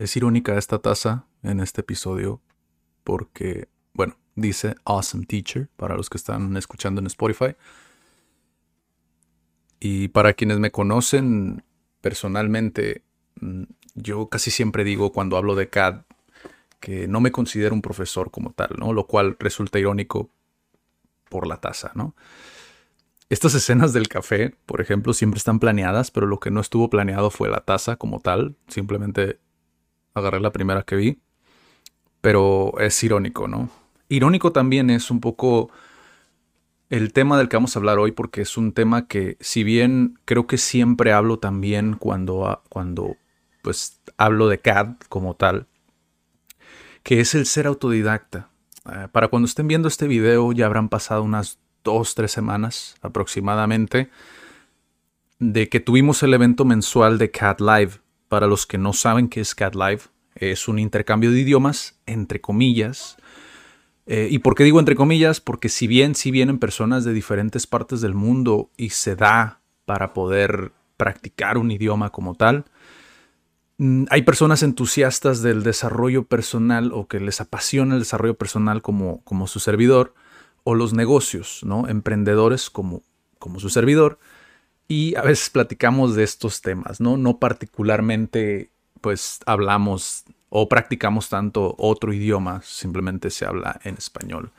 Es 0.00 0.16
irónica 0.16 0.56
esta 0.56 0.78
taza 0.78 1.26
en 1.42 1.60
este 1.60 1.82
episodio 1.82 2.40
porque, 3.04 3.68
bueno, 3.92 4.16
dice 4.34 4.74
Awesome 4.86 5.26
Teacher 5.26 5.68
para 5.76 5.94
los 5.94 6.08
que 6.08 6.16
están 6.16 6.56
escuchando 6.56 7.02
en 7.02 7.06
Spotify. 7.06 7.54
Y 9.78 10.08
para 10.08 10.32
quienes 10.32 10.58
me 10.58 10.70
conocen 10.70 11.64
personalmente, 12.00 13.02
mm, 13.42 13.64
yo 13.94 14.30
casi 14.30 14.50
siempre 14.50 14.84
digo 14.84 15.12
cuando 15.12 15.36
hablo 15.36 15.54
de 15.54 15.68
CAD 15.68 16.04
que 16.80 17.06
no 17.06 17.20
me 17.20 17.30
considero 17.30 17.74
un 17.74 17.82
profesor 17.82 18.30
como 18.30 18.52
tal, 18.54 18.70
¿no? 18.78 18.94
Lo 18.94 19.06
cual 19.06 19.36
resulta 19.38 19.78
irónico 19.78 20.30
por 21.28 21.46
la 21.46 21.58
taza, 21.58 21.92
¿no? 21.94 22.14
Estas 23.28 23.54
escenas 23.54 23.92
del 23.92 24.08
café, 24.08 24.56
por 24.64 24.80
ejemplo, 24.80 25.12
siempre 25.12 25.36
están 25.36 25.58
planeadas, 25.58 26.10
pero 26.10 26.26
lo 26.26 26.40
que 26.40 26.50
no 26.50 26.60
estuvo 26.62 26.88
planeado 26.88 27.28
fue 27.28 27.50
la 27.50 27.60
taza 27.60 27.96
como 27.96 28.20
tal. 28.20 28.56
Simplemente 28.66 29.38
agarré 30.14 30.40
la 30.40 30.52
primera 30.52 30.82
que 30.82 30.96
vi. 30.96 31.18
Pero 32.20 32.74
es 32.78 33.02
irónico, 33.02 33.48
¿no? 33.48 33.70
Irónico 34.08 34.52
también 34.52 34.90
es 34.90 35.10
un 35.10 35.20
poco 35.20 35.70
el 36.90 37.12
tema 37.12 37.38
del 37.38 37.48
que 37.48 37.56
vamos 37.56 37.74
a 37.74 37.78
hablar 37.78 37.98
hoy, 37.98 38.12
porque 38.12 38.42
es 38.42 38.56
un 38.58 38.72
tema 38.72 39.06
que, 39.06 39.36
si 39.40 39.62
bien 39.62 40.18
creo 40.24 40.46
que 40.46 40.58
siempre 40.58 41.12
hablo 41.12 41.38
también 41.38 41.94
cuando, 41.94 42.62
cuando 42.68 43.16
pues 43.62 44.00
hablo 44.16 44.48
de 44.48 44.58
CAD 44.58 44.96
como 45.08 45.34
tal, 45.34 45.66
que 47.02 47.20
es 47.20 47.34
el 47.34 47.46
ser 47.46 47.66
autodidacta. 47.66 48.50
Eh, 48.92 49.08
para 49.12 49.28
cuando 49.28 49.46
estén 49.46 49.68
viendo 49.68 49.88
este 49.88 50.08
video 50.08 50.52
ya 50.52 50.66
habrán 50.66 50.88
pasado 50.88 51.22
unas 51.22 51.58
dos, 51.84 52.14
tres 52.14 52.32
semanas 52.32 52.96
aproximadamente 53.02 54.10
de 55.38 55.68
que 55.68 55.80
tuvimos 55.80 56.22
el 56.22 56.34
evento 56.34 56.64
mensual 56.64 57.18
de 57.18 57.30
CAD 57.30 57.60
Live. 57.60 57.99
Para 58.30 58.46
los 58.46 58.64
que 58.64 58.78
no 58.78 58.92
saben 58.92 59.26
qué 59.26 59.40
es 59.40 59.56
CAD 59.56 59.74
Live, 59.74 60.02
es 60.36 60.68
un 60.68 60.78
intercambio 60.78 61.32
de 61.32 61.40
idiomas, 61.40 61.98
entre 62.06 62.40
comillas. 62.40 63.16
Eh, 64.06 64.28
¿Y 64.30 64.38
por 64.38 64.54
qué 64.54 64.62
digo 64.62 64.78
entre 64.78 64.94
comillas? 64.94 65.40
Porque 65.40 65.68
si 65.68 65.88
bien 65.88 66.14
si 66.14 66.30
vienen 66.30 66.60
personas 66.60 67.02
de 67.02 67.12
diferentes 67.12 67.66
partes 67.66 68.00
del 68.00 68.14
mundo 68.14 68.70
y 68.76 68.90
se 68.90 69.16
da 69.16 69.62
para 69.84 70.14
poder 70.14 70.70
practicar 70.96 71.58
un 71.58 71.72
idioma 71.72 72.10
como 72.10 72.36
tal, 72.36 72.66
mm, 73.78 74.04
hay 74.10 74.22
personas 74.22 74.62
entusiastas 74.62 75.42
del 75.42 75.64
desarrollo 75.64 76.22
personal 76.22 76.92
o 76.94 77.08
que 77.08 77.18
les 77.18 77.40
apasiona 77.40 77.94
el 77.94 78.02
desarrollo 78.02 78.34
personal 78.34 78.80
como, 78.80 79.24
como 79.24 79.48
su 79.48 79.58
servidor, 79.58 80.14
o 80.62 80.76
los 80.76 80.92
negocios, 80.92 81.62
¿no? 81.64 81.88
Emprendedores 81.88 82.70
como, 82.70 83.02
como 83.40 83.58
su 83.58 83.70
servidor. 83.70 84.20
Y 84.90 85.14
a 85.14 85.22
veces 85.22 85.50
platicamos 85.50 86.16
de 86.16 86.24
estos 86.24 86.62
temas, 86.62 87.00
¿no? 87.00 87.16
No 87.16 87.38
particularmente 87.38 88.72
pues 89.00 89.38
hablamos 89.46 90.24
o 90.48 90.68
practicamos 90.68 91.28
tanto 91.28 91.76
otro 91.78 92.12
idioma, 92.12 92.60
simplemente 92.64 93.30
se 93.30 93.46
habla 93.46 93.80
en 93.84 93.94
español. 93.94 94.50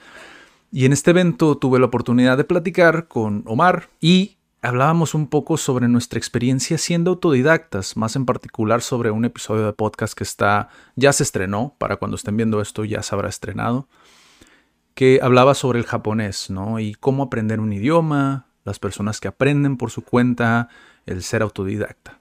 Y 0.72 0.86
en 0.86 0.94
este 0.94 1.12
evento 1.12 1.58
tuve 1.58 1.80
la 1.80 1.88
oportunidad 1.88 2.38
de 2.38 2.46
platicar 2.46 3.09
con 3.09 3.44
Omar 3.46 3.90
y 4.00 4.38
hablábamos 4.62 5.16
un 5.16 5.28
poco 5.28 5.58
sobre 5.58 5.90
nuestra 5.90 6.18
experiencia 6.18 6.78
siendo 6.78 7.12
autodidactas, 7.12 7.97
más 7.97 8.16
en 8.16 8.25
particular 8.25 8.81
sobre 8.81 9.12
un 9.12 9.25
episodio 9.25 9.66
de 9.66 9.74
podcast 9.74 10.14
que 10.14 10.24
está 10.24 10.70
ya 10.96 11.12
se 11.12 11.24
estrenó, 11.24 11.75
para 11.78 11.97
cuando 11.97 12.16
estén 12.16 12.38
viendo 12.38 12.62
esto 12.62 12.86
ya 12.86 13.03
se 13.03 13.14
habrá 13.14 13.28
estrenado, 13.28 13.90
que 14.96 15.20
hablaba 15.22 15.56
sobre 15.56 15.80
el 15.80 15.86
japonés, 15.86 16.50
¿no? 16.50 16.80
Y 16.80 16.94
cómo 16.94 17.24
aprender 17.24 17.59
un 17.59 17.74
idioma, 17.74 18.47
las 18.63 18.79
personas 18.79 19.19
que 19.19 19.27
aprenden 19.27 19.77
por 19.77 19.91
su 19.91 20.03
cuenta, 20.03 20.69
el 21.05 21.23
ser 21.23 21.41
autodidacta. 21.41 22.19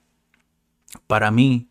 Para 1.06 1.30
mí, 1.30 1.68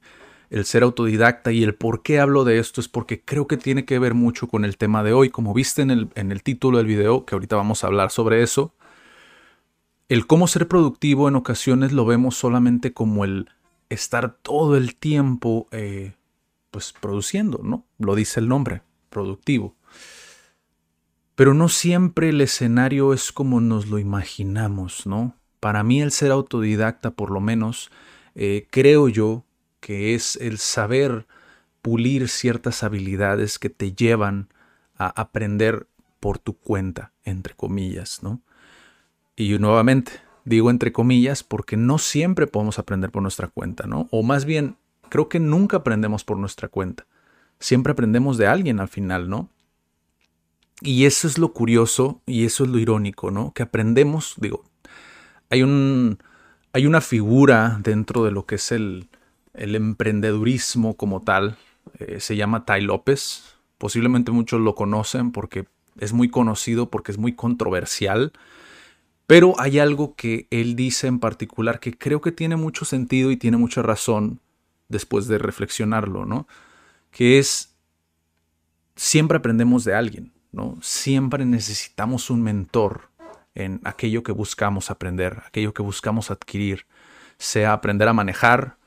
el 0.50 0.66
ser 0.66 0.84
autodidacta 0.84 1.52
y 1.52 1.64
el 1.64 1.76
por 1.76 2.02
qué 2.02 2.20
hablo 2.20 2.44
de 2.44 2.60
esto 2.60 2.82
es 2.82 2.88
porque 2.88 3.22
creo 3.22 3.48
que 3.48 3.58
tiene 3.58 3.86
que 3.86 4.00
ver 4.00 4.14
mucho 4.14 4.48
con 4.48 4.66
el 4.66 4.78
tema 4.78 5.04
de 5.04 5.14
hoy. 5.14 5.30
Como 5.30 5.54
viste 5.54 5.82
en 5.82 5.92
el, 5.92 6.10
en 6.16 6.32
el 6.32 6.44
título 6.44 6.78
del 6.78 6.88
video, 6.88 7.26
que 7.26 7.36
ahorita 7.36 7.56
vamos 7.56 7.84
a 7.84 7.88
hablar 7.88 8.12
sobre 8.12 8.42
eso, 8.42 8.74
el 10.08 10.26
cómo 10.26 10.48
ser 10.48 10.68
productivo 10.68 11.28
en 11.28 11.36
ocasiones 11.36 11.92
lo 11.92 12.06
vemos 12.06 12.36
solamente 12.36 12.94
como 12.94 13.26
el 13.26 13.50
estar 13.90 14.34
todo 14.42 14.76
el 14.76 14.96
tiempo 14.96 15.68
eh, 15.72 16.14
pues 16.72 16.94
produciendo, 17.00 17.60
¿no? 17.64 17.86
Lo 18.00 18.16
dice 18.16 18.40
el 18.40 18.48
nombre, 18.48 18.82
productivo. 19.10 19.76
Pero 21.40 21.54
no 21.54 21.70
siempre 21.70 22.28
el 22.28 22.42
escenario 22.42 23.14
es 23.14 23.32
como 23.32 23.62
nos 23.62 23.88
lo 23.88 23.98
imaginamos, 23.98 25.08
¿no? 25.08 25.38
Para 25.62 25.86
mí 25.86 26.02
el 26.02 26.12
ser 26.12 26.32
autodidacta, 26.34 27.12
por 27.12 27.32
lo 27.32 27.40
menos, 27.40 27.92
eh, 28.36 28.68
creo 28.70 29.08
yo 29.08 29.46
que 29.80 30.16
es 30.16 30.36
el 30.36 30.58
saber 30.58 31.28
pulir 31.82 32.28
ciertas 32.28 32.84
habilidades 32.84 33.58
que 33.58 33.70
te 33.70 33.94
llevan 33.94 34.50
a 34.98 35.08
aprender 35.08 35.88
por 36.20 36.40
tu 36.40 36.58
cuenta, 36.58 37.14
entre 37.24 37.56
comillas, 37.56 38.22
¿no? 38.22 38.42
Y 39.38 39.58
nuevamente, 39.60 40.12
digo 40.44 40.70
entre 40.70 40.92
comillas 40.92 41.46
porque 41.46 41.78
no 41.78 42.00
siempre 42.00 42.48
podemos 42.48 42.80
aprender 42.80 43.12
por 43.12 43.22
nuestra 43.22 43.48
cuenta, 43.48 43.88
¿no? 43.88 44.10
O 44.12 44.24
más 44.24 44.44
bien, 44.44 44.76
creo 45.08 45.30
que 45.30 45.40
nunca 45.40 45.78
aprendemos 45.78 46.26
por 46.26 46.36
nuestra 46.36 46.68
cuenta. 46.68 47.08
Siempre 47.62 47.94
aprendemos 47.94 48.38
de 48.38 48.48
alguien 48.48 48.82
al 48.82 48.90
final, 48.90 49.30
¿no? 49.30 49.50
Y 50.82 51.06
eso 51.06 51.28
es 51.28 51.38
lo 51.38 51.54
curioso 51.54 52.22
y 52.26 52.46
eso 52.46 52.64
es 52.64 52.70
lo 52.70 52.80
irónico, 52.80 53.32
¿no? 53.32 53.54
Que 53.54 53.64
aprendemos, 53.64 54.36
digo, 54.38 54.64
hay 55.50 55.64
un 55.64 56.20
hay 56.72 56.86
una 56.86 57.02
figura 57.02 57.80
dentro 57.82 58.24
de 58.24 58.32
lo 58.32 58.46
que 58.46 58.56
es 58.56 58.72
el, 58.72 59.10
el 59.54 59.76
emprendedurismo 59.76 60.96
como 60.96 61.22
tal. 61.22 61.58
Eh, 61.98 62.20
se 62.20 62.36
llama 62.36 62.66
Tai 62.66 62.82
López. 62.82 63.56
Posiblemente 63.78 64.32
muchos 64.32 64.62
lo 64.62 64.76
conocen 64.76 65.32
porque 65.32 65.66
es 66.00 66.14
muy 66.14 66.30
conocido, 66.30 66.90
porque 66.90 67.12
es 67.12 67.18
muy 67.18 67.34
controversial. 67.34 68.34
Pero 69.26 69.60
hay 69.60 69.80
algo 69.80 70.16
que 70.16 70.48
él 70.50 70.76
dice 70.76 71.08
en 71.08 71.20
particular 71.20 71.80
que 71.80 71.98
creo 71.98 72.22
que 72.22 72.32
tiene 72.32 72.56
mucho 72.56 72.86
sentido 72.86 73.32
y 73.32 73.38
tiene 73.38 73.58
mucha 73.58 73.82
razón 73.82 74.40
después 74.88 75.28
de 75.28 75.38
reflexionarlo, 75.38 76.26
¿no? 76.26 76.48
Que 77.12 77.38
es, 77.40 77.76
siempre 78.96 79.38
aprendemos 79.38 79.84
de 79.84 79.94
alguien, 79.94 80.34
¿no? 80.52 80.78
Siempre 80.82 81.46
necesitamos 81.46 82.30
un 82.30 82.42
mentor 82.42 83.10
en 83.56 83.82
aquello 83.84 84.24
que 84.24 84.32
buscamos 84.32 84.92
aprender, 84.92 85.44
aquello 85.46 85.74
que 85.74 85.82
buscamos 85.82 86.32
adquirir, 86.32 86.86
sea 87.38 87.74
aprender 87.74 88.08
a 88.08 88.14
manejar, 88.14 88.78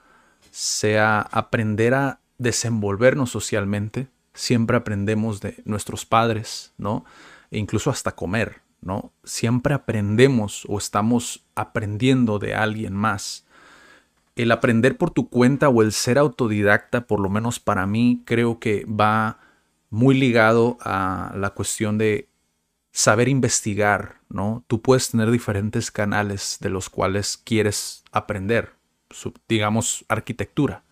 sea 0.50 1.20
aprender 1.20 1.94
a 1.94 2.20
desenvolvernos 2.38 3.30
socialmente. 3.30 4.08
Siempre 4.34 4.76
aprendemos 4.76 5.40
de 5.40 5.62
nuestros 5.64 6.06
padres, 6.06 6.72
¿no? 6.78 7.04
E 7.50 7.58
incluso 7.58 7.90
hasta 7.90 8.12
comer, 8.12 8.62
¿no? 8.80 9.12
Siempre 9.24 9.74
aprendemos 9.74 10.64
o 10.68 10.78
estamos 10.78 11.44
aprendiendo 11.54 12.38
de 12.38 12.54
alguien 12.54 12.94
más. 12.94 13.46
El 14.34 14.50
aprender 14.50 14.96
por 14.96 15.10
tu 15.10 15.28
cuenta 15.28 15.68
o 15.68 15.82
el 15.82 15.92
ser 15.92 16.18
autodidacta, 16.18 17.06
por 17.06 17.20
lo 17.20 17.28
menos 17.28 17.60
para 17.60 17.86
mí, 17.86 18.22
creo 18.24 18.58
que 18.58 18.86
va 18.86 19.38
muy 19.92 20.18
ligado 20.18 20.78
a 20.80 21.34
la 21.36 21.50
cuestión 21.50 21.98
de 21.98 22.26
saber 22.92 23.28
investigar, 23.28 24.22
¿no? 24.30 24.64
Tú 24.66 24.80
puedes 24.80 25.10
tener 25.10 25.30
diferentes 25.30 25.90
canales 25.90 26.56
de 26.62 26.70
los 26.70 26.88
cuales 26.88 27.36
quieres 27.36 28.02
aprender, 28.10 28.72
digamos, 29.48 30.06
arquitectura. 30.08 30.82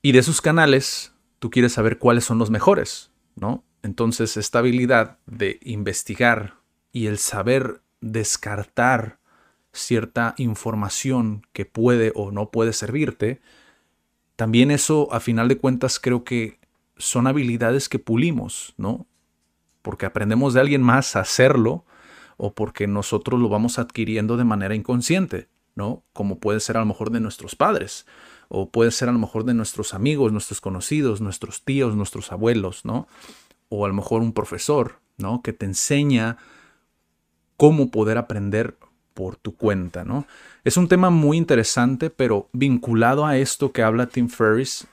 Y 0.00 0.12
de 0.12 0.20
esos 0.20 0.40
canales, 0.40 1.12
tú 1.40 1.50
quieres 1.50 1.74
saber 1.74 1.98
cuáles 1.98 2.24
son 2.24 2.38
los 2.38 2.50
mejores, 2.50 3.10
¿no? 3.36 3.64
Entonces, 3.82 4.38
esta 4.38 4.60
habilidad 4.60 5.18
de 5.26 5.58
investigar 5.60 6.54
y 6.90 7.06
el 7.06 7.18
saber 7.18 7.82
descartar 8.00 9.18
cierta 9.74 10.34
información 10.38 11.46
que 11.52 11.66
puede 11.66 12.12
o 12.14 12.30
no 12.30 12.50
puede 12.50 12.72
servirte, 12.72 13.42
también 14.36 14.70
eso, 14.70 15.12
a 15.12 15.20
final 15.20 15.48
de 15.48 15.58
cuentas, 15.58 16.00
creo 16.00 16.24
que 16.24 16.61
son 17.02 17.26
habilidades 17.26 17.88
que 17.88 17.98
pulimos, 17.98 18.74
¿no? 18.76 19.06
Porque 19.82 20.06
aprendemos 20.06 20.54
de 20.54 20.60
alguien 20.60 20.82
más 20.82 21.16
a 21.16 21.20
hacerlo 21.20 21.84
o 22.36 22.54
porque 22.54 22.86
nosotros 22.86 23.40
lo 23.40 23.48
vamos 23.48 23.78
adquiriendo 23.78 24.36
de 24.36 24.44
manera 24.44 24.74
inconsciente, 24.74 25.48
¿no? 25.74 26.02
Como 26.12 26.38
puede 26.38 26.60
ser 26.60 26.76
a 26.76 26.80
lo 26.80 26.86
mejor 26.86 27.10
de 27.10 27.20
nuestros 27.20 27.56
padres 27.56 28.06
o 28.48 28.70
puede 28.70 28.90
ser 28.90 29.08
a 29.08 29.12
lo 29.12 29.18
mejor 29.18 29.44
de 29.44 29.54
nuestros 29.54 29.94
amigos, 29.94 30.32
nuestros 30.32 30.60
conocidos, 30.60 31.20
nuestros 31.20 31.62
tíos, 31.62 31.96
nuestros 31.96 32.30
abuelos, 32.32 32.84
¿no? 32.84 33.08
O 33.68 33.84
a 33.84 33.88
lo 33.88 33.94
mejor 33.94 34.22
un 34.22 34.32
profesor, 34.32 35.00
¿no? 35.16 35.42
Que 35.42 35.52
te 35.52 35.66
enseña 35.66 36.36
cómo 37.56 37.90
poder 37.90 38.18
aprender 38.18 38.76
por 39.14 39.36
tu 39.36 39.56
cuenta, 39.56 40.04
¿no? 40.04 40.26
Es 40.64 40.76
un 40.76 40.88
tema 40.88 41.10
muy 41.10 41.36
interesante, 41.36 42.10
pero 42.10 42.48
vinculado 42.52 43.26
a 43.26 43.38
esto 43.38 43.72
que 43.72 43.82
habla 43.82 44.06
Tim 44.06 44.28
Ferriss, 44.28 44.86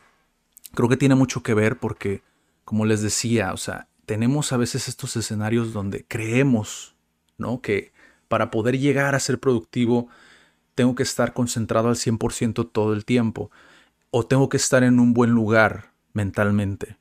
creo 0.74 0.89
que 0.89 0.98
tiene 0.98 1.16
mucho 1.16 1.44
que 1.44 1.54
ver 1.54 1.80
porque, 1.80 2.24
como 2.66 2.86
les 2.86 3.01
decía, 3.01 3.54
o 3.54 3.57
sea, 3.57 3.88
tenemos 4.06 4.51
a 4.54 4.57
veces 4.57 4.88
estos 4.88 5.16
escenarios 5.16 5.74
donde 5.74 6.06
creemos, 6.07 6.95
¿no? 7.38 7.62
Que 7.62 7.94
para 8.27 8.51
poder 8.51 8.80
llegar 8.80 9.16
a 9.16 9.19
ser 9.19 9.39
productivo, 9.39 10.07
tengo 10.75 10.95
que 10.95 11.04
estar 11.04 11.33
concentrado 11.33 11.89
al 11.89 11.95
100% 11.95 12.71
todo 12.71 12.94
el 12.94 13.06
tiempo, 13.06 13.51
o 14.12 14.25
tengo 14.25 14.50
que 14.50 14.57
estar 14.57 14.83
en 14.83 15.00
un 15.00 15.13
buen 15.13 15.31
lugar 15.31 15.92
mentalmente. 16.13 16.98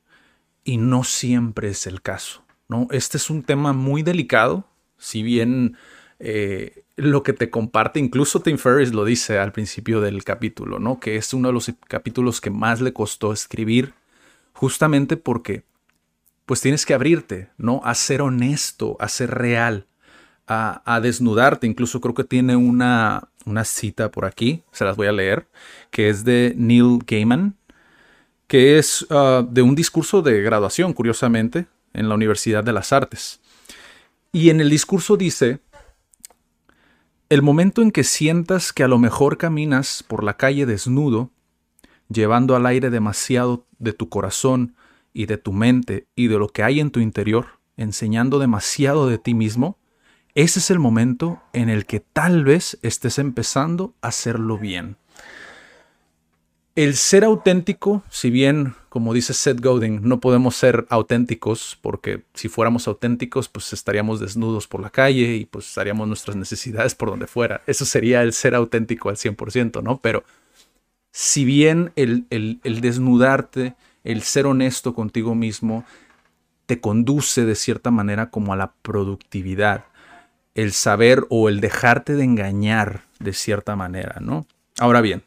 Y 0.63 0.77
no 0.77 1.03
siempre 1.03 1.69
es 1.69 1.87
el 1.87 2.01
caso, 2.01 2.43
¿no? 2.67 2.87
Este 2.91 3.17
es 3.17 3.29
un 3.29 3.43
tema 3.43 3.73
muy 3.73 4.03
delicado, 4.03 4.67
si 4.97 5.23
bien 5.23 5.77
eh, 6.19 6.83
lo 6.97 7.23
que 7.23 7.33
te 7.33 7.49
comparte, 7.49 7.99
incluso 7.99 8.41
Tim 8.41 8.57
Ferriss 8.57 8.93
lo 8.93 9.05
dice 9.05 9.39
al 9.39 9.53
principio 9.53 10.01
del 10.01 10.23
capítulo, 10.25 10.77
¿no? 10.79 10.99
Que 10.99 11.15
es 11.15 11.33
uno 11.33 11.47
de 11.47 11.53
los 11.53 11.71
capítulos 11.87 12.41
que 12.41 12.49
más 12.49 12.81
le 12.81 12.91
costó 12.91 13.31
escribir, 13.31 13.93
justamente 14.53 15.15
porque 15.15 15.63
pues 16.45 16.61
tienes 16.61 16.85
que 16.85 16.93
abrirte, 16.93 17.49
¿no? 17.57 17.79
A 17.85 17.95
ser 17.95 18.21
honesto, 18.21 18.97
a 18.99 19.07
ser 19.07 19.31
real, 19.31 19.85
a, 20.47 20.99
desnudarte. 21.01 21.67
Incluso 21.67 22.01
creo 22.01 22.15
que 22.15 22.23
tiene 22.23 22.55
una, 22.55 23.29
una 23.45 23.63
cita 23.63 24.11
por 24.11 24.25
aquí, 24.25 24.63
se 24.71 24.83
las 24.83 24.97
voy 24.97 25.07
a 25.07 25.11
leer, 25.11 25.47
que 25.91 26.09
es 26.09 26.25
de 26.25 26.53
Neil 26.57 26.99
Gaiman, 27.05 27.55
que 28.47 28.79
es 28.79 29.05
ah, 29.11 29.45
de 29.47 29.61
un 29.61 29.75
discurso 29.75 30.23
de 30.23 30.41
graduación, 30.41 30.93
curiosamente, 30.93 31.67
en 31.93 32.09
la 32.09 32.15
Universidad 32.15 32.63
de 32.63 32.73
las 32.73 32.91
Artes. 32.91 33.39
Y 34.31 34.49
en 34.49 34.59
el 34.59 34.69
discurso 34.69 35.17
dice 35.17 35.59
el 37.29 37.43
momento 37.43 37.83
en 37.83 37.91
que 37.91 38.03
sientas 38.03 38.73
que 38.73 38.83
a 38.83 38.87
lo 38.87 38.97
mejor 38.97 39.37
caminas 39.37 40.03
por 40.07 40.23
la 40.23 40.35
calle 40.35 40.65
desnudo, 40.65 41.29
llevando 42.09 42.55
al 42.55 42.65
aire 42.65 42.89
demasiado 42.89 43.67
de 43.77 43.93
tu 43.93 44.09
corazón 44.09 44.75
y 45.13 45.27
de 45.27 45.37
tu 45.37 45.53
mente 45.53 46.07
y 46.15 46.27
de 46.27 46.39
lo 46.39 46.47
que 46.47 46.63
hay 46.63 46.79
en 46.79 46.89
tu 46.89 46.99
interior, 46.99 47.59
enseñando 47.77 48.39
demasiado 48.39 49.07
de 49.07 49.19
ti 49.19 49.35
mismo, 49.35 49.77
ese 50.33 50.57
es 50.57 50.71
el 50.71 50.79
momento 50.79 51.39
en 51.53 51.69
el 51.69 51.85
que 51.85 51.99
tal 51.99 52.43
vez 52.43 52.79
estés 52.81 53.19
empezando 53.19 53.93
a 54.01 54.07
hacerlo 54.07 54.57
bien. 54.57 54.97
El 56.75 56.95
ser 56.95 57.23
auténtico, 57.23 58.03
si 58.09 58.31
bien, 58.31 58.73
como 58.89 59.13
dice 59.13 59.33
Seth 59.33 59.61
Godin, 59.61 60.01
no 60.03 60.19
podemos 60.19 60.55
ser 60.55 60.85
auténticos 60.89 61.77
porque 61.81 62.23
si 62.33 62.49
fuéramos 62.49 62.87
auténticos, 62.87 63.47
pues 63.47 63.71
estaríamos 63.71 64.19
desnudos 64.19 64.67
por 64.67 64.81
la 64.81 64.89
calle 64.89 65.35
y 65.35 65.45
pues 65.45 65.77
haríamos 65.77 66.07
nuestras 66.07 66.35
necesidades 66.35 66.95
por 66.95 67.09
donde 67.09 67.27
fuera. 67.27 67.61
Eso 67.67 67.85
sería 67.85 68.23
el 68.23 68.33
ser 68.33 68.55
auténtico 68.55 69.09
al 69.09 69.15
100%, 69.15 69.83
¿no? 69.83 69.97
Pero 69.97 70.23
si 71.11 71.45
bien 71.45 71.91
el, 71.95 72.25
el, 72.31 72.59
el 72.63 72.81
desnudarte, 72.81 73.75
el 74.03 74.23
ser 74.23 74.47
honesto 74.47 74.95
contigo 74.95 75.35
mismo, 75.35 75.85
te 76.65 76.81
conduce 76.81 77.45
de 77.45 77.55
cierta 77.55 77.91
manera 77.91 78.29
como 78.29 78.53
a 78.53 78.55
la 78.55 78.73
productividad, 78.81 79.85
el 80.55 80.71
saber 80.71 81.25
o 81.29 81.49
el 81.49 81.61
dejarte 81.61 82.15
de 82.15 82.23
engañar 82.23 83.03
de 83.19 83.33
cierta 83.33 83.75
manera, 83.75 84.17
¿no? 84.19 84.45
Ahora 84.79 85.01
bien, 85.01 85.23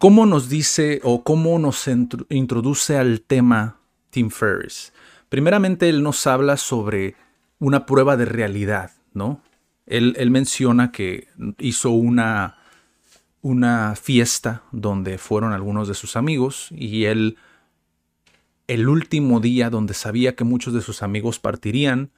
¿Cómo 0.00 0.24
nos 0.24 0.48
dice 0.48 1.02
o 1.04 1.24
cómo 1.24 1.58
nos 1.58 1.86
introduce 2.30 2.96
al 2.96 3.20
tema 3.20 3.76
Tim 4.08 4.30
Ferriss? 4.30 4.94
Primeramente, 5.28 5.90
él 5.90 6.02
nos 6.02 6.26
habla 6.26 6.56
sobre 6.56 7.16
una 7.58 7.84
prueba 7.84 8.16
de 8.16 8.24
realidad, 8.24 8.92
¿no? 9.12 9.42
Él, 9.84 10.30
menciona 10.30 10.90
que 10.90 11.28
hizo 11.58 11.90
una, 11.90 12.56
una 13.42 13.94
fiesta 13.94 14.62
donde 14.72 15.18
fueron 15.18 15.52
algunos 15.52 15.86
de 15.86 15.92
sus 15.92 16.16
amigos 16.16 16.68
y 16.70 17.04
él, 17.04 17.36
el 18.68 18.88
último 18.88 19.38
día 19.38 19.68
donde 19.68 19.92
sabía 19.92 20.34
que 20.34 20.44
muchos 20.44 20.72
de 20.72 20.80
sus 20.80 21.02
amigos 21.02 21.38
partirían, 21.38 22.08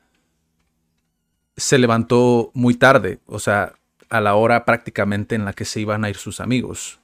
se 1.56 1.78
levantó 1.78 2.52
muy 2.54 2.74
tarde, 2.74 3.18
o 3.26 3.40
sea, 3.40 3.72
a 4.08 4.20
la 4.20 4.36
hora 4.36 4.64
prácticamente 4.64 5.34
en 5.34 5.44
la 5.44 5.52
que 5.52 5.64
se 5.64 5.80
iban 5.80 6.04
a 6.04 6.10
ir 6.10 6.16
sus 6.16 6.38
amigos. 6.38 7.01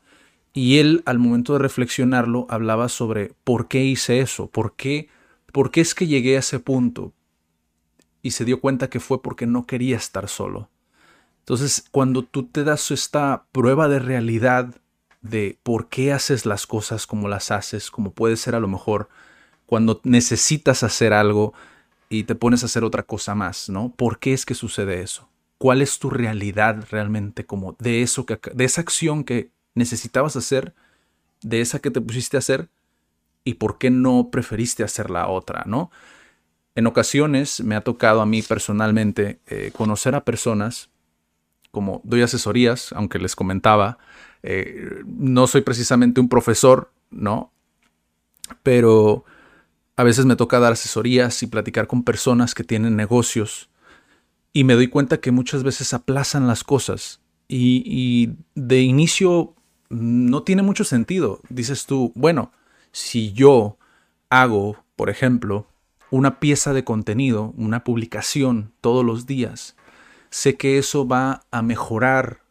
Y 0.59 0.81
él, 0.81 1.05
al 1.07 1.21
momento 1.21 1.53
de 1.53 1.61
reflexionarlo, 1.61 2.49
hablaba 2.51 2.89
sobre 2.89 3.33
por 3.45 3.69
qué 3.69 3.85
hice 3.85 4.19
eso, 4.19 4.49
por 4.49 4.75
qué, 4.75 5.09
por 5.53 5.71
qué 5.71 5.81
es 5.81 5.95
que 5.95 6.09
llegué 6.09 6.35
a 6.35 6.41
ese 6.41 6.59
punto. 6.59 7.13
Y 8.23 8.33
se 8.33 8.45
dio 8.45 8.61
cuenta 8.61 8.91
que 8.91 8.99
fue 8.99 9.23
porque 9.23 9.47
no 9.47 9.67
quería 9.69 9.97
estar 9.97 10.29
solo. 10.29 10.69
Entonces, 11.39 11.85
cuando 11.93 12.25
tú 12.25 12.43
te 12.43 12.65
das 12.65 12.91
esta 12.91 13.45
prueba 13.53 13.87
de 13.87 14.01
realidad 14.01 14.75
de 15.23 15.61
por 15.63 15.89
qué 15.89 16.13
haces 16.13 16.45
las 16.45 16.67
cosas 16.67 17.07
como 17.07 17.29
las 17.29 17.53
haces, 17.53 17.93
como 17.93 18.11
puede 18.11 18.37
ser 18.37 18.57
a 18.57 18.61
lo 18.61 18.67
mejor 18.67 19.09
cuando 19.65 20.01
necesitas 20.03 20.83
hacer 20.83 21.13
algo 21.13 21.55
y 22.09 22.25
te 22.25 22.35
pones 22.35 22.65
a 22.65 22.67
hacer 22.67 22.83
otra 22.83 23.05
cosa 23.05 23.37
más, 23.37 23.69
¿no? 23.69 23.95
¿Por 23.95 24.19
qué 24.19 24.33
es 24.33 24.45
que 24.45 24.55
sucede 24.55 25.03
eso? 25.03 25.29
¿Cuál 25.57 25.83
es 25.83 26.01
tu 26.01 26.11
realidad 26.11 26.85
realmente 26.91 27.47
como 27.47 27.77
de 27.79 28.03
eso 28.03 28.27
que 28.27 28.41
de 28.53 28.65
esa 28.65 28.81
acción 28.81 29.23
que 29.23 29.57
necesitabas 29.79 30.37
hacer 30.37 30.75
de 31.43 31.61
esa 31.61 31.79
que 31.79 31.91
te 31.91 32.01
pusiste 32.01 32.37
a 32.37 32.41
hacer 32.41 32.69
y 33.45 33.55
por 33.55 33.79
qué 33.79 33.91
no 33.91 34.31
preferiste 34.31 34.85
hacer 34.85 35.11
la 35.11 35.29
otra, 35.29 35.65
¿no? 35.67 35.91
En 36.75 36.87
ocasiones 36.87 37.61
me 37.61 37.75
ha 37.75 37.81
tocado 37.81 38.21
a 38.21 38.27
mí 38.27 38.43
personalmente 38.43 39.41
eh, 39.47 39.73
conocer 39.75 40.15
a 40.15 40.25
personas, 40.25 40.91
como 41.71 42.01
doy 42.05 42.23
asesorías, 42.23 42.93
aunque 42.93 43.19
les 43.19 43.35
comentaba, 43.35 43.99
eh, 44.43 45.03
no 45.07 45.47
soy 45.47 45.63
precisamente 45.63 46.21
un 46.21 46.29
profesor, 46.29 46.93
¿no? 47.11 47.53
Pero 48.63 49.25
a 49.97 50.05
veces 50.05 50.27
me 50.27 50.37
toca 50.37 50.61
dar 50.61 50.75
asesorías 50.75 51.43
y 51.43 51.47
platicar 51.49 51.87
con 51.87 52.05
personas 52.05 52.55
que 52.55 52.65
tienen 52.65 52.97
negocios 52.97 53.71
y 54.53 54.65
me 54.65 54.75
doy 54.75 54.89
cuenta 54.89 55.21
que 55.21 55.33
muchas 55.33 55.63
veces 55.63 55.93
aplazan 55.95 56.47
las 56.47 56.65
cosas 56.65 57.21
y 57.49 58.31
de 58.55 58.83
inicio 58.83 59.55
no 59.91 60.43
tiene 60.43 60.63
mucho 60.63 60.85
sentido. 60.85 61.41
Dices 61.49 61.87
tú, 61.87 62.13
bueno, 62.15 62.53
si 62.93 63.33
yo 63.33 63.79
hago, 64.31 64.85
por 64.97 65.11
ejemplo, 65.11 65.67
una 66.11 66.41
pieza 66.41 66.73
de 66.73 66.85
contenido, 66.85 67.53
una 67.57 67.85
publicación 67.85 68.73
todos 68.81 69.05
los 69.05 69.27
días, 69.27 69.77
sé 70.31 70.57
que 70.57 70.79
eso 70.79 71.07
va 71.07 71.43
a 71.51 71.63
mejorar 71.63 72.43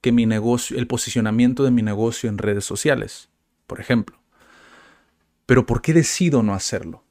que 0.00 0.12
mi 0.12 0.26
negocio, 0.26 0.78
el 0.78 0.86
posicionamiento 0.86 1.64
de 1.64 1.70
mi 1.70 1.82
negocio 1.82 2.28
en 2.28 2.38
redes 2.38 2.64
sociales, 2.64 3.28
por 3.66 3.80
ejemplo. 3.80 4.18
Pero 5.46 5.66
¿por 5.66 5.82
qué 5.82 5.92
decido 5.92 6.42
no 6.42 6.54
hacerlo? 6.54 7.02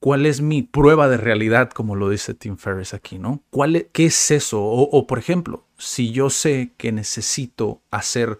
¿Cuál 0.00 0.26
es 0.26 0.40
mi 0.40 0.62
prueba 0.62 1.08
de 1.08 1.16
realidad, 1.16 1.70
como 1.70 1.94
lo 1.94 2.08
dice 2.08 2.34
Tim 2.34 2.56
Ferriss 2.56 2.92
aquí, 2.92 3.18
no? 3.18 3.42
¿Cuál 3.50 3.76
e-, 3.76 3.88
¿Qué 3.92 4.06
es 4.06 4.30
eso? 4.32 4.60
O, 4.60 4.82
o, 4.82 5.06
por 5.06 5.18
ejemplo, 5.18 5.64
si 5.78 6.10
yo 6.10 6.28
sé 6.28 6.72
que 6.76 6.90
necesito 6.90 7.82
hacer 7.90 8.38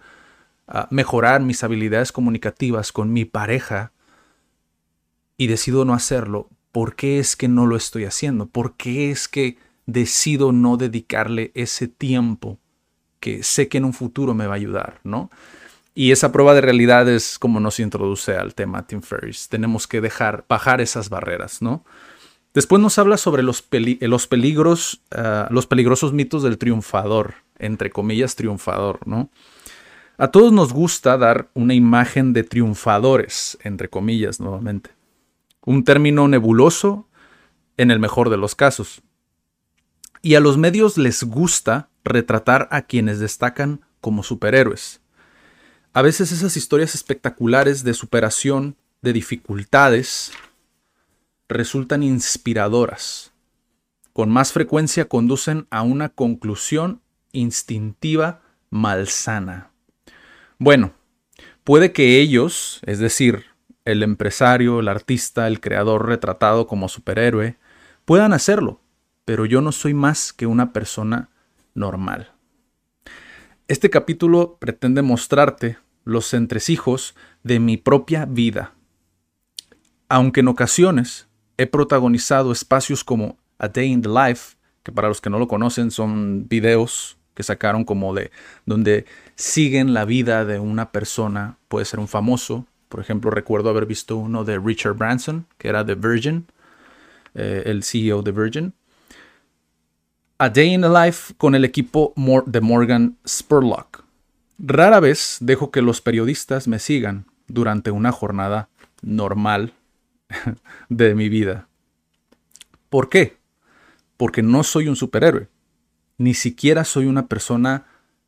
mejorar 0.89 1.41
mis 1.41 1.63
habilidades 1.63 2.11
comunicativas 2.11 2.91
con 2.91 3.11
mi 3.11 3.25
pareja 3.25 3.91
y 5.37 5.47
decido 5.47 5.85
no 5.85 5.93
hacerlo, 5.93 6.49
¿por 6.71 6.95
qué 6.95 7.19
es 7.19 7.35
que 7.35 7.47
no 7.47 7.65
lo 7.65 7.75
estoy 7.75 8.05
haciendo? 8.05 8.47
¿Por 8.47 8.75
qué 8.75 9.11
es 9.11 9.27
que 9.27 9.57
decido 9.85 10.51
no 10.51 10.77
dedicarle 10.77 11.51
ese 11.53 11.87
tiempo 11.87 12.59
que 13.19 13.43
sé 13.43 13.67
que 13.67 13.77
en 13.77 13.85
un 13.85 13.93
futuro 13.93 14.33
me 14.33 14.47
va 14.47 14.53
a 14.53 14.57
ayudar, 14.57 14.99
¿no? 15.03 15.29
Y 15.95 16.11
esa 16.11 16.31
prueba 16.31 16.53
de 16.53 16.61
realidad 16.61 17.07
es 17.07 17.37
como 17.37 17.59
nos 17.59 17.79
introduce 17.79 18.35
al 18.35 18.55
tema 18.55 18.87
Tim 18.87 19.01
Ferriss. 19.01 19.47
Tenemos 19.47 19.87
que 19.87 20.01
dejar 20.01 20.45
bajar 20.49 20.81
esas 20.81 21.09
barreras, 21.09 21.61
¿no? 21.61 21.85
Después 22.53 22.81
nos 22.81 22.97
habla 22.97 23.17
sobre 23.17 23.43
los, 23.43 23.63
los 23.99 24.27
peligros, 24.27 25.01
ah, 25.11 25.47
los 25.51 25.67
peligrosos 25.67 26.13
mitos 26.13 26.43
del 26.43 26.57
triunfador, 26.57 27.35
entre 27.59 27.89
comillas 27.91 28.35
triunfador, 28.35 29.07
¿no? 29.07 29.29
A 30.17 30.27
todos 30.27 30.53
nos 30.53 30.73
gusta 30.73 31.17
dar 31.17 31.49
una 31.55 31.73
imagen 31.73 32.33
de 32.33 32.43
triunfadores, 32.43 33.57
entre 33.63 33.89
comillas, 33.89 34.39
nuevamente. 34.39 34.91
Un 35.65 35.83
término 35.83 36.27
nebuloso 36.27 37.07
en 37.77 37.89
el 37.89 37.99
mejor 37.99 38.29
de 38.29 38.37
los 38.37 38.53
casos. 38.53 39.01
Y 40.21 40.35
a 40.35 40.39
los 40.39 40.57
medios 40.57 40.97
les 40.97 41.23
gusta 41.23 41.89
retratar 42.03 42.67
a 42.71 42.83
quienes 42.83 43.19
destacan 43.19 43.81
como 44.01 44.21
superhéroes. 44.21 45.01
A 45.93 46.01
veces 46.03 46.31
esas 46.31 46.57
historias 46.57 46.93
espectaculares 46.93 47.83
de 47.83 47.95
superación, 47.95 48.77
de 49.01 49.13
dificultades, 49.13 50.31
resultan 51.49 52.03
inspiradoras. 52.03 53.33
Con 54.11 54.29
más 54.29 54.51
frecuencia 54.53 55.09
conducen 55.09 55.65
a 55.71 55.81
una 55.81 56.09
conclusión 56.09 57.01
instintiva 57.31 58.41
malsana. 58.69 59.72
Bueno, 60.59 60.93
puede 61.63 61.91
que 61.91 62.19
ellos, 62.19 62.79
es 62.85 62.99
decir, 62.99 63.45
el 63.85 64.03
empresario, 64.03 64.79
el 64.79 64.87
artista, 64.87 65.47
el 65.47 65.59
creador 65.59 66.07
retratado 66.07 66.67
como 66.67 66.89
superhéroe, 66.89 67.57
puedan 68.05 68.33
hacerlo, 68.33 68.81
pero 69.25 69.45
yo 69.45 69.61
no 69.61 69.71
soy 69.71 69.93
más 69.93 70.33
que 70.33 70.45
una 70.45 70.73
persona 70.73 71.29
normal. 71.73 72.31
Este 73.67 73.89
capítulo 73.89 74.57
pretende 74.59 75.01
mostrarte 75.01 75.77
los 76.03 76.33
entresijos 76.33 77.15
de 77.43 77.59
mi 77.59 77.77
propia 77.77 78.25
vida. 78.25 78.73
Aunque 80.09 80.41
en 80.41 80.49
ocasiones 80.49 81.27
he 81.57 81.65
protagonizado 81.65 82.51
espacios 82.51 83.03
como 83.03 83.37
A 83.57 83.69
Day 83.69 83.91
in 83.91 84.01
the 84.01 84.09
Life, 84.09 84.57
que 84.83 84.91
para 84.91 85.07
los 85.07 85.21
que 85.21 85.29
no 85.29 85.39
lo 85.39 85.47
conocen 85.47 85.91
son 85.91 86.47
videos 86.47 87.17
que 87.33 87.43
sacaron 87.43 87.83
como 87.83 88.13
de 88.13 88.31
donde 88.65 89.05
siguen 89.35 89.93
la 89.93 90.05
vida 90.05 90.45
de 90.45 90.59
una 90.59 90.91
persona, 90.91 91.57
puede 91.67 91.85
ser 91.85 91.99
un 91.99 92.07
famoso, 92.07 92.65
por 92.89 92.99
ejemplo 92.99 93.31
recuerdo 93.31 93.69
haber 93.69 93.85
visto 93.85 94.17
uno 94.17 94.43
de 94.43 94.59
Richard 94.59 94.95
Branson, 94.95 95.47
que 95.57 95.69
era 95.69 95.83
de 95.83 95.95
Virgin, 95.95 96.45
eh, 97.33 97.63
el 97.65 97.83
CEO 97.83 98.21
de 98.21 98.31
Virgin. 98.31 98.73
A 100.37 100.49
Day 100.49 100.73
in 100.73 100.81
the 100.81 100.89
Life 100.89 101.33
con 101.37 101.55
el 101.55 101.65
equipo 101.65 102.13
de 102.45 102.61
Morgan 102.61 103.17
Spurlock. 103.27 104.03
Rara 104.59 104.99
vez 104.99 105.37
dejo 105.39 105.71
que 105.71 105.81
los 105.81 106.01
periodistas 106.01 106.67
me 106.67 106.79
sigan 106.79 107.25
durante 107.47 107.91
una 107.91 108.11
jornada 108.11 108.69
normal 109.01 109.73
de 110.89 111.15
mi 111.15 111.29
vida. 111.29 111.67
¿Por 112.89 113.09
qué? 113.09 113.37
Porque 114.17 114.43
no 114.43 114.63
soy 114.63 114.87
un 114.87 114.95
superhéroe. 114.95 115.47
Ni 116.17 116.33
siquiera 116.33 116.83
soy 116.83 117.05
una 117.05 117.27
persona 117.27 117.85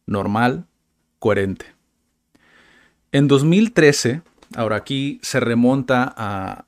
normal, 0.07 0.65
coherente. 1.25 1.65
En 3.11 3.27
2013, 3.27 4.21
ahora 4.55 4.75
aquí 4.75 5.19
se 5.23 5.39
remonta 5.39 6.13
a 6.15 6.65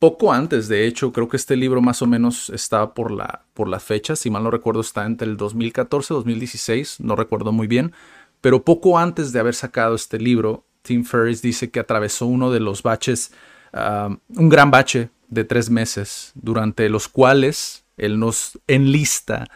poco 0.00 0.32
antes, 0.32 0.66
de 0.66 0.88
hecho, 0.88 1.12
creo 1.12 1.28
que 1.28 1.36
este 1.36 1.54
libro 1.54 1.80
más 1.80 2.02
o 2.02 2.08
menos 2.08 2.50
está 2.50 2.94
por 2.94 3.12
la, 3.12 3.44
por 3.54 3.78
fecha, 3.78 4.16
si 4.16 4.28
mal 4.28 4.42
no 4.42 4.50
recuerdo 4.50 4.80
está 4.80 5.06
entre 5.06 5.28
el 5.28 5.36
2014 5.36 6.12
y 6.12 6.16
2016, 6.16 6.98
no 6.98 7.14
recuerdo 7.14 7.52
muy 7.52 7.68
bien, 7.68 7.92
pero 8.40 8.64
poco 8.64 8.98
antes 8.98 9.32
de 9.32 9.38
haber 9.38 9.54
sacado 9.54 9.94
este 9.94 10.18
libro, 10.18 10.64
Tim 10.82 11.04
Ferriss 11.04 11.40
dice 11.40 11.70
que 11.70 11.78
atravesó 11.78 12.26
uno 12.26 12.50
de 12.50 12.58
los 12.58 12.82
baches, 12.82 13.30
um, 13.72 14.18
un 14.36 14.48
gran 14.48 14.72
bache 14.72 15.10
de 15.28 15.44
tres 15.44 15.70
meses, 15.70 16.32
durante 16.34 16.88
los 16.88 17.06
cuales 17.06 17.84
él 17.96 18.18
nos 18.18 18.58
enlista 18.66 19.46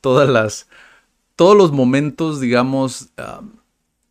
todas 0.00 0.28
las, 0.28 0.68
todos 1.36 1.56
los 1.56 1.70
momentos, 1.70 2.40
digamos, 2.40 3.10
um, 3.18 3.50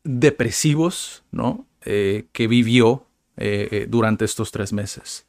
depresivos, 0.04 1.24
¿no? 1.32 1.66
Eh, 1.84 2.28
que 2.32 2.48
vivió 2.48 3.06
eh, 3.38 3.68
eh, 3.72 3.88
durante 3.90 4.24
estos 4.24 4.52
tres 4.52 4.72
meses. 4.72 5.26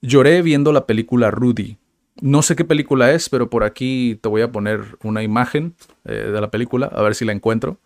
Lloré 0.00 0.42
viendo 0.42 0.72
la 0.72 0.86
película 0.86 1.30
Rudy. 1.30 1.76
No 2.20 2.42
sé 2.42 2.56
qué 2.56 2.64
película 2.64 3.12
es, 3.12 3.28
pero 3.28 3.50
por 3.50 3.64
aquí 3.64 4.18
te 4.20 4.28
voy 4.28 4.42
a 4.42 4.50
poner 4.50 4.96
una 5.02 5.22
imagen 5.22 5.74
de 6.04 6.40
la 6.40 6.50
película, 6.50 6.86
a 6.86 7.00
ver 7.00 7.14
si 7.14 7.24
la 7.24 7.32
encuentro. 7.32 7.78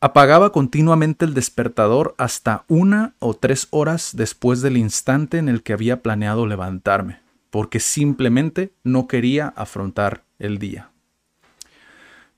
Apagaba 0.00 0.52
continuamente 0.52 1.24
el 1.24 1.34
despertador 1.34 2.14
hasta 2.18 2.64
una 2.68 3.14
o 3.18 3.34
tres 3.34 3.68
horas 3.70 4.12
después 4.16 4.62
del 4.62 4.76
instante 4.76 5.38
en 5.38 5.48
el 5.48 5.62
que 5.62 5.74
había 5.74 6.02
planeado 6.02 6.46
levantarme, 6.46 7.20
porque 7.50 7.78
simplemente 7.78 8.72
no 8.84 9.06
quería 9.06 9.48
afrontar 9.48 10.24
el 10.38 10.58
día. 10.58 10.90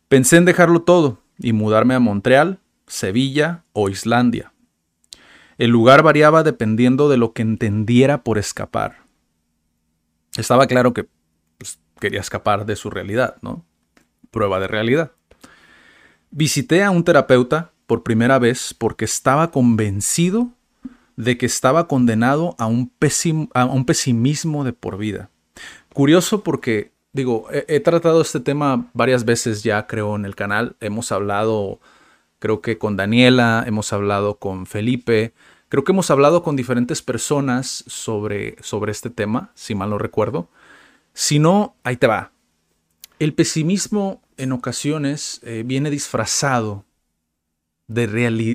Pensé 0.08 0.36
en 0.36 0.44
dejarlo 0.44 0.82
todo 0.82 1.22
y 1.38 1.52
mudarme 1.52 1.94
a 1.94 2.00
Montreal, 2.00 2.60
Sevilla 2.86 3.64
o 3.72 3.88
Islandia. 3.88 4.52
El 5.58 5.70
lugar 5.70 6.02
variaba 6.02 6.42
dependiendo 6.42 7.08
de 7.08 7.16
lo 7.16 7.32
que 7.32 7.42
entendiera 7.42 8.22
por 8.22 8.38
escapar. 8.38 9.04
Estaba 10.36 10.66
claro 10.66 10.94
que 10.94 11.08
pues, 11.58 11.78
quería 12.00 12.20
escapar 12.20 12.64
de 12.64 12.76
su 12.76 12.90
realidad, 12.90 13.36
¿no? 13.42 13.64
Prueba 14.30 14.60
de 14.60 14.68
realidad. 14.68 15.12
Visité 16.30 16.84
a 16.84 16.90
un 16.90 17.04
terapeuta 17.04 17.72
por 17.86 18.02
primera 18.02 18.38
vez 18.38 18.74
porque 18.74 19.04
estaba 19.04 19.50
convencido 19.50 20.52
de 21.16 21.36
que 21.36 21.46
estaba 21.46 21.88
condenado 21.88 22.54
a 22.58 22.66
un, 22.66 22.92
a 23.54 23.64
un 23.64 23.84
pesimismo 23.84 24.62
de 24.62 24.72
por 24.72 24.96
vida. 24.98 25.30
Curioso 25.92 26.44
porque, 26.44 26.92
digo, 27.12 27.48
he, 27.50 27.80
tratado 27.80 28.20
este 28.20 28.40
tema 28.40 28.90
varias 28.92 29.24
veces 29.24 29.62
ya, 29.62 29.86
creo, 29.86 30.16
en 30.16 30.24
el 30.24 30.34
canal. 30.34 30.76
Hemos 30.80 31.12
hablado, 31.12 31.80
creo 32.38 32.60
que 32.60 32.78
con 32.78 32.96
Daniela, 32.96 33.64
hemos 33.66 33.92
hablado 33.92 34.38
con 34.38 34.66
Felipe, 34.66 35.34
creo 35.68 35.84
que 35.84 35.92
hemos 35.92 36.10
hablado 36.10 36.42
con 36.42 36.56
diferentes 36.56 37.02
personas 37.02 37.84
sobre, 37.86 38.56
sobre 38.62 38.92
este 38.92 39.10
tema, 39.10 39.50
si 39.54 39.74
mal 39.74 39.90
no 39.90 39.98
recuerdo. 39.98 40.48
Si 41.12 41.38
no, 41.38 41.74
ahí 41.82 41.96
te 41.96 42.06
va. 42.06 42.32
El 43.18 43.34
pesimismo 43.34 44.22
en 44.36 44.52
ocasiones 44.52 45.40
eh, 45.42 45.64
viene 45.66 45.90
disfrazado 45.90 46.84
de 47.88 48.06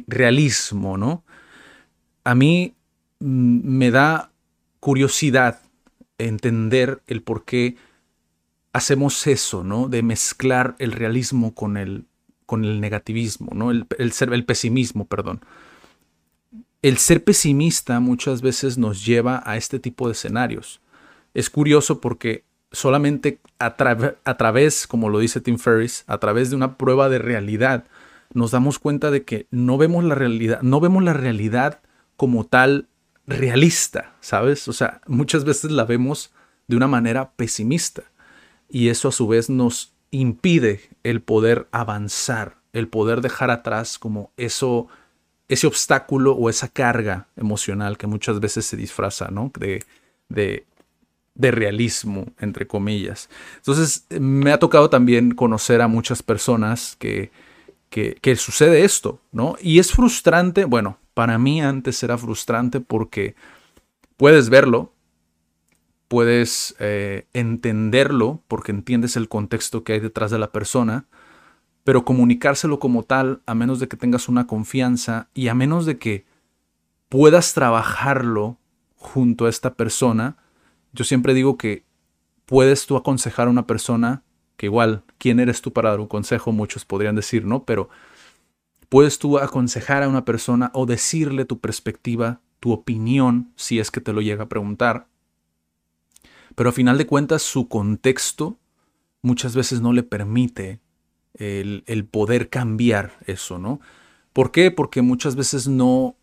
realismo, 0.08 0.98
¿no? 0.98 1.24
A 2.24 2.36
mí 2.36 2.76
mm, 3.20 3.78
me 3.78 3.92
da 3.92 4.32
curiosidad 4.80 5.60
entender 6.18 7.02
el 7.08 7.22
por 7.22 7.44
qué 7.44 7.76
hacemos 8.74 9.25
eso, 9.27 9.63
¿no? 9.63 9.88
De 9.88 10.01
mezclar 10.01 10.75
el 10.80 10.92
realismo 10.92 11.53
con 11.53 11.77
el, 11.77 12.06
con 12.46 12.65
el 12.65 12.82
negativismo, 12.82 13.51
¿no? 13.53 13.72
El, 13.72 13.86
el, 13.98 14.12
el 14.34 14.46
pesimismo, 14.46 15.06
perdón. 15.06 15.42
El 16.82 16.98
ser 16.98 17.24
pesimista 17.24 18.00
muchas 18.00 18.42
veces 18.42 18.77
nos 18.77 19.06
lleva 19.06 19.42
a 19.46 19.56
este 19.56 19.80
tipo 19.80 20.08
de 20.08 20.13
escenarios. 20.13 20.82
Es 21.34 21.50
curioso 21.50 22.01
porque 22.01 22.44
solamente 22.72 23.39
a, 23.60 23.75
través, 23.75 24.88
como 24.88 25.10
lo 25.10 25.20
dice 25.20 25.39
Tim 25.39 25.58
Ferriss, 25.58 26.03
a 26.08 26.18
través 26.18 26.50
de 26.50 26.56
una 26.56 26.77
prueba 26.77 27.08
de 27.08 27.20
realidad, 27.20 27.86
nos 28.34 28.51
damos 28.51 28.80
cuenta 28.80 29.12
de 29.12 29.24
que 29.24 29.48
no 29.51 29.77
vemos 29.77 30.03
la 30.03 30.15
realidad, 30.15 30.62
no 30.63 30.80
vemos 30.80 31.03
la 31.03 31.13
realidad 31.13 31.80
como 32.18 32.46
tal 32.46 32.88
realista, 33.27 34.15
¿sabes? 34.20 34.68
O 34.68 34.74
sea, 34.74 35.01
muchas 35.08 35.46
veces 35.46 35.72
la 35.72 35.86
vemos 35.86 36.34
de 36.68 36.75
una 36.75 36.88
manera 36.88 37.32
pesimista 37.36 38.03
y 38.74 38.89
eso 38.89 39.08
a 39.08 39.13
su 39.13 39.27
vez 39.27 39.50
nos 39.50 39.94
impide 40.12 40.82
el 41.03 41.22
poder 41.22 41.70
avanzar, 41.72 42.58
el 42.74 42.89
poder 42.89 43.22
dejar 43.22 43.51
atrás 43.51 43.98
como 43.98 44.32
eso 44.36 44.88
ese 45.48 45.68
obstáculo 45.68 46.34
o 46.34 46.50
esa 46.50 46.68
carga 46.68 47.27
emocional 47.38 47.98
que 47.98 48.08
muchas 48.08 48.39
veces 48.39 48.65
se 48.65 48.75
disfraza, 48.75 49.30
¿no? 49.30 49.51
De, 49.58 49.84
de 50.27 50.65
de 51.36 51.51
realismo, 51.51 52.27
entre 52.39 52.68
comillas. 52.68 53.30
Entonces, 53.58 54.06
me 54.10 54.51
ha 54.51 54.60
tocado 54.60 54.89
también 54.89 55.32
conocer 55.32 55.82
a 55.82 55.88
muchas 55.88 56.22
personas 56.22 56.96
que, 57.00 57.32
que, 57.89 58.36
sucede 58.36 58.84
esto, 58.84 59.20
¿no? 59.32 59.56
Y 59.62 59.80
es 59.80 59.92
frustrante, 59.92 60.65
bueno, 60.65 60.98
para 61.13 61.38
mí 61.38 61.62
antes 61.62 62.01
era 62.03 62.18
frustrante 62.18 62.82
porque 62.82 63.36
puedes 64.18 64.50
verlo, 64.50 64.93
puedes 66.13 66.75
eh, 66.77 67.25
entenderlo 67.34 68.43
porque 68.48 68.72
entiendes 68.72 69.15
el 69.15 69.29
contexto 69.29 69.84
que 69.84 69.93
hay 69.93 70.00
detrás 70.00 70.29
de 70.29 70.38
la 70.38 70.51
persona, 70.51 71.08
pero 71.84 72.05
comunicárselo 72.05 72.77
como 72.77 73.01
tal, 73.01 73.41
a 73.48 73.55
menos 73.55 73.79
de 73.79 73.88
que 73.88 73.98
tengas 73.98 74.29
una 74.29 74.46
confianza 74.46 75.29
y 75.34 75.48
a 75.48 75.55
menos 75.55 75.88
de 75.88 75.98
que 75.98 76.27
puedas 77.10 77.55
trabajarlo 77.55 78.60
junto 78.96 79.48
a 79.48 79.50
esta 79.50 79.74
persona, 79.74 80.38
yo 80.91 81.03
siempre 81.03 81.34
digo 81.34 81.58
que 81.58 81.84
puedes 82.46 82.86
tú 82.86 82.96
aconsejar 82.96 83.48
a 83.48 83.50
una 83.50 83.65
persona 83.65 84.22
que 84.55 84.67
igual, 84.67 85.01
¿quién 85.17 85.39
eres 85.39 85.63
tú 85.63 85.74
para 85.74 85.89
dar 85.89 86.00
un 86.00 86.08
consejo? 86.08 86.51
Muchos 86.51 86.86
podrían 86.86 87.15
decir, 87.15 87.43
¿no? 87.43 87.63
Pero 87.63 87.89
puedes 88.88 89.17
tú 89.17 89.39
aconsejar 89.39 90.03
a 90.03 90.10
una 90.10 90.25
persona 90.25 90.70
o 90.75 90.86
decirle 90.86 91.46
tu 91.46 91.60
perspectiva, 91.60 92.39
tu 92.60 92.72
opinión, 92.72 93.51
si 93.55 93.79
es 93.79 93.89
que 93.89 94.00
te 94.00 94.13
lo 94.13 94.22
llega 94.22 94.43
a 94.43 94.50
preguntar. 94.50 95.08
Pero 96.56 96.70
a 96.70 96.74
final 96.74 96.98
de 96.98 97.08
cuentas, 97.08 97.42
su 97.42 97.68
contexto 97.68 98.58
muchas 99.22 99.56
veces 99.56 99.82
no 99.82 99.94
le 99.94 100.04
permite 100.04 100.80
el, 101.34 101.84
el 101.88 102.06
poder 102.06 102.50
cambiar 102.50 103.14
eso, 103.26 103.58
¿no? 103.58 103.80
¿Por 104.34 104.52
qué? 104.52 104.72
Porque 104.72 105.02
muchas 105.02 105.36
veces 105.36 105.68
no 105.68 106.16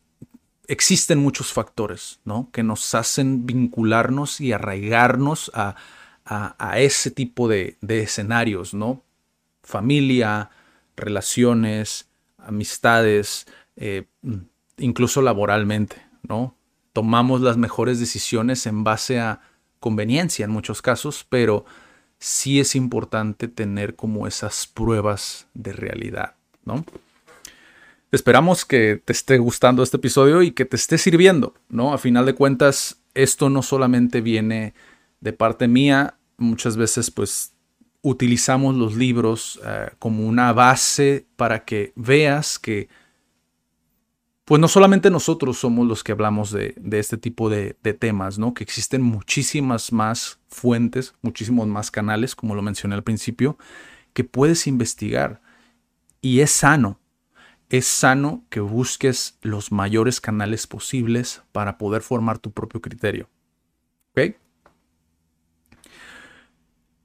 existen 0.70 1.18
muchos 1.18 1.52
factores 1.52 2.20
¿no? 2.24 2.48
que 2.52 2.62
nos 2.62 2.94
hacen 2.94 3.44
vincularnos 3.44 4.40
y 4.40 4.52
arraigarnos 4.52 5.50
a, 5.54 5.74
ese 6.76 7.10
tipo 7.10 7.48
de, 7.48 7.76
escenarios, 7.88 8.72
¿no? 8.72 9.02
Familia, 9.64 10.50
relaciones, 10.96 12.08
amistades, 12.38 13.48
eh, 13.74 14.06
incluso 14.78 15.22
laboralmente, 15.22 15.96
¿no? 16.22 16.54
Tomamos 16.92 17.40
las 17.40 17.56
mejores 17.56 17.98
decisiones 17.98 18.66
en 18.66 18.84
base 18.84 19.18
a 19.18 19.40
conveniencia 19.80 20.44
en 20.44 20.50
muchos 20.50 20.82
casos, 20.82 21.26
pero 21.28 21.64
sí 22.18 22.60
es 22.60 22.76
importante 22.76 23.48
tener 23.48 23.96
como 23.96 24.26
esas 24.26 24.66
pruebas 24.66 25.46
de 25.54 25.72
realidad, 25.72 26.34
¿no? 26.64 26.84
Esperamos 28.12 28.64
que 28.64 29.00
te 29.04 29.12
esté 29.12 29.38
gustando 29.38 29.82
este 29.82 29.96
episodio 29.96 30.42
y 30.42 30.50
que 30.50 30.64
te 30.64 30.76
esté 30.76 30.98
sirviendo, 30.98 31.54
¿no? 31.68 31.94
A 31.94 31.98
final 31.98 32.26
de 32.26 32.34
cuentas, 32.34 33.00
esto 33.14 33.48
no 33.48 33.62
solamente 33.62 34.20
viene 34.20 34.74
de 35.20 35.32
parte 35.32 35.68
mía, 35.68 36.14
muchas 36.36 36.76
veces 36.76 37.10
pues 37.10 37.52
utilizamos 38.02 38.74
los 38.74 38.96
libros 38.96 39.60
eh, 39.64 39.90
como 39.98 40.26
una 40.26 40.52
base 40.52 41.26
para 41.36 41.64
que 41.64 41.92
veas 41.94 42.58
que 42.58 42.88
pues 44.50 44.58
no 44.58 44.66
solamente 44.66 45.10
nosotros 45.10 45.60
somos 45.60 45.86
los 45.86 46.02
que 46.02 46.10
hablamos 46.10 46.50
de, 46.50 46.74
este 46.90 47.16
tipo 47.16 47.48
de, 47.48 47.72
temas, 48.00 48.36
¿no? 48.36 48.52
Que 48.52 48.64
existen 48.64 49.00
muchísimas 49.00 49.92
más 49.92 50.40
fuentes, 50.48 51.14
muchísimos 51.22 51.68
más 51.68 51.92
canales, 51.92 52.34
como 52.34 52.56
lo 52.56 52.60
mencioné 52.60 52.96
al 52.96 53.04
principio, 53.04 53.56
que 54.12 54.24
puedes 54.24 54.66
investigar. 54.66 55.40
Y 56.20 56.40
es 56.40 56.50
sano, 56.50 56.98
es 57.68 57.86
sano 57.86 58.44
que 58.50 58.58
busques 58.58 59.38
los 59.40 59.70
mayores 59.70 60.20
canales 60.20 60.66
posibles 60.66 61.42
para 61.52 61.78
poder 61.78 62.02
formar 62.02 62.40
tu 62.40 62.50
propio 62.50 62.80
criterio. 62.80 63.28
¿Ok? 64.16 64.34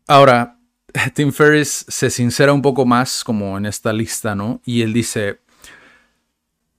Ahora, 0.07 0.57
Tim 1.13 1.31
Ferriss 1.31 1.85
se 1.87 2.09
sincera 2.09 2.53
un 2.53 2.63
poco 2.63 2.87
más 2.87 3.23
como 3.23 3.55
en 3.55 3.67
esta 3.67 3.93
lista, 3.93 4.33
¿no? 4.33 4.61
Y 4.65 4.81
él 4.81 4.93
dice, 4.93 5.41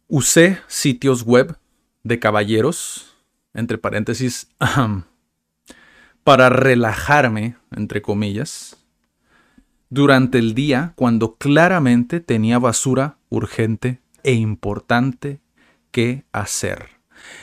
usé 0.09 0.59
sitios 0.67 1.23
web 1.23 1.57
de 2.03 2.19
caballeros, 2.19 3.17
entre 3.55 3.79
paréntesis, 3.79 4.49
para 6.25 6.49
relajarme, 6.49 7.57
entre 7.75 8.03
comillas, 8.03 8.77
durante 9.89 10.39
el 10.39 10.55
día 10.55 10.93
cuando 10.97 11.37
claramente 11.37 12.21
tenía 12.21 12.59
basura 12.59 13.19
urgente 13.29 14.01
e 14.23 14.33
importante 14.33 15.41
que 15.91 16.25
hacer. 16.33 16.89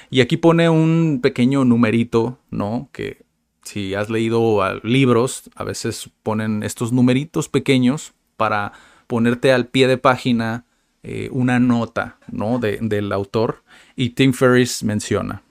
Y 0.09 0.21
aquí 0.21 0.37
pone 0.37 0.69
un 0.69 1.19
pequeño 1.21 1.65
numerito, 1.65 2.39
¿no? 2.51 2.89
Que 2.91 3.23
si 3.63 3.95
has 3.95 4.09
leído 4.09 4.59
libros, 4.83 5.49
a 5.55 5.63
veces 5.63 6.09
ponen 6.21 6.63
estos 6.63 6.91
numeritos 6.91 7.49
pequeños 7.49 8.13
para 8.37 8.73
ponerte 9.07 9.51
al 9.51 9.67
pie 9.67 9.87
de 9.87 9.97
página 9.97 10.65
eh, 11.03 11.29
una 11.31 11.59
nota 11.59 12.17
¿no? 12.31 12.59
del 12.59 13.11
autor. 13.11 13.63
Y 13.95 14.11
Tim 14.11 14.33
Ferriss 14.33 14.83
menciona, 14.83 15.43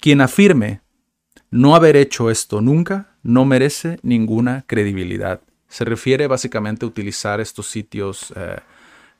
quien 0.00 0.20
afirme 0.20 0.80
no 1.50 1.74
haber 1.74 1.96
hecho 1.96 2.30
esto 2.30 2.60
nunca 2.60 3.16
no 3.22 3.44
merece 3.44 3.98
ninguna 4.02 4.64
credibilidad. 4.66 5.40
Se 5.68 5.84
refiere 5.84 6.26
básicamente 6.26 6.84
a 6.84 6.88
utilizar 6.88 7.40
estos 7.40 7.66
sitios 7.66 8.32
eh, 8.36 8.56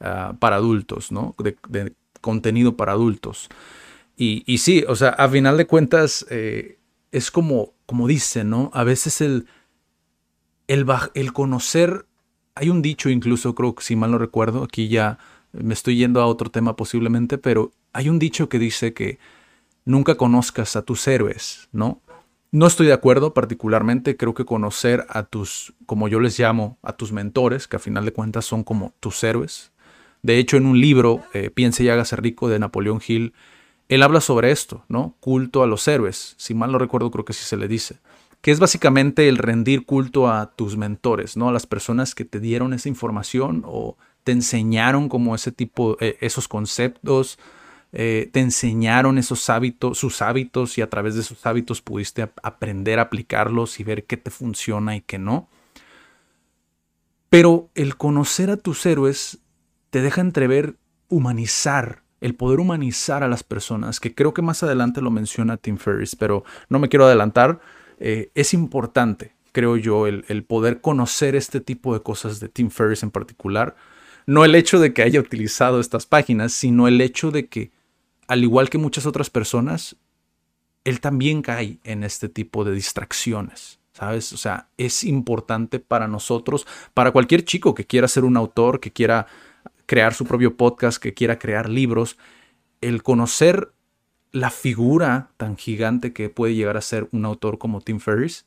ah, 0.01 0.35
para 0.39 0.57
adultos, 0.57 1.11
¿no? 1.11 1.35
De, 1.39 1.57
contenido 2.21 2.77
para 2.77 2.93
adultos. 2.93 3.49
Y, 4.17 4.43
y, 4.47 4.59
sí, 4.59 4.85
o 4.89 4.97
sea, 4.97 5.11
a 5.11 5.29
final 5.29 5.57
de 5.57 5.67
cuentas, 5.67 6.27
eh, 6.31 6.79
es 7.13 7.31
como, 7.31 7.75
como 7.87 8.09
dice, 8.09 8.45
¿no? 8.45 8.71
A 8.75 8.85
veces 8.85 9.21
el, 9.21 9.47
el, 10.67 10.87
el 11.15 11.33
conocer, 11.33 12.07
hay 12.55 12.71
un 12.71 12.83
dicho 12.83 13.11
incluso, 13.11 13.55
creo 13.55 13.75
que 13.75 13.85
si 13.85 13.97
mal 13.97 14.11
no 14.11 14.19
recuerdo, 14.19 14.65
aquí 14.65 14.89
ya 14.89 15.19
me 15.53 15.75
estoy 15.75 15.97
yendo 15.97 16.21
a 16.21 16.27
otro 16.27 16.51
tema 16.51 16.77
posiblemente, 16.77 17.39
pero 17.39 17.73
hay 17.93 18.09
un 18.09 18.19
dicho 18.19 18.49
que 18.49 18.59
dice 18.59 18.93
que 18.93 19.19
nunca 19.85 20.17
conozcas 20.17 20.77
a 20.77 20.83
tus 20.83 21.07
héroes, 21.09 21.69
¿no? 21.73 22.03
No 22.53 22.67
estoy 22.67 22.87
de 22.87 22.93
acuerdo 22.93 23.35
particularmente, 23.35 24.17
creo 24.17 24.35
que 24.35 24.45
conocer 24.45 25.05
a 25.09 25.25
tus, 25.25 25.75
como 25.85 26.09
yo 26.09 26.21
les 26.21 26.39
llamo, 26.39 26.79
a 26.83 26.97
tus 26.97 27.13
mentores, 27.13 27.67
que 27.67 27.77
a 27.77 27.81
final 27.81 28.05
de 28.05 28.13
cuentas 28.13 28.45
son 28.45 28.65
como 28.65 28.95
tus 29.01 29.23
héroes. 29.25 29.73
De 30.23 30.39
hecho, 30.39 30.57
en 30.57 30.67
un 30.67 30.81
libro, 30.81 31.23
eh, 31.35 31.51
Piense 31.51 31.85
y 31.85 31.89
hágase 31.89 32.17
rico, 32.17 32.49
de 32.49 32.59
Napoleón 32.59 33.01
Hill, 33.07 33.35
él 33.89 34.03
habla 34.03 34.21
sobre 34.21 34.51
esto, 34.51 34.85
¿no? 34.89 35.17
Culto 35.21 35.63
a 35.63 35.67
los 35.67 35.87
héroes. 35.87 36.35
Si 36.39 36.55
mal 36.55 36.73
no 36.73 36.79
recuerdo, 36.79 37.11
creo 37.11 37.25
que 37.25 37.33
sí 37.33 37.45
se 37.45 37.57
le 37.57 37.69
dice. 37.69 37.99
Que 38.41 38.51
es 38.51 38.59
básicamente 38.59 39.29
el 39.29 39.39
rendir 39.39 39.87
culto 39.87 40.29
a 40.29 40.53
tus 40.57 40.77
mentores, 40.77 41.37
¿no? 41.37 41.49
A 41.49 41.53
las 41.53 41.67
personas 41.67 42.15
que 42.15 42.25
te 42.25 42.41
dieron 42.41 42.73
esa 42.73 42.89
información 42.89 43.63
o 43.65 43.97
te 44.27 44.33
enseñaron 44.33 45.09
como 45.09 45.37
ese 45.37 45.53
tipo, 45.53 45.97
eh, 46.01 46.19
esos 46.21 46.49
conceptos, 46.49 47.39
eh, 47.93 48.29
te 48.33 48.41
enseñaron 48.41 49.19
esos 49.19 49.49
hábitos, 49.49 49.99
sus 49.99 50.21
hábitos 50.21 50.79
y 50.79 50.83
a 50.83 50.91
través 50.91 51.15
de 51.15 51.21
esos 51.21 51.47
hábitos 51.47 51.81
pudiste 51.81 52.29
aprender 52.43 52.99
a 52.99 53.03
aplicarlos 53.03 53.79
y 53.79 53.85
ver 53.85 54.05
qué 54.05 54.17
te 54.17 54.33
funciona 54.33 54.97
y 54.97 55.01
qué 55.01 55.21
no. 55.21 55.49
Pero 57.31 57.71
el 57.77 57.97
conocer 57.97 58.51
a 58.51 58.57
tus 58.57 58.85
héroes 58.85 59.39
te 59.91 60.03
deja 60.03 60.23
entrever 60.23 60.75
humanizar 61.09 62.03
el 62.21 62.35
poder 62.35 62.59
humanizar 62.59 63.23
a 63.23 63.29
las 63.29 63.45
personas, 63.45 64.01
que 64.01 64.13
creo 64.13 64.35
que 64.35 64.43
más 64.43 64.65
adelante 64.65 65.03
lo 65.03 65.13
menciona 65.13 65.57
Tim 65.57 65.77
Ferriss, 65.77 66.17
pero 66.17 66.43
no 66.69 66.81
me 66.81 66.89
quiero 66.89 67.05
adelantar, 67.05 67.61
eh, 68.01 68.33
es 68.35 68.55
importante, 68.55 69.37
creo 69.53 69.77
yo, 69.77 70.09
el, 70.09 70.25
el, 70.27 70.43
poder 70.43 70.81
conocer 70.81 71.37
este 71.37 71.61
tipo 71.61 71.95
de 71.95 72.01
cosas 72.01 72.41
de 72.41 72.49
Tim 72.49 72.71
Ferriss 72.71 73.05
en 73.05 73.13
particular. 73.13 73.77
No 74.27 74.45
el 74.45 74.55
hecho 74.55 74.81
de 74.81 74.93
que 74.93 75.03
haya 75.03 75.21
utilizado 75.21 75.81
estas 75.81 76.05
páginas, 76.05 76.53
sino 76.53 76.89
el 76.89 77.01
hecho 77.01 77.31
de 77.31 77.47
que, 77.47 77.71
al 78.27 78.43
igual 78.43 78.69
que 78.69 78.79
muchas 78.79 79.07
otras 79.07 79.31
personas, 79.31 79.97
él 80.85 81.01
también 81.01 81.43
cae 81.43 81.79
en 81.85 82.03
este 82.05 82.29
tipo 82.29 82.65
de 82.65 82.73
distracciones. 82.73 83.79
¿Sabes? 83.93 84.35
O 84.35 84.37
sea, 84.37 84.69
es 84.77 85.05
importante 85.05 85.79
para 85.79 86.07
nosotros, 86.07 86.67
para 86.93 87.13
cualquier 87.13 87.47
chico 87.47 87.75
que 87.75 87.87
quiera 87.87 88.09
ser 88.09 88.25
un 88.25 88.37
autor, 88.37 88.79
que 88.79 88.93
quiera 88.93 89.27
crear 89.87 90.13
su 90.13 90.27
propio 90.27 90.55
podcast, 90.55 91.03
que 91.03 91.15
quiera 91.15 91.39
crear 91.39 91.71
libros, 91.71 92.19
el 92.83 93.03
conocer 93.03 93.73
la 94.33 94.51
figura 94.51 95.31
tan 95.39 95.57
gigante 95.57 96.13
que 96.13 96.29
puede 96.29 96.55
llegar 96.55 96.77
a 96.77 96.83
ser 96.83 97.09
un 97.11 97.25
autor 97.25 97.57
como 97.57 97.81
Tim 97.81 98.01
Ferriss 98.01 98.45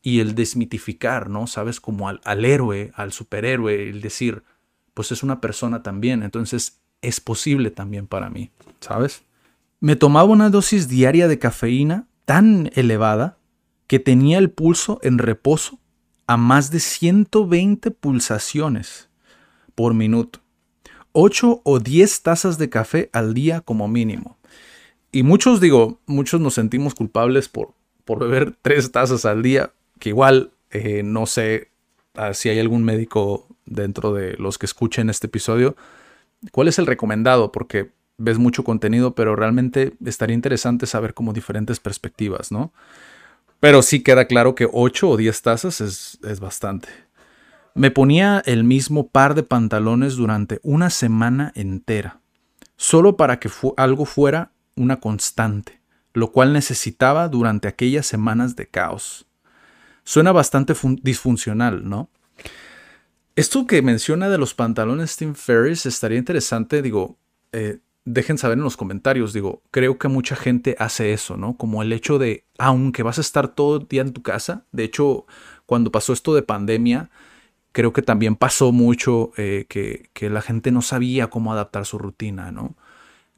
y 0.00 0.20
el 0.20 0.34
desmitificar, 0.34 1.28
¿no? 1.28 1.46
Sabes, 1.46 1.78
como 1.78 2.08
al, 2.08 2.22
al 2.24 2.46
héroe, 2.46 2.90
al 2.94 3.12
superhéroe, 3.12 3.90
el 3.90 4.00
decir, 4.00 4.44
pues 5.00 5.12
es 5.12 5.22
una 5.22 5.40
persona 5.40 5.82
también, 5.82 6.22
entonces 6.22 6.82
es 7.00 7.20
posible 7.20 7.70
también 7.70 8.06
para 8.06 8.28
mí, 8.28 8.50
¿sabes? 8.80 9.22
Me 9.80 9.96
tomaba 9.96 10.28
una 10.28 10.50
dosis 10.50 10.88
diaria 10.88 11.26
de 11.26 11.38
cafeína 11.38 12.06
tan 12.26 12.70
elevada 12.74 13.38
que 13.86 13.98
tenía 13.98 14.36
el 14.36 14.50
pulso 14.50 14.98
en 15.02 15.16
reposo 15.16 15.78
a 16.26 16.36
más 16.36 16.70
de 16.70 16.80
120 16.80 17.92
pulsaciones 17.92 19.08
por 19.74 19.94
minuto. 19.94 20.40
8 21.12 21.62
o 21.64 21.80
10 21.80 22.22
tazas 22.22 22.58
de 22.58 22.68
café 22.68 23.08
al 23.14 23.32
día 23.32 23.62
como 23.62 23.88
mínimo. 23.88 24.36
Y 25.12 25.22
muchos, 25.22 25.62
digo, 25.62 25.98
muchos 26.04 26.42
nos 26.42 26.52
sentimos 26.52 26.94
culpables 26.94 27.48
por, 27.48 27.72
por 28.04 28.18
beber 28.18 28.54
3 28.60 28.92
tazas 28.92 29.24
al 29.24 29.42
día, 29.42 29.72
que 29.98 30.10
igual 30.10 30.52
eh, 30.70 31.00
no 31.02 31.24
sé 31.24 31.70
ah, 32.16 32.34
si 32.34 32.50
hay 32.50 32.58
algún 32.58 32.84
médico 32.84 33.46
dentro 33.70 34.12
de 34.12 34.36
los 34.36 34.58
que 34.58 34.66
escuchen 34.66 35.08
este 35.08 35.28
episodio. 35.28 35.76
¿Cuál 36.52 36.68
es 36.68 36.78
el 36.78 36.86
recomendado? 36.86 37.52
Porque 37.52 37.92
ves 38.18 38.38
mucho 38.38 38.64
contenido, 38.64 39.14
pero 39.14 39.34
realmente 39.34 39.94
estaría 40.04 40.34
interesante 40.34 40.86
saber 40.86 41.14
como 41.14 41.32
diferentes 41.32 41.80
perspectivas, 41.80 42.52
¿no? 42.52 42.72
Pero 43.60 43.80
sí 43.82 44.02
queda 44.02 44.26
claro 44.26 44.54
que 44.54 44.68
8 44.70 45.08
o 45.08 45.16
10 45.16 45.42
tazas 45.42 45.80
es, 45.80 46.18
es 46.22 46.40
bastante. 46.40 46.88
Me 47.74 47.90
ponía 47.90 48.42
el 48.44 48.64
mismo 48.64 49.08
par 49.08 49.34
de 49.34 49.42
pantalones 49.42 50.16
durante 50.16 50.60
una 50.62 50.90
semana 50.90 51.52
entera, 51.54 52.20
solo 52.76 53.16
para 53.16 53.38
que 53.38 53.50
algo 53.76 54.04
fuera 54.04 54.52
una 54.76 54.98
constante, 54.98 55.80
lo 56.12 56.32
cual 56.32 56.52
necesitaba 56.52 57.28
durante 57.28 57.68
aquellas 57.68 58.06
semanas 58.06 58.56
de 58.56 58.66
caos. 58.66 59.26
Suena 60.04 60.32
bastante 60.32 60.74
disfuncional, 61.02 61.88
¿no? 61.88 62.08
Esto 63.40 63.66
que 63.66 63.80
menciona 63.80 64.28
de 64.28 64.36
los 64.36 64.52
pantalones 64.52 65.16
Tim 65.16 65.34
Ferriss 65.34 65.86
estaría 65.86 66.18
interesante, 66.18 66.82
digo, 66.82 67.16
eh, 67.52 67.78
dejen 68.04 68.36
saber 68.36 68.58
en 68.58 68.64
los 68.64 68.76
comentarios, 68.76 69.32
digo, 69.32 69.62
creo 69.70 69.96
que 69.96 70.08
mucha 70.08 70.36
gente 70.36 70.76
hace 70.78 71.14
eso, 71.14 71.38
¿no? 71.38 71.56
Como 71.56 71.80
el 71.80 71.94
hecho 71.94 72.18
de, 72.18 72.44
aunque 72.58 73.02
vas 73.02 73.16
a 73.16 73.22
estar 73.22 73.48
todo 73.48 73.78
el 73.78 73.88
día 73.88 74.02
en 74.02 74.12
tu 74.12 74.20
casa, 74.20 74.66
de 74.72 74.84
hecho, 74.84 75.24
cuando 75.64 75.90
pasó 75.90 76.12
esto 76.12 76.34
de 76.34 76.42
pandemia, 76.42 77.08
creo 77.72 77.94
que 77.94 78.02
también 78.02 78.36
pasó 78.36 78.72
mucho 78.72 79.32
eh, 79.38 79.64
que, 79.70 80.10
la 80.28 80.42
gente 80.42 80.70
no 80.70 80.82
sabía 80.82 81.28
cómo 81.28 81.50
adaptar 81.50 81.86
su 81.86 81.96
rutina, 81.96 82.52
¿no? 82.52 82.76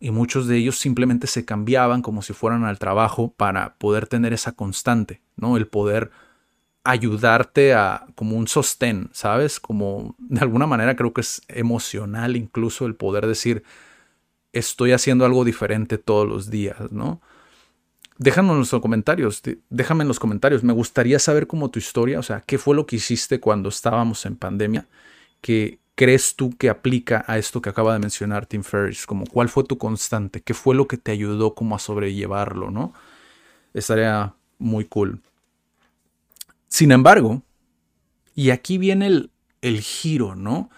Y 0.00 0.10
muchos 0.10 0.48
de 0.48 0.56
ellos 0.56 0.80
simplemente 0.80 1.28
se 1.28 1.44
cambiaban 1.44 2.02
como 2.02 2.22
si 2.22 2.32
fueran 2.32 2.64
al 2.64 2.80
trabajo 2.80 3.32
para 3.36 3.76
poder 3.76 4.08
tener 4.08 4.32
esa 4.32 4.50
constante, 4.50 5.22
¿no? 5.36 5.56
El 5.56 5.68
poder 5.68 6.10
ayudarte 6.84 7.74
a 7.74 8.06
como 8.14 8.36
un 8.36 8.48
sostén, 8.48 9.10
¿sabes? 9.12 9.60
Como 9.60 10.16
de 10.18 10.40
alguna 10.40 10.66
manera 10.66 10.96
creo 10.96 11.12
que 11.12 11.20
es 11.20 11.42
emocional 11.48 12.36
incluso 12.36 12.86
el 12.86 12.94
poder 12.94 13.26
decir, 13.26 13.62
estoy 14.52 14.92
haciendo 14.92 15.24
algo 15.24 15.44
diferente 15.44 15.98
todos 15.98 16.28
los 16.28 16.50
días, 16.50 16.92
¿no? 16.92 17.20
Déjanos 18.18 18.52
en 18.52 18.58
los 18.58 18.82
comentarios, 18.82 19.42
déjame 19.70 20.02
en 20.02 20.08
los 20.08 20.20
comentarios. 20.20 20.62
Me 20.62 20.72
gustaría 20.72 21.18
saber 21.18 21.46
cómo 21.46 21.70
tu 21.70 21.78
historia, 21.78 22.18
o 22.18 22.22
sea, 22.22 22.40
qué 22.40 22.58
fue 22.58 22.76
lo 22.76 22.86
que 22.86 22.96
hiciste 22.96 23.40
cuando 23.40 23.68
estábamos 23.68 24.26
en 24.26 24.36
pandemia, 24.36 24.86
que 25.40 25.80
crees 25.94 26.36
tú 26.36 26.56
que 26.56 26.70
aplica 26.70 27.24
a 27.26 27.38
esto 27.38 27.60
que 27.62 27.70
acaba 27.70 27.94
de 27.94 27.98
mencionar 28.00 28.46
Tim 28.46 28.62
Ferriss, 28.62 29.06
como 29.06 29.26
cuál 29.26 29.48
fue 29.48 29.64
tu 29.64 29.78
constante, 29.78 30.40
qué 30.42 30.54
fue 30.54 30.74
lo 30.74 30.86
que 30.88 30.98
te 30.98 31.12
ayudó 31.12 31.54
como 31.54 31.74
a 31.74 31.78
sobrellevarlo, 31.78 32.70
¿no? 32.70 32.92
Estaría 33.74 34.34
muy 34.58 34.84
cool. 34.84 35.20
Sin 36.72 36.90
embargo, 36.90 37.42
y 38.34 38.48
aquí 38.48 38.78
viene 38.78 39.06
el, 39.06 39.30
el 39.60 39.82
giro, 39.82 40.34
¿no? 40.34 40.70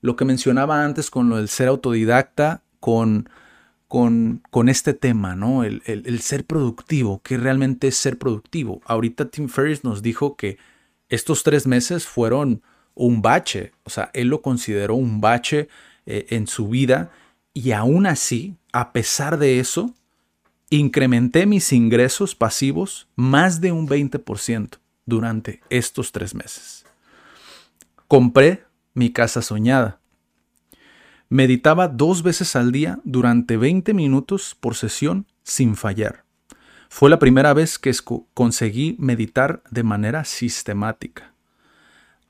Lo 0.00 0.16
que 0.16 0.24
mencionaba 0.24 0.82
antes 0.82 1.10
con 1.10 1.28
lo 1.28 1.36
del 1.36 1.50
ser 1.50 1.68
autodidacta, 1.68 2.62
con 2.80 3.28
con, 3.86 4.40
este 4.70 4.94
tema, 4.94 5.36
¿no? 5.36 5.62
El, 5.62 6.20
ser 6.22 6.46
productivo, 6.46 7.20
que 7.22 7.36
realmente 7.36 7.88
es 7.88 7.96
ser 7.98 8.16
productivo. 8.16 8.80
Ahorita 8.86 9.28
Tim 9.28 9.50
Ferriss 9.50 9.84
nos 9.84 10.00
dijo 10.00 10.34
que 10.34 10.56
estos 11.10 11.42
tres 11.42 11.66
meses 11.66 12.06
fueron 12.06 12.62
un 12.94 13.20
bache, 13.20 13.72
o 13.84 13.90
sea, 13.90 14.10
él 14.14 14.28
lo 14.28 14.40
consideró 14.40 14.94
un 14.94 15.20
bache 15.20 15.68
eh, 16.06 16.24
en 16.30 16.46
su 16.46 16.68
vida 16.68 17.10
y 17.52 17.72
aún 17.72 18.06
así, 18.06 18.56
a 18.72 18.94
pesar 18.94 19.38
de 19.38 19.60
eso, 19.60 19.92
incrementé 20.70 21.44
mis 21.44 21.70
ingresos 21.74 22.34
pasivos 22.34 23.08
más 23.14 23.60
de 23.60 23.72
un 23.72 23.86
20% 23.86 24.81
durante 25.06 25.60
estos 25.70 26.12
tres 26.12 26.34
meses. 26.34 26.84
Compré 28.08 28.64
mi 28.94 29.10
casa 29.10 29.42
soñada 29.42 30.02
Meditaba 31.32 31.88
dos 31.88 32.22
veces 32.22 32.56
al 32.56 32.72
día 32.72 33.00
durante 33.04 33.56
20 33.56 33.94
minutos 33.94 34.54
por 34.60 34.74
sesión 34.74 35.24
sin 35.42 35.76
fallar. 35.76 36.26
Fue 36.90 37.08
la 37.08 37.18
primera 37.18 37.54
vez 37.54 37.78
que 37.78 37.90
conseguí 38.34 38.96
meditar 38.98 39.62
de 39.70 39.82
manera 39.82 40.24
sistemática. 40.24 41.32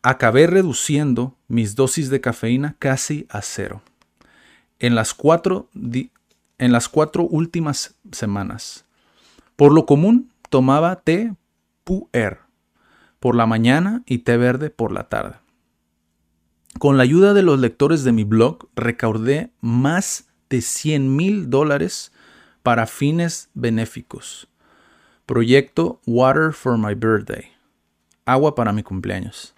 Acabé 0.02 0.46
reduciendo 0.46 1.36
mis 1.48 1.74
dosis 1.74 2.10
de 2.10 2.20
cafeína 2.20 2.76
casi 2.78 3.26
a 3.28 3.42
cero. 3.42 3.82
En 4.78 4.94
las 4.94 5.14
cuatro, 5.14 5.68
en 5.74 6.70
las 6.70 6.88
cuatro 6.88 7.24
últimas 7.24 7.96
semanas. 8.12 8.84
Por 9.56 9.72
lo 9.72 9.84
común, 9.84 10.30
tomaba 10.48 10.94
té 10.94 11.34
puer 11.82 12.38
por 13.22 13.36
la 13.36 13.46
mañana 13.46 14.02
y 14.04 14.18
té 14.18 14.36
verde 14.36 14.68
por 14.68 14.90
la 14.90 15.08
tarde. 15.08 15.36
Con 16.80 16.96
la 16.96 17.04
ayuda 17.04 17.34
de 17.34 17.44
los 17.44 17.60
lectores 17.60 18.02
de 18.02 18.10
mi 18.10 18.24
blog, 18.24 18.68
recaudé 18.74 19.52
más 19.60 20.26
de 20.50 20.60
100 20.60 21.14
mil 21.14 21.48
dólares 21.48 22.10
para 22.64 22.88
fines 22.88 23.48
benéficos. 23.54 24.48
Proyecto 25.24 26.00
Water 26.04 26.52
for 26.52 26.76
My 26.76 26.94
Birthday. 26.94 27.44
Agua 28.24 28.56
para 28.56 28.72
mi 28.72 28.82
cumpleaños. 28.82 29.54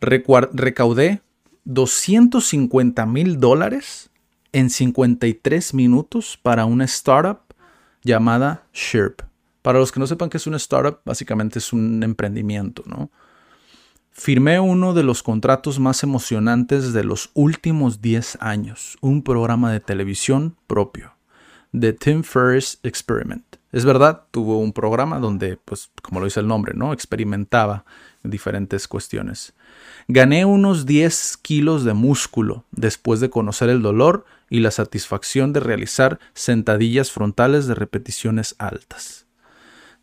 recaudé 0.00 1.22
250 1.62 3.06
mil 3.06 3.38
dólares 3.38 4.10
en 4.50 4.68
53 4.68 5.74
minutos 5.74 6.40
para 6.42 6.64
una 6.64 6.86
startup 6.86 7.54
llamada 8.02 8.64
Sherp. 8.72 9.22
Para 9.66 9.80
los 9.80 9.90
que 9.90 9.98
no 9.98 10.06
sepan 10.06 10.30
qué 10.30 10.36
es 10.36 10.46
una 10.46 10.58
startup, 10.58 11.00
básicamente 11.04 11.58
es 11.58 11.72
un 11.72 12.00
emprendimiento, 12.04 12.84
¿no? 12.86 13.10
Firmé 14.12 14.60
uno 14.60 14.94
de 14.94 15.02
los 15.02 15.24
contratos 15.24 15.80
más 15.80 16.04
emocionantes 16.04 16.92
de 16.92 17.02
los 17.02 17.30
últimos 17.34 18.00
10 18.00 18.38
años, 18.40 18.96
un 19.00 19.24
programa 19.24 19.72
de 19.72 19.80
televisión 19.80 20.54
propio, 20.68 21.14
The 21.76 21.94
Tim 21.94 22.22
Ferriss 22.22 22.78
Experiment. 22.84 23.56
Es 23.72 23.84
verdad, 23.84 24.26
tuvo 24.30 24.60
un 24.60 24.72
programa 24.72 25.18
donde, 25.18 25.56
pues, 25.56 25.90
como 26.00 26.20
lo 26.20 26.26
dice 26.26 26.38
el 26.38 26.46
nombre, 26.46 26.72
¿no? 26.72 26.92
Experimentaba 26.92 27.84
diferentes 28.22 28.86
cuestiones. 28.86 29.52
Gané 30.06 30.44
unos 30.44 30.86
10 30.86 31.38
kilos 31.38 31.82
de 31.82 31.92
músculo 31.92 32.66
después 32.70 33.18
de 33.18 33.30
conocer 33.30 33.68
el 33.68 33.82
dolor 33.82 34.26
y 34.48 34.60
la 34.60 34.70
satisfacción 34.70 35.52
de 35.52 35.58
realizar 35.58 36.20
sentadillas 36.34 37.10
frontales 37.10 37.66
de 37.66 37.74
repeticiones 37.74 38.54
altas. 38.60 39.25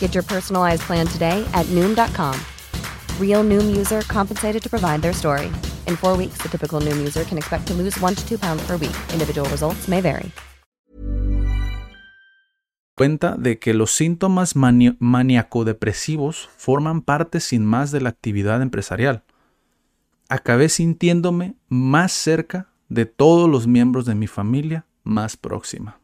Get 0.00 0.14
your 0.14 0.24
personalized 0.24 0.82
plan 0.82 1.06
today 1.06 1.46
at 1.54 1.66
Noom.com. 1.66 2.34
Real 3.20 3.44
Noom 3.44 3.76
user 3.76 4.02
compensated 4.08 4.60
to 4.64 4.68
provide 4.68 5.02
their 5.02 5.12
story. 5.14 5.46
In 5.86 5.96
four 5.96 6.16
weeks, 6.16 6.38
the 6.42 6.48
typical 6.48 6.80
Noom 6.80 6.96
user 6.98 7.22
can 7.24 7.38
expect 7.38 7.68
to 7.68 7.74
lose 7.74 7.96
one 8.00 8.16
to 8.16 8.28
two 8.28 8.38
pounds 8.38 8.66
per 8.66 8.76
week. 8.76 8.96
Individual 9.12 9.48
results 9.50 9.86
may 9.86 10.00
vary. 10.00 10.32
Cuenta 12.96 13.36
de 13.36 13.60
que 13.60 13.74
los 13.74 13.92
síntomas 13.92 14.56
maníaco-depresivos 14.56 16.48
forman 16.56 17.02
parte 17.02 17.38
sin 17.38 17.64
más 17.64 17.92
de 17.92 18.00
la 18.00 18.08
actividad 18.08 18.60
empresarial. 18.60 19.22
Acabé 20.28 20.68
sintiéndome 20.68 21.54
más 21.68 22.10
cerca 22.10 22.72
de 22.88 23.06
todos 23.06 23.48
los 23.48 23.68
miembros 23.68 24.04
de 24.04 24.16
mi 24.16 24.26
familia 24.26 24.84
más 25.04 25.36
próxima. 25.36 26.00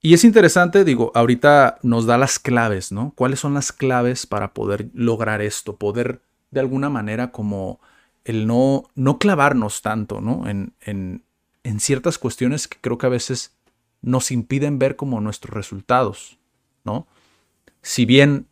Y 0.00 0.14
es 0.14 0.24
interesante, 0.24 0.84
digo, 0.84 1.10
ahorita 1.14 1.78
nos 1.82 2.06
da 2.06 2.18
las 2.18 2.38
claves, 2.38 2.92
¿no? 2.92 3.12
¿Cuáles 3.16 3.40
son 3.40 3.54
las 3.54 3.72
claves 3.72 4.26
para 4.26 4.54
poder 4.54 4.88
lograr 4.94 5.42
esto? 5.42 5.76
Poder 5.76 6.22
de 6.50 6.60
alguna 6.60 6.88
manera 6.88 7.32
como 7.32 7.80
el 8.24 8.46
no, 8.46 8.84
no 8.94 9.18
clavarnos 9.18 9.82
tanto, 9.82 10.20
¿no? 10.20 10.48
En, 10.48 10.72
en, 10.82 11.24
en 11.64 11.80
ciertas 11.80 12.18
cuestiones 12.18 12.68
que 12.68 12.78
creo 12.80 12.96
que 12.96 13.06
a 13.06 13.10
veces 13.10 13.56
nos 14.00 14.30
impiden 14.30 14.78
ver 14.78 14.94
como 14.94 15.20
nuestros 15.20 15.54
resultados, 15.54 16.38
¿no? 16.84 17.08
Si 17.82 18.04
bien 18.06 18.46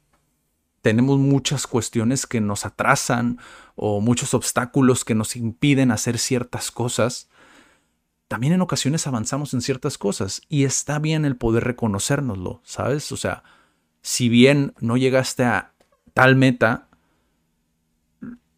tenemos 0.82 1.18
muchas 1.18 1.66
cuestiones 1.66 2.26
que 2.26 2.40
nos 2.40 2.66
atrasan 2.66 3.38
o 3.76 4.00
muchos 4.00 4.34
obstáculos 4.34 5.04
que 5.04 5.14
nos 5.14 5.36
impiden 5.36 5.90
hacer 5.90 6.18
ciertas 6.18 6.70
cosas, 6.70 7.28
también 8.28 8.52
en 8.52 8.60
ocasiones 8.60 9.06
avanzamos 9.06 9.54
en 9.54 9.60
ciertas 9.60 9.98
cosas 9.98 10.42
y 10.48 10.64
está 10.64 10.98
bien 10.98 11.24
el 11.24 11.36
poder 11.36 11.64
reconocérnoslo, 11.64 12.60
¿sabes? 12.64 13.12
O 13.12 13.16
sea, 13.16 13.44
si 14.02 14.28
bien 14.28 14.74
no 14.80 14.96
llegaste 14.96 15.44
a 15.44 15.74
tal 16.12 16.36
meta, 16.36 16.88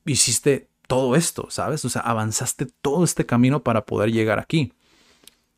hiciste 0.07 0.71
todo 0.87 1.17
esto, 1.17 1.49
¿sabes? 1.51 1.85
O 1.85 1.91
sea, 1.91 2.03
avanzaste 2.03 2.67
todo 2.81 3.05
este 3.05 3.27
camino 3.27 3.63
para 3.63 3.85
poder 3.85 4.11
llegar 4.11 4.39
aquí. 4.39 4.73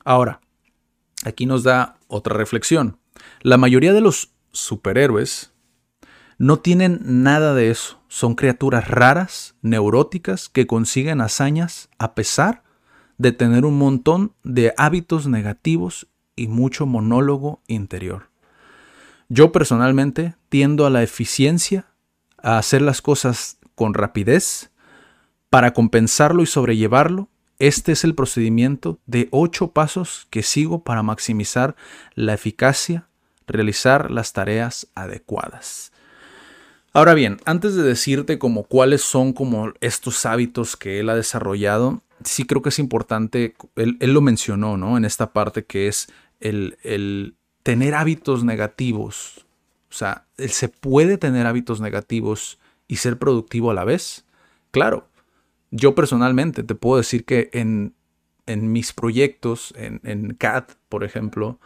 Ahora, 0.05 0.40
aquí 1.25 1.46
nos 1.46 1.62
da 1.62 1.96
otra 2.09 2.37
reflexión. 2.37 2.99
La 3.42 3.59
mayoría 3.59 3.92
de 3.92 4.01
los 4.01 4.33
superhéroes 4.51 5.53
no 6.38 6.59
tienen 6.59 7.01
nada 7.23 7.55
de 7.55 7.70
eso. 7.70 8.01
Son 8.09 8.35
criaturas 8.35 8.88
raras, 8.88 9.55
neuróticas, 9.62 10.49
que 10.49 10.66
consiguen 10.66 11.20
hazañas 11.20 11.90
a 11.99 12.14
pesar 12.14 12.64
de 13.20 13.33
tener 13.33 13.66
un 13.66 13.76
montón 13.76 14.33
de 14.44 14.72
hábitos 14.78 15.26
negativos 15.26 16.06
y 16.37 16.48
mucho 16.48 16.87
monólogo 16.87 17.61
interior. 17.66 18.30
Yo 19.28 19.52
personalmente 19.52 20.37
tiendo 20.48 20.87
a 20.87 20.90
la 20.90 21.02
eficiencia, 21.02 21.85
a 22.42 22.56
hacer 22.56 22.80
las 22.80 23.02
cosas 23.02 23.59
con 23.74 23.92
rapidez. 23.92 24.70
Para 25.50 25.74
compensarlo 25.74 26.42
y 26.42 26.46
sobrellevarlo, 26.46 27.28
este 27.59 27.92
es 27.92 28.04
el 28.04 28.14
procedimiento 28.14 28.98
de 29.04 29.28
ocho 29.33 29.72
pasos 29.72 30.26
que 30.30 30.42
sigo 30.42 30.83
para 30.83 31.02
maximizar 31.02 31.76
la 32.14 32.33
eficacia, 32.33 33.06
realizar 33.46 34.11
las 34.11 34.33
tareas 34.33 34.87
adecuadas. 34.94 35.92
Ahora 36.94 37.12
bien, 37.12 37.37
antes 37.44 37.74
de 37.74 37.83
decirte 37.83 38.38
como 38.38 38.62
cuáles 38.62 39.02
son 39.02 39.35
como 39.35 39.74
estos 39.83 40.24
hábitos 40.24 40.74
que 40.74 41.00
él 41.00 41.11
ha 41.11 41.14
desarrollado, 41.14 42.02
sí 42.24 42.44
creo 42.44 42.62
que 42.62 42.70
es 42.70 42.78
importante, 42.78 43.54
él, 43.76 43.96
lo 44.00 44.20
mencionó, 44.20 44.76
¿no? 44.76 44.96
En 44.96 45.04
esta 45.04 45.33
parte 45.33 45.64
que 45.64 45.88
es 45.88 46.09
el, 46.40 46.78
el 46.83 47.37
tener 47.62 47.94
hábitos 47.94 48.44
negativos. 48.44 49.46
O 49.90 49.94
sea, 49.94 50.26
¿se 50.37 50.68
puede 50.68 51.18
tener 51.18 51.46
hábitos 51.46 51.80
negativos 51.80 52.59
y 52.87 52.96
ser 52.96 53.18
productivo 53.18 53.70
a 53.70 53.74
la 53.74 53.85
vez? 53.85 54.24
Claro. 54.70 55.09
Yo 55.70 55.94
personalmente 55.94 56.62
te 56.62 56.74
puedo 56.74 56.96
decir 56.98 57.24
que 57.24 57.50
en, 57.52 57.94
en 58.46 58.72
mis 58.72 58.92
proyectos, 58.92 59.72
en, 59.76 60.00
en 60.04 60.35
CAD, 60.35 60.64
por 60.88 61.04
ejemplo, 61.04 61.61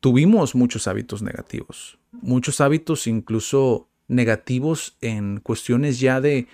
tuvimos 0.00 0.54
muchos 0.54 0.88
hábitos 0.88 1.22
negativos. 1.22 1.98
Muchos 2.12 2.60
hábitos 2.60 3.06
incluso 3.06 3.88
negativos 4.08 4.96
en 5.00 5.40
cuestiones 5.40 6.00
ya 6.00 6.20
de, 6.20 6.48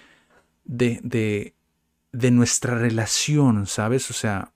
de, 0.64 1.00
de, 1.02 1.54
nuestra 2.31 2.79
relación, 2.79 3.66
¿sabes? 3.66 4.11
O 4.11 4.14
sea, 4.14 4.50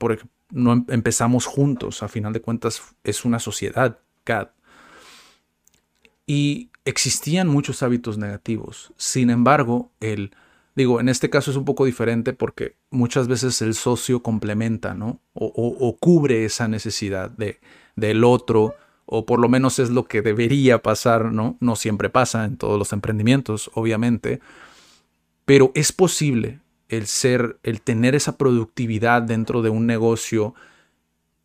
no 0.50 0.72
em, 0.72 0.84
empezamos 0.88 1.46
juntos, 1.46 2.02
a 2.02 2.08
final 2.08 2.32
de 2.32 2.40
cuentas 2.40 2.82
es 3.04 3.24
una 3.24 3.38
sociedad, 3.38 3.98
CAD. 4.24 4.48
Y 6.26 6.70
existían 6.84 7.48
muchos 7.48 7.82
hábitos 7.82 8.18
negativos. 8.18 8.92
Sin 8.96 9.30
embargo, 9.30 9.90
el, 10.00 10.32
digo, 10.74 11.00
en 11.00 11.08
este 11.08 11.30
caso 11.30 11.50
es 11.50 11.56
un 11.56 11.64
poco 11.64 11.84
diferente 11.84 12.32
porque 12.32 12.76
muchas 12.90 13.28
veces 13.28 13.60
el 13.62 13.74
socio 13.74 14.22
complementa, 14.22 14.94
¿no? 14.94 15.20
O, 15.32 15.46
o 15.46 15.96
cubre 15.96 16.44
esa 16.44 16.68
necesidad 16.68 17.30
de, 17.30 17.60
del 17.96 18.24
otro 18.24 18.74
o 19.10 19.24
por 19.24 19.40
lo 19.40 19.48
menos 19.48 19.78
es 19.78 19.88
lo 19.88 20.04
que 20.04 20.20
debería 20.20 20.82
pasar, 20.82 21.32
¿no? 21.32 21.56
No 21.60 21.76
siempre 21.76 22.10
pasa 22.10 22.44
en 22.44 22.58
todos 22.58 22.78
los 22.78 22.92
emprendimientos, 22.92 23.70
obviamente, 23.72 24.40
pero 25.46 25.72
es 25.74 25.92
posible 25.92 26.60
el 26.88 27.06
ser, 27.06 27.58
el 27.62 27.80
tener 27.80 28.14
esa 28.14 28.36
productividad 28.36 29.22
dentro 29.22 29.62
de 29.62 29.70
un 29.70 29.86
negocio 29.86 30.54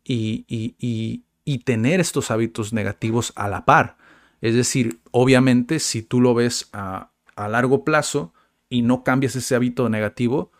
y, 0.04 0.44
y, 0.48 1.58
tener 1.64 2.00
estos 2.00 2.30
hábitos 2.30 2.72
negativos 2.72 3.32
a 3.36 3.48
la 3.48 3.64
par. 3.64 3.96
Es 4.40 4.54
decir, 4.54 5.00
obviamente, 5.10 5.78
si 5.78 6.02
tú 6.02 6.20
lo 6.20 6.34
ves 6.34 6.68
a, 6.72 7.10
a 7.36 7.48
largo 7.48 7.84
plazo 7.84 8.32
y 8.68 8.82
no 8.82 9.04
cambias 9.04 9.36
ese 9.36 9.54
hábito 9.54 9.88
negativo, 9.88 10.50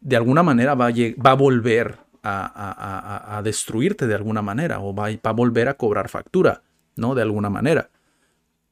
de 0.00 0.16
alguna 0.16 0.42
manera 0.42 0.74
va 0.74 0.86
a, 0.86 0.92
va 0.92 1.30
a 1.32 1.34
volver 1.34 1.98
a, 2.22 3.40
destruirte 3.44 4.06
de 4.06 4.14
alguna 4.14 4.42
manera 4.42 4.80
o 4.80 4.94
va, 4.94 5.08
a 5.22 5.32
volver 5.32 5.68
a 5.68 5.74
cobrar 5.74 6.08
factura, 6.08 6.62
¿no? 6.96 7.14
De 7.14 7.22
alguna 7.22 7.50
manera. 7.50 7.90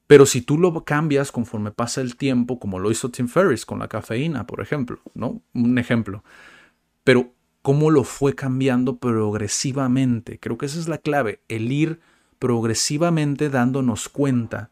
Pero 0.07 0.25
si 0.25 0.41
tú 0.41 0.57
lo 0.57 0.83
cambias 0.83 1.31
conforme 1.31 1.71
pasa 1.71 2.01
el 2.01 2.15
tiempo, 2.15 2.59
como 2.59 2.79
lo 2.79 2.91
hizo 2.91 3.09
Tim 3.09 3.27
Ferriss 3.27 3.65
con 3.65 3.79
la 3.79 3.87
cafeína, 3.87 4.45
por 4.45 4.61
ejemplo, 4.61 4.99
¿no? 5.13 5.41
Un 5.53 5.77
ejemplo. 5.77 6.23
Pero 7.03 7.33
cómo 7.61 7.89
lo 7.89 8.03
fue 8.03 8.35
cambiando 8.35 8.97
progresivamente. 8.97 10.39
Creo 10.39 10.57
que 10.57 10.67
esa 10.67 10.79
es 10.79 10.87
la 10.87 10.99
clave, 10.99 11.41
el 11.47 11.71
ir 11.71 11.99
progresivamente 12.37 13.49
dándonos 13.49 14.09
cuenta 14.09 14.69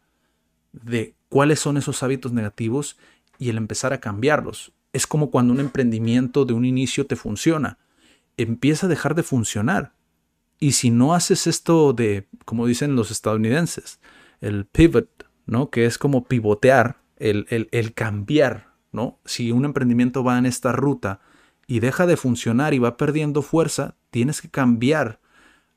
de 0.72 1.14
cuáles 1.28 1.58
son 1.58 1.76
esos 1.76 2.02
hábitos 2.04 2.32
negativos 2.32 2.96
y 3.38 3.48
el 3.48 3.56
empezar 3.56 3.92
a 3.92 4.00
cambiarlos. 4.00 4.72
Es 4.92 5.08
como 5.08 5.30
cuando 5.30 5.52
un 5.52 5.60
emprendimiento 5.60 6.44
de 6.44 6.52
un 6.52 6.64
inicio 6.64 7.06
te 7.06 7.16
funciona 7.16 7.78
empieza 8.36 8.86
a 8.86 8.88
dejar 8.88 9.14
de 9.14 9.22
funcionar. 9.22 9.92
Y 10.58 10.72
si 10.72 10.90
no 10.90 11.14
haces 11.14 11.46
esto 11.46 11.92
de, 11.92 12.28
como 12.44 12.66
dicen 12.66 12.96
los 12.96 13.10
estadounidenses, 13.10 14.00
el 14.40 14.66
pivot, 14.66 15.23
¿no? 15.46 15.70
Que 15.70 15.86
es 15.86 15.98
como 15.98 16.24
pivotear, 16.24 16.98
el, 17.16 17.46
el, 17.48 17.94
cambiar, 17.94 18.72
¿no? 18.92 19.18
Si 19.24 19.52
un 19.52 19.64
emprendimiento 19.64 20.24
va 20.24 20.38
en 20.38 20.46
esta 20.46 20.72
ruta 20.72 21.20
y 21.66 21.80
deja 21.80 22.06
de 22.06 22.16
funcionar 22.16 22.74
y 22.74 22.78
va 22.78 22.96
perdiendo 22.96 23.42
fuerza, 23.42 23.94
tienes 24.10 24.42
que 24.42 24.50
cambiar 24.50 25.20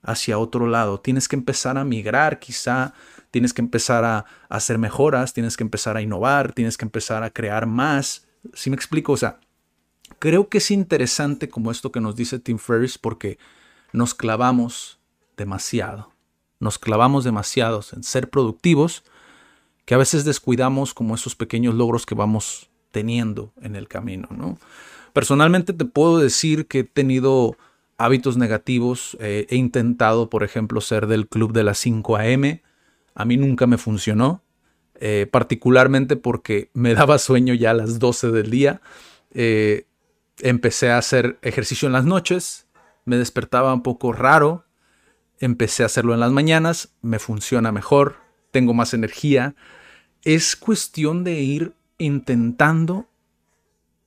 hacia 0.02 0.40
otro 0.40 0.68
lado. 0.68 1.00
Tienes 1.00 1.28
que 1.28 1.36
empezar 1.36 1.78
a 1.78 1.84
migrar, 1.84 2.40
quizá. 2.40 2.94
Tienes 3.32 3.54
que 3.54 3.62
empezar 3.62 4.04
a, 4.04 4.26
hacer 4.50 4.78
mejoras, 4.78 5.34
tienes 5.34 5.58
que 5.58 5.64
empezar 5.64 5.98
a 5.98 6.02
innovar, 6.02 6.54
tienes 6.54 6.78
que 6.78 6.86
empezar 6.86 7.24
a 7.24 7.30
crear 7.30 7.66
más. 7.66 8.28
si 8.54 8.70
me 8.70 8.76
explico? 8.76 9.14
O 9.14 9.18
sea, 9.18 9.40
Creo 10.20 10.50
que 10.50 10.60
es 10.60 10.72
interesante 10.72 11.50
como 11.50 11.72
esto 11.72 11.92
que 11.92 12.02
nos 12.02 12.16
dice 12.16 12.40
Tim 12.40 12.58
Ferriss 12.58 12.98
porque 12.98 13.38
nos 13.94 14.14
clavamos 14.14 15.00
demasiado. 15.36 16.12
Nos 16.60 16.80
clavamos 16.80 17.24
demasiado 17.24 17.84
en 17.94 18.04
ser 18.04 18.30
productivos 18.30 19.04
que 19.88 19.96
a 19.96 19.98
veces 19.98 20.26
descuidamos 20.26 20.94
como 20.94 21.16
esos 21.16 21.36
pequeños 21.36 21.74
logros 21.74 22.06
que 22.06 22.14
vamos 22.14 22.70
teniendo 22.92 23.54
en 23.62 23.78
el 23.78 23.88
camino. 23.88 24.28
¿no? 24.32 24.60
Personalmente 25.14 25.72
te 25.72 25.86
puedo 25.86 26.20
decir 26.20 26.68
que 26.68 26.80
he 26.80 26.84
tenido 26.84 27.56
hábitos 27.98 28.36
negativos. 28.36 29.16
Eh, 29.22 29.48
he 29.50 29.56
intentado, 29.56 30.30
por 30.30 30.44
ejemplo, 30.44 30.82
ser 30.82 31.08
del 31.08 31.30
club 31.30 31.54
de 31.54 31.64
las 31.64 31.78
5 31.78 32.18
a.m. 32.18 32.62
A 33.16 33.24
mí 33.24 33.38
nunca 33.38 33.66
me 33.66 33.78
funcionó, 33.78 34.44
eh, 34.96 35.26
particularmente 35.32 36.18
porque 36.18 36.70
me 36.74 36.94
daba 36.94 37.18
sueño 37.18 37.54
ya 37.54 37.72
a 37.72 37.76
las 37.76 37.98
12 37.98 38.32
del 38.32 38.52
día. 38.52 38.82
Eh, 39.34 39.86
empecé 40.40 40.92
a 40.92 40.98
hacer 40.98 41.40
ejercicio 41.42 41.86
en 41.86 41.94
las 41.94 42.04
noches, 42.04 42.68
me 43.06 43.16
despertaba 43.16 43.74
un 43.74 43.84
poco 43.84 44.12
raro, 44.12 44.66
empecé 45.40 45.84
a 45.84 45.86
hacerlo 45.86 46.14
en 46.14 46.20
las 46.20 46.34
mañanas, 46.34 46.94
me 47.02 47.20
funciona 47.20 47.72
mejor, 47.72 48.18
tengo 48.52 48.74
más 48.74 48.94
energía. 48.94 49.56
Es 50.24 50.56
cuestión 50.56 51.24
de 51.24 51.42
ir 51.42 51.74
intentando 51.98 53.08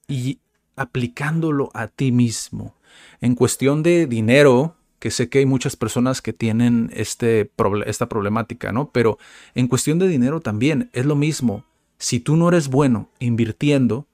y 0.08 0.38
aplicándolo 0.76 1.70
a 1.74 1.88
ti 1.88 2.12
mismo. 2.12 2.76
En 3.20 3.34
cuestión 3.34 3.82
de 3.82 4.06
dinero, 4.06 4.76
que 4.98 5.10
sé 5.10 5.28
que 5.28 5.38
hay 5.38 5.46
muchas 5.46 5.76
personas 5.76 6.22
que 6.22 6.32
tienen 6.32 6.90
este, 6.94 7.50
esta 7.86 8.08
problemática, 8.08 8.72
¿no? 8.72 8.90
Pero 8.90 9.18
en 9.54 9.68
cuestión 9.68 9.98
de 9.98 10.08
dinero 10.08 10.40
también 10.40 10.90
es 10.92 11.06
lo 11.06 11.16
mismo. 11.16 11.64
Si 11.98 12.20
tú 12.20 12.36
no 12.36 12.48
eres 12.48 12.68
bueno 12.68 13.10
invirtiendo, 13.18 14.06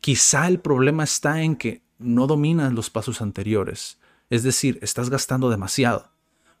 Quizá 0.00 0.48
el 0.48 0.60
problema 0.60 1.04
está 1.04 1.42
en 1.42 1.56
que 1.56 1.82
no 1.98 2.26
dominas 2.26 2.72
los 2.72 2.88
pasos 2.88 3.20
anteriores, 3.20 3.98
es 4.30 4.42
decir, 4.42 4.78
estás 4.80 5.10
gastando 5.10 5.50
demasiado, 5.50 6.10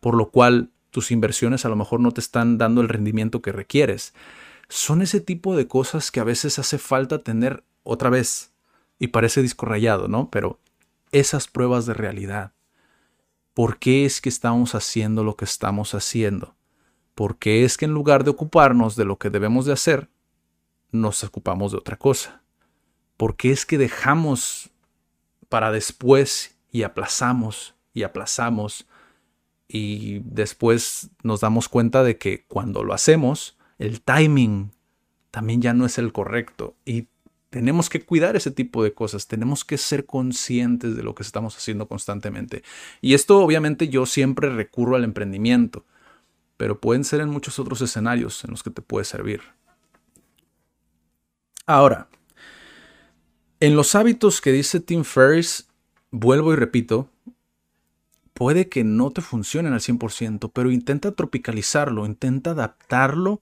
por 0.00 0.14
lo 0.14 0.30
cual 0.30 0.70
tus 0.90 1.10
inversiones 1.10 1.64
a 1.64 1.70
lo 1.70 1.76
mejor 1.76 2.00
no 2.00 2.12
te 2.12 2.20
están 2.20 2.58
dando 2.58 2.82
el 2.82 2.90
rendimiento 2.90 3.40
que 3.40 3.52
requieres. 3.52 4.12
Son 4.70 5.02
ese 5.02 5.20
tipo 5.20 5.56
de 5.56 5.66
cosas 5.66 6.12
que 6.12 6.20
a 6.20 6.24
veces 6.24 6.60
hace 6.60 6.78
falta 6.78 7.24
tener 7.24 7.64
otra 7.82 8.08
vez, 8.08 8.52
y 9.00 9.08
parece 9.08 9.42
disco 9.42 9.66
rayado, 9.66 10.06
¿no? 10.06 10.30
Pero 10.30 10.60
esas 11.10 11.48
pruebas 11.48 11.86
de 11.86 11.94
realidad. 11.94 12.52
¿Por 13.52 13.78
qué 13.78 14.04
es 14.04 14.20
que 14.20 14.28
estamos 14.28 14.76
haciendo 14.76 15.24
lo 15.24 15.36
que 15.36 15.44
estamos 15.44 15.94
haciendo? 15.94 16.54
¿Por 17.16 17.38
qué 17.38 17.64
es 17.64 17.76
que 17.76 17.86
en 17.86 17.92
lugar 17.92 18.22
de 18.22 18.30
ocuparnos 18.30 18.94
de 18.94 19.04
lo 19.04 19.18
que 19.18 19.28
debemos 19.28 19.66
de 19.66 19.72
hacer, 19.72 20.08
nos 20.92 21.24
ocupamos 21.24 21.72
de 21.72 21.78
otra 21.78 21.96
cosa? 21.96 22.42
¿Por 23.16 23.36
qué 23.36 23.50
es 23.50 23.66
que 23.66 23.76
dejamos 23.76 24.70
para 25.48 25.72
después 25.72 26.56
y 26.70 26.84
aplazamos 26.84 27.74
y 27.92 28.04
aplazamos 28.04 28.86
y 29.66 30.20
después 30.20 31.10
nos 31.24 31.40
damos 31.40 31.68
cuenta 31.68 32.04
de 32.04 32.18
que 32.18 32.44
cuando 32.46 32.84
lo 32.84 32.94
hacemos, 32.94 33.58
el 33.80 34.02
timing 34.02 34.72
también 35.30 35.62
ya 35.62 35.72
no 35.72 35.86
es 35.86 35.96
el 35.96 36.12
correcto 36.12 36.76
y 36.84 37.08
tenemos 37.48 37.88
que 37.88 38.04
cuidar 38.04 38.36
ese 38.36 38.50
tipo 38.50 38.84
de 38.84 38.92
cosas, 38.92 39.26
tenemos 39.26 39.64
que 39.64 39.78
ser 39.78 40.04
conscientes 40.04 40.94
de 40.94 41.02
lo 41.02 41.14
que 41.14 41.22
estamos 41.22 41.56
haciendo 41.56 41.88
constantemente. 41.88 42.62
Y 43.00 43.14
esto 43.14 43.38
obviamente 43.38 43.88
yo 43.88 44.04
siempre 44.04 44.50
recurro 44.50 44.96
al 44.96 45.04
emprendimiento, 45.04 45.86
pero 46.58 46.78
pueden 46.78 47.04
ser 47.04 47.22
en 47.22 47.30
muchos 47.30 47.58
otros 47.58 47.80
escenarios 47.80 48.44
en 48.44 48.50
los 48.50 48.62
que 48.62 48.70
te 48.70 48.82
puede 48.82 49.06
servir. 49.06 49.40
Ahora, 51.66 52.08
en 53.60 53.76
los 53.76 53.94
hábitos 53.94 54.42
que 54.42 54.52
dice 54.52 54.80
Tim 54.80 55.04
Ferriss, 55.04 55.68
vuelvo 56.10 56.52
y 56.52 56.56
repito, 56.56 57.08
puede 58.34 58.68
que 58.68 58.84
no 58.84 59.10
te 59.10 59.22
funcionen 59.22 59.72
al 59.72 59.80
100%, 59.80 60.50
pero 60.52 60.70
intenta 60.70 61.12
tropicalizarlo, 61.12 62.04
intenta 62.04 62.50
adaptarlo 62.50 63.40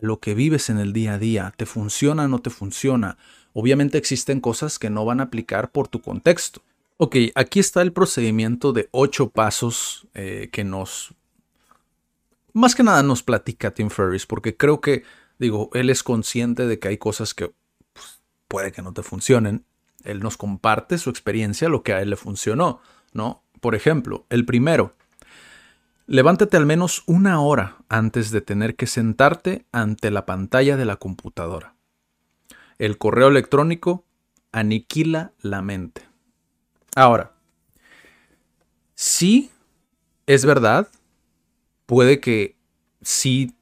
lo 0.00 0.20
que 0.20 0.34
vives 0.34 0.70
en 0.70 0.78
el 0.78 0.92
día 0.92 1.14
a 1.14 1.18
día. 1.18 1.54
¿Te 1.56 1.66
funciona 1.66 2.24
o 2.24 2.28
no 2.28 2.40
te 2.40 2.50
funciona? 2.50 3.18
Obviamente 3.52 3.98
existen 3.98 4.40
cosas 4.40 4.78
que 4.78 4.90
no 4.90 5.04
van 5.04 5.20
a 5.20 5.24
aplicar 5.24 5.70
por 5.70 5.88
tu 5.88 6.00
contexto. 6.00 6.62
Ok, 6.96 7.16
aquí 7.34 7.60
está 7.60 7.82
el 7.82 7.92
procedimiento 7.92 8.72
de 8.72 8.88
ocho 8.90 9.30
pasos 9.30 10.06
eh, 10.14 10.48
que 10.52 10.64
nos... 10.64 11.14
Más 12.52 12.74
que 12.74 12.82
nada 12.82 13.02
nos 13.02 13.22
platica 13.22 13.72
Tim 13.72 13.88
Ferriss, 13.88 14.26
porque 14.26 14.56
creo 14.56 14.80
que, 14.80 15.04
digo, 15.38 15.70
él 15.74 15.90
es 15.90 16.02
consciente 16.02 16.66
de 16.66 16.78
que 16.78 16.88
hay 16.88 16.98
cosas 16.98 17.34
que 17.34 17.52
puede 18.48 18.72
que 18.72 18.82
no 18.82 18.92
te 18.92 19.02
funcionen. 19.02 19.64
Él 20.02 20.20
nos 20.20 20.36
comparte 20.36 20.98
su 20.98 21.10
experiencia, 21.10 21.68
lo 21.68 21.82
que 21.82 21.92
a 21.92 22.02
él 22.02 22.10
le 22.10 22.16
funcionó, 22.16 22.80
¿no? 23.12 23.44
Por 23.60 23.74
ejemplo, 23.74 24.26
el 24.30 24.44
primero, 24.44 24.96
Levántate 26.10 26.56
al 26.56 26.64
menos 26.64 27.02
una 27.04 27.42
hora 27.42 27.76
antes 27.90 28.30
de 28.30 28.40
tener 28.40 28.76
que 28.76 28.86
sentarte 28.86 29.66
ante 29.72 30.10
la 30.10 30.24
pantalla 30.24 30.78
de 30.78 30.86
la 30.86 30.96
computadora. 30.96 31.74
El 32.78 32.96
correo 32.96 33.28
electrónico 33.28 34.06
aniquila 34.50 35.32
la 35.42 35.60
mente. 35.60 36.08
Ahora, 36.96 37.34
sí, 38.94 39.50
es 40.26 40.46
verdad, 40.46 40.88
puede 41.84 42.20
que 42.20 42.56
sí 43.02 43.54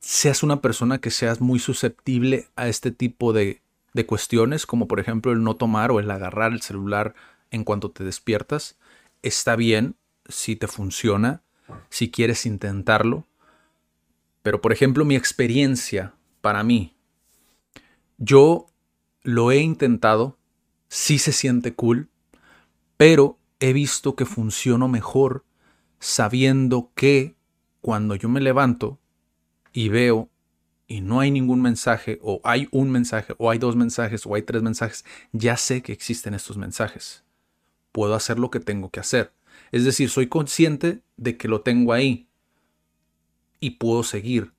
seas 0.00 0.42
una 0.42 0.60
persona 0.60 0.98
que 0.98 1.12
seas 1.12 1.40
muy 1.40 1.60
susceptible 1.60 2.48
a 2.56 2.66
este 2.66 2.90
tipo 2.90 3.32
de, 3.32 3.62
de 3.94 4.06
cuestiones, 4.06 4.66
como 4.66 4.88
por 4.88 4.98
ejemplo 4.98 5.30
el 5.30 5.44
no 5.44 5.54
tomar 5.54 5.92
o 5.92 6.00
el 6.00 6.10
agarrar 6.10 6.50
el 6.50 6.62
celular 6.62 7.14
en 7.52 7.62
cuanto 7.62 7.92
te 7.92 8.02
despiertas. 8.02 8.76
Está 9.22 9.54
bien 9.54 9.94
si 10.28 10.56
te 10.56 10.66
funciona 10.66 11.42
si 11.92 12.10
quieres 12.10 12.46
intentarlo. 12.46 13.26
Pero 14.42 14.62
por 14.62 14.72
ejemplo, 14.72 15.04
mi 15.04 15.14
experiencia 15.14 16.14
para 16.40 16.64
mí, 16.64 16.96
yo 18.16 18.66
lo 19.22 19.52
he 19.52 19.58
intentado, 19.58 20.38
sí 20.88 21.18
se 21.18 21.32
siente 21.32 21.74
cool, 21.74 22.08
pero 22.96 23.38
he 23.60 23.74
visto 23.74 24.16
que 24.16 24.24
funciono 24.24 24.88
mejor 24.88 25.44
sabiendo 26.00 26.90
que 26.94 27.36
cuando 27.82 28.14
yo 28.16 28.30
me 28.30 28.40
levanto 28.40 28.98
y 29.72 29.90
veo 29.90 30.30
y 30.86 31.02
no 31.02 31.20
hay 31.20 31.30
ningún 31.30 31.60
mensaje, 31.60 32.18
o 32.22 32.40
hay 32.42 32.68
un 32.70 32.90
mensaje, 32.90 33.34
o 33.36 33.50
hay 33.50 33.58
dos 33.58 33.76
mensajes, 33.76 34.24
o 34.26 34.34
hay 34.34 34.42
tres 34.42 34.62
mensajes, 34.62 35.04
ya 35.32 35.58
sé 35.58 35.82
que 35.82 35.92
existen 35.92 36.32
estos 36.32 36.56
mensajes. 36.56 37.22
Puedo 37.92 38.14
hacer 38.14 38.38
lo 38.38 38.50
que 38.50 38.60
tengo 38.60 38.90
que 38.90 39.00
hacer. 39.00 39.32
Es 39.70 39.84
decir, 39.84 40.10
soy 40.10 40.28
consciente 40.28 41.00
de 41.16 41.36
que 41.36 41.48
lo 41.48 41.62
tengo 41.62 41.92
ahí 41.92 42.28
y 43.60 43.70
puedo 43.70 44.02
seguir. 44.02 44.52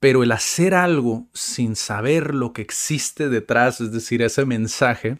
Pero 0.00 0.22
el 0.22 0.32
hacer 0.32 0.74
algo 0.74 1.28
sin 1.34 1.76
saber 1.76 2.34
lo 2.34 2.52
que 2.52 2.62
existe 2.62 3.28
detrás, 3.28 3.80
es 3.80 3.92
decir, 3.92 4.22
ese 4.22 4.46
mensaje, 4.46 5.18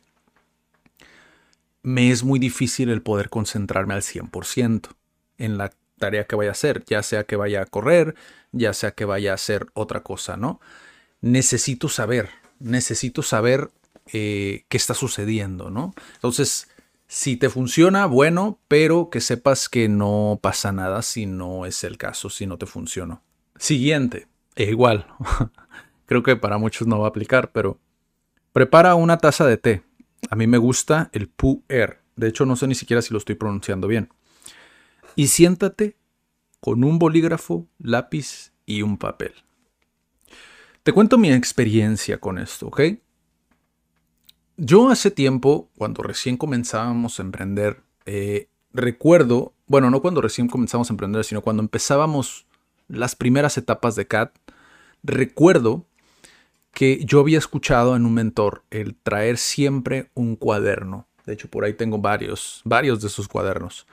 me 1.82 2.10
es 2.10 2.24
muy 2.24 2.38
difícil 2.38 2.90
el 2.90 3.02
poder 3.02 3.30
concentrarme 3.30 3.94
al 3.94 4.02
100% 4.02 4.88
en 5.38 5.58
la 5.58 5.72
tarea 5.98 6.26
que 6.26 6.36
vaya 6.36 6.50
a 6.50 6.52
hacer, 6.52 6.84
ya 6.86 7.02
sea 7.02 7.24
que 7.24 7.36
vaya 7.36 7.62
a 7.62 7.66
correr, 7.66 8.14
ya 8.52 8.72
sea 8.72 8.92
que 8.92 9.04
vaya 9.04 9.32
a 9.32 9.34
hacer 9.34 9.66
otra 9.74 10.02
cosa, 10.02 10.36
¿no? 10.36 10.60
Necesito 11.20 11.88
saber, 11.88 12.30
necesito 12.58 13.22
saber 13.22 13.70
eh, 14.12 14.64
qué 14.68 14.76
está 14.76 14.94
sucediendo, 14.94 15.70
¿no? 15.70 15.94
Entonces, 16.14 16.68
si 17.10 17.36
te 17.36 17.50
funciona, 17.50 18.06
bueno, 18.06 18.60
pero 18.68 19.10
que 19.10 19.20
sepas 19.20 19.68
que 19.68 19.88
no 19.88 20.38
pasa 20.40 20.70
nada 20.70 21.02
si 21.02 21.26
no 21.26 21.66
es 21.66 21.82
el 21.82 21.98
caso, 21.98 22.30
si 22.30 22.46
no 22.46 22.56
te 22.56 22.66
funcionó. 22.66 23.24
Siguiente, 23.56 24.28
e 24.54 24.70
igual, 24.70 25.08
creo 26.06 26.22
que 26.22 26.36
para 26.36 26.56
muchos 26.56 26.86
no 26.86 27.00
va 27.00 27.06
a 27.06 27.08
aplicar, 27.08 27.50
pero 27.50 27.80
prepara 28.52 28.94
una 28.94 29.18
taza 29.18 29.44
de 29.44 29.56
té. 29.56 29.82
A 30.30 30.36
mí 30.36 30.46
me 30.46 30.56
gusta 30.56 31.10
el 31.12 31.28
Pu 31.28 31.64
Air. 31.68 31.98
De 32.14 32.28
hecho, 32.28 32.46
no 32.46 32.54
sé 32.54 32.68
ni 32.68 32.76
siquiera 32.76 33.02
si 33.02 33.12
lo 33.12 33.18
estoy 33.18 33.34
pronunciando 33.34 33.88
bien. 33.88 34.08
Y 35.16 35.26
siéntate 35.26 35.96
con 36.60 36.84
un 36.84 37.00
bolígrafo, 37.00 37.66
lápiz 37.80 38.52
y 38.66 38.82
un 38.82 38.98
papel. 38.98 39.34
Te 40.84 40.92
cuento 40.92 41.18
mi 41.18 41.32
experiencia 41.32 42.18
con 42.18 42.38
esto, 42.38 42.68
¿ok? 42.68 42.80
Yo 44.62 44.90
hace 44.90 45.10
tiempo, 45.10 45.70
cuando 45.78 46.02
recién 46.02 46.36
comenzábamos 46.36 47.18
a 47.18 47.22
emprender, 47.22 47.80
eh, 48.04 48.48
recuerdo, 48.74 49.54
bueno, 49.66 49.88
no 49.88 50.02
cuando 50.02 50.20
recién 50.20 50.48
comenzamos 50.48 50.90
a 50.90 50.92
emprender, 50.92 51.24
sino 51.24 51.40
cuando 51.40 51.62
empezábamos 51.62 52.44
las 52.86 53.16
primeras 53.16 53.56
etapas 53.56 53.96
de 53.96 54.06
CAT, 54.06 54.36
recuerdo 55.02 55.86
que 56.74 57.02
yo 57.06 57.20
había 57.20 57.38
escuchado 57.38 57.96
en 57.96 58.04
un 58.04 58.12
mentor 58.12 58.62
el 58.68 58.96
traer 58.96 59.38
siempre 59.38 60.10
un 60.12 60.36
cuaderno. 60.36 61.06
De 61.24 61.32
hecho, 61.32 61.48
por 61.48 61.64
ahí 61.64 61.72
tengo 61.72 61.96
varios, 61.96 62.60
varios 62.66 63.00
de 63.00 63.08
sus 63.08 63.28
cuadernos. 63.28 63.86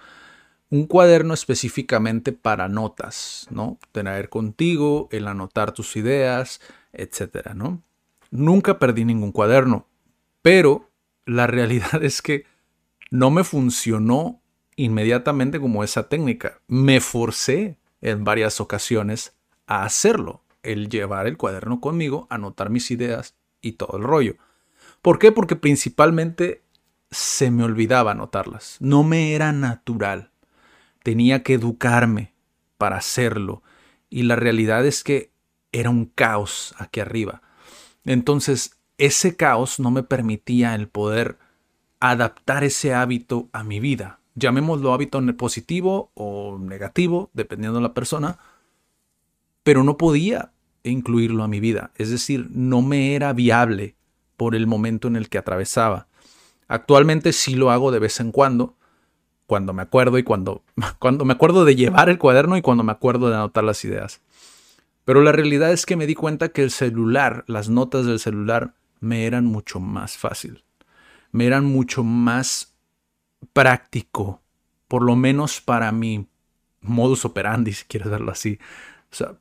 Un 0.70 0.86
cuaderno 0.86 1.34
específicamente 1.34 2.34
para 2.34 2.68
notas, 2.68 3.48
¿no? 3.52 3.80
Tener 3.94 4.28
contigo, 4.28 5.08
el 5.12 5.30
anotar 5.30 5.72
tus 5.72 5.96
ideas, 5.96 6.60
etcétera, 6.92 7.54
¿no? 7.54 7.82
Nunca 8.32 8.80
perdí 8.80 9.06
ningún 9.06 9.32
cuaderno. 9.32 9.88
Pero 10.42 10.90
la 11.26 11.48
realidad 11.48 12.02
es 12.04 12.22
que 12.22 12.46
no 13.12 13.32
me 13.32 13.44
funcionó 13.44 14.42
inmediatamente 14.76 15.60
como 15.60 15.84
esa 15.84 16.08
técnica. 16.10 16.62
Me 16.68 17.02
forcé 17.02 17.78
en 18.02 18.24
varias 18.24 18.62
ocasiones 18.62 19.34
a 19.66 19.84
hacerlo, 19.84 20.44
el 20.64 20.90
llevar 20.90 21.28
el 21.28 21.38
cuaderno 21.38 21.82
conmigo, 21.82 22.28
anotar 22.30 22.70
mis 22.70 22.92
ideas 22.92 23.36
y 23.62 23.74
todo 23.74 23.98
el 23.98 24.04
rollo. 24.04 24.36
¿Por 25.02 25.20
qué? 25.20 25.32
Porque 25.32 25.56
principalmente 25.56 26.64
se 27.12 27.52
me 27.52 27.64
olvidaba 27.64 28.12
anotarlas. 28.12 28.78
No 28.80 29.04
me 29.04 29.34
era 29.34 29.52
natural. 29.52 30.32
Tenía 31.04 31.44
que 31.44 31.54
educarme 31.54 32.34
para 32.78 32.98
hacerlo. 32.98 33.64
Y 34.10 34.24
la 34.24 34.36
realidad 34.36 34.86
es 34.86 35.04
que 35.04 35.32
era 35.72 35.90
un 35.90 36.06
caos 36.06 36.76
aquí 36.78 37.00
arriba. 37.00 37.42
Entonces 38.06 38.77
ese 38.98 39.36
caos 39.36 39.80
no 39.80 39.92
me 39.92 40.04
permitía 40.04 40.76
el 40.76 40.88
poder 40.88 41.38
adaptar 42.00 42.64
ese 42.64 42.94
hábito 42.94 43.48
a 43.52 43.64
mi 43.64 43.80
vida. 43.80 44.20
Llamémoslo 44.36 44.94
hábito 44.94 45.22
positivo 45.36 46.12
o 46.14 46.58
negativo, 46.60 47.30
dependiendo 47.34 47.80
de 47.80 47.84
la 47.84 47.94
persona, 47.94 48.38
pero 49.64 49.84
no 49.84 49.98
podía 49.98 50.52
incluirlo 50.84 51.44
a 51.44 51.48
mi 51.48 51.60
vida. 51.60 51.92
Es 51.96 52.10
decir, 52.10 52.48
no 52.52 52.82
me 52.82 53.16
era 53.16 53.34
viable 53.34 53.96
por 54.38 54.56
el 54.56 54.68
momento 54.68 55.08
en 55.08 55.16
el 55.16 55.30
que 55.30 55.40
atravesaba. 55.40 56.08
Actualmente 56.68 57.34
sí 57.34 57.56
lo 57.56 57.72
hago 57.72 57.92
de 57.92 58.00
vez 58.00 58.20
en 58.20 58.32
cuando, 58.32 58.76
cuando 59.48 59.74
me 59.74 59.82
acuerdo 59.82 60.18
y 60.18 60.24
cuando, 60.24 60.64
cuando 61.00 61.26
me 61.26 61.34
acuerdo 61.34 61.66
de 61.66 61.76
llevar 61.76 62.10
el 62.10 62.20
cuaderno 62.20 62.58
y 62.58 62.62
cuando 62.62 62.84
me 62.84 62.92
acuerdo 62.92 63.30
de 63.30 63.36
anotar 63.36 63.64
las 63.64 63.84
ideas. 63.84 64.22
Pero 65.06 65.22
la 65.22 65.32
realidad 65.32 65.72
es 65.72 65.86
que 65.86 65.96
me 65.96 66.06
di 66.06 66.16
cuenta 66.16 66.50
que 66.50 66.64
el 66.64 66.70
celular, 66.70 67.46
las 67.48 67.70
notas 67.70 68.06
del 68.06 68.20
celular, 68.20 68.74
me 69.00 69.26
eran 69.26 69.46
mucho 69.46 69.80
más 69.80 70.18
fácil, 70.18 70.64
me 71.32 71.46
eran 71.46 71.66
mucho 71.66 72.04
más 72.04 72.76
práctico, 73.54 74.42
por 74.88 75.04
lo 75.04 75.16
menos 75.16 75.62
para 75.62 75.92
mi 75.92 76.28
modus 76.82 77.26
operandi, 77.26 77.74
si 77.74 77.86
quieres 77.86 78.10
verlo 78.10 78.32
así. 78.32 78.60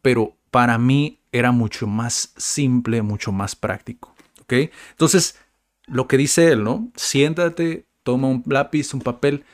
pero 0.03 0.37
para 0.51 0.79
mí 0.79 1.21
era 1.33 1.53
mucho 1.53 1.87
más 1.87 2.33
simple, 2.37 3.03
mucho 3.03 3.33
más 3.33 3.57
práctico. 3.57 4.15
¿Ok? 4.43 4.53
Entonces, 4.91 5.39
lo 5.87 6.09
que 6.09 6.17
dice 6.17 6.53
él, 6.53 6.65
¿no? 6.65 6.91
Siéntate, 6.95 7.87
toma 8.03 8.29
un 8.29 8.43
lápiz, 8.47 8.95
un 8.95 9.01
papel 9.01 9.45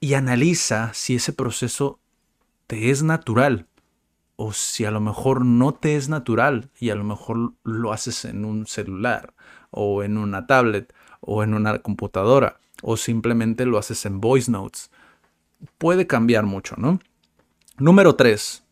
y 0.00 0.14
analiza 0.14 0.92
si 0.94 1.16
ese 1.16 1.32
proceso 1.32 2.00
te 2.66 2.90
es 2.90 3.02
natural 3.02 3.68
o 4.36 4.52
si 4.52 4.84
a 4.84 4.90
lo 4.90 5.00
mejor 5.00 5.44
no 5.44 5.72
te 5.72 5.96
es 5.96 6.08
natural 6.08 6.70
y 6.78 6.90
a 6.90 6.94
lo 6.94 7.04
mejor 7.04 7.54
lo 7.62 7.92
haces 7.92 8.24
en 8.24 8.44
un 8.44 8.66
celular 8.66 9.34
o 9.70 10.02
en 10.02 10.18
una 10.18 10.46
tablet 10.46 10.92
o 11.20 11.42
en 11.42 11.54
una 11.54 11.78
computadora 11.78 12.58
o 12.82 12.96
simplemente 12.96 13.64
lo 13.64 13.78
haces 13.78 14.04
en 14.06 14.20
voice 14.20 14.50
notes. 14.50 14.90
Puede 15.78 16.06
cambiar 16.06 16.44
mucho, 16.44 16.74
¿no? 16.76 17.00
Número 17.78 18.14
3. 18.14 18.62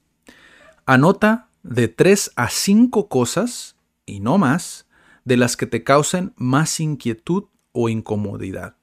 Anota 0.84 1.48
de 1.62 1.88
3 1.88 2.32
a 2.36 2.48
5 2.48 3.08
cosas, 3.08 3.76
y 4.04 4.20
no 4.20 4.36
más, 4.36 4.86
de 5.24 5.36
las 5.36 5.56
que 5.56 5.66
te 5.66 5.84
causen 5.84 6.34
más 6.36 6.80
inquietud 6.80 7.44
o 7.72 7.88
incomodidad. 7.88 8.76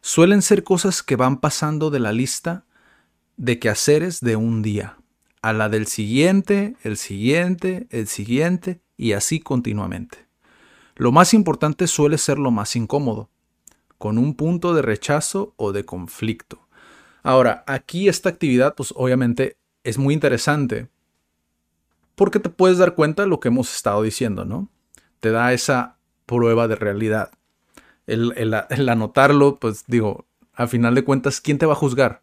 Suelen 0.00 0.42
ser 0.42 0.64
cosas 0.64 1.02
que 1.02 1.16
van 1.16 1.38
pasando 1.38 1.90
de 1.90 2.00
la 2.00 2.12
lista 2.12 2.64
de 3.36 3.58
quehaceres 3.58 4.20
de 4.20 4.36
un 4.36 4.62
día 4.62 4.96
a 5.42 5.52
la 5.52 5.68
del 5.68 5.86
siguiente, 5.86 6.76
el 6.82 6.96
siguiente, 6.96 7.86
el 7.90 8.06
siguiente 8.08 8.80
y 8.96 9.12
así 9.12 9.40
continuamente. 9.40 10.26
Lo 10.96 11.12
más 11.12 11.34
importante 11.34 11.86
suele 11.86 12.18
ser 12.18 12.38
lo 12.38 12.50
más 12.50 12.74
incómodo, 12.74 13.28
con 13.98 14.18
un 14.18 14.34
punto 14.34 14.74
de 14.74 14.82
rechazo 14.82 15.54
o 15.56 15.72
de 15.72 15.84
conflicto. 15.84 16.66
Ahora, 17.22 17.64
aquí 17.66 18.08
esta 18.08 18.28
actividad, 18.28 18.74
pues 18.74 18.92
obviamente 18.96 19.58
es 19.84 19.98
muy 19.98 20.14
interesante 20.14 20.88
porque 22.14 22.40
te 22.40 22.48
puedes 22.48 22.78
dar 22.78 22.94
cuenta 22.94 23.22
de 23.22 23.28
lo 23.28 23.40
que 23.40 23.48
hemos 23.48 23.74
estado 23.74 24.02
diciendo, 24.02 24.44
¿no? 24.44 24.70
Te 25.20 25.30
da 25.30 25.52
esa 25.52 25.98
prueba 26.24 26.66
de 26.66 26.76
realidad. 26.76 27.30
El, 28.06 28.54
anotarlo, 28.88 29.58
pues 29.58 29.84
digo, 29.86 30.26
a 30.54 30.66
final 30.66 30.94
de 30.94 31.04
cuentas, 31.04 31.40
¿quién 31.40 31.58
te 31.58 31.66
va 31.66 31.74
a 31.74 31.76
juzgar? 31.76 32.22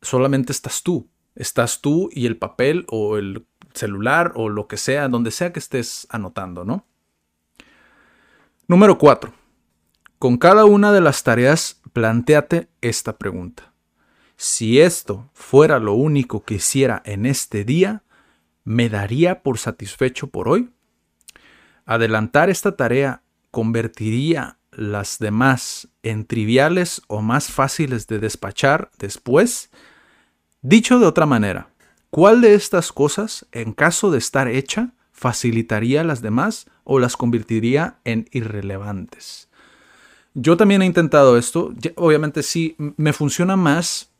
Solamente 0.00 0.52
estás 0.52 0.82
tú 0.82 1.08
estás 1.34 1.80
tú 1.80 2.08
y 2.12 2.26
el 2.26 2.36
papel 2.36 2.84
o 2.88 3.16
el 3.16 3.46
celular 3.72 4.32
o 4.36 4.48
lo 4.48 4.66
que 4.68 4.76
sea, 4.76 5.08
donde 5.08 5.30
sea 5.30 5.52
que 5.52 5.58
estés 5.58 6.06
anotando, 6.10 6.64
¿no? 6.64 6.86
Número 8.66 8.96
4. 8.98 9.32
Con 10.18 10.38
cada 10.38 10.64
una 10.64 10.92
de 10.92 11.00
las 11.00 11.22
tareas, 11.22 11.82
planteate 11.92 12.68
esta 12.80 13.18
pregunta. 13.18 13.74
Si 14.36 14.80
esto 14.80 15.30
fuera 15.32 15.78
lo 15.78 15.94
único 15.94 16.44
que 16.44 16.54
hiciera 16.54 17.02
en 17.04 17.26
este 17.26 17.64
día, 17.64 18.02
¿me 18.64 18.88
daría 18.88 19.42
por 19.42 19.58
satisfecho 19.58 20.28
por 20.28 20.48
hoy? 20.48 20.70
Adelantar 21.84 22.48
esta 22.48 22.76
tarea 22.76 23.22
convertiría 23.50 24.58
las 24.72 25.18
demás 25.18 25.88
en 26.02 26.24
triviales 26.24 27.02
o 27.06 27.20
más 27.20 27.52
fáciles 27.52 28.06
de 28.06 28.18
despachar 28.18 28.90
después. 28.98 29.70
Dicho 30.66 30.98
de 30.98 31.04
otra 31.04 31.26
manera, 31.26 31.68
¿cuál 32.08 32.40
de 32.40 32.54
estas 32.54 32.90
cosas, 32.90 33.46
en 33.52 33.74
caso 33.74 34.10
de 34.10 34.16
estar 34.16 34.48
hecha, 34.48 34.94
facilitaría 35.12 36.00
a 36.00 36.04
las 36.04 36.22
demás 36.22 36.70
o 36.84 36.98
las 36.98 37.18
convertiría 37.18 37.98
en 38.04 38.30
irrelevantes? 38.32 39.50
Yo 40.32 40.56
también 40.56 40.80
he 40.80 40.86
intentado 40.86 41.36
esto. 41.36 41.74
Obviamente 41.96 42.42
sí, 42.42 42.76
me 42.78 43.12
funciona 43.12 43.56
más 43.56 44.10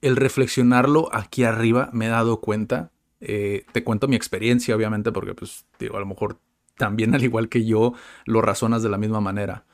el 0.00 0.14
reflexionarlo 0.14 1.12
aquí 1.12 1.42
arriba. 1.42 1.90
Me 1.92 2.06
he 2.06 2.10
dado 2.10 2.40
cuenta. 2.40 2.92
Eh, 3.18 3.66
te 3.72 3.82
cuento 3.82 4.06
mi 4.06 4.14
experiencia, 4.14 4.76
obviamente, 4.76 5.10
porque 5.10 5.34
pues 5.34 5.64
digo, 5.80 5.96
a 5.96 6.00
lo 6.00 6.06
mejor 6.06 6.38
también 6.76 7.14
al 7.16 7.24
igual 7.24 7.48
que 7.48 7.64
yo 7.64 7.94
lo 8.26 8.42
razonas 8.42 8.84
de 8.84 8.90
la 8.90 8.96
misma 8.96 9.20
manera. 9.20 9.64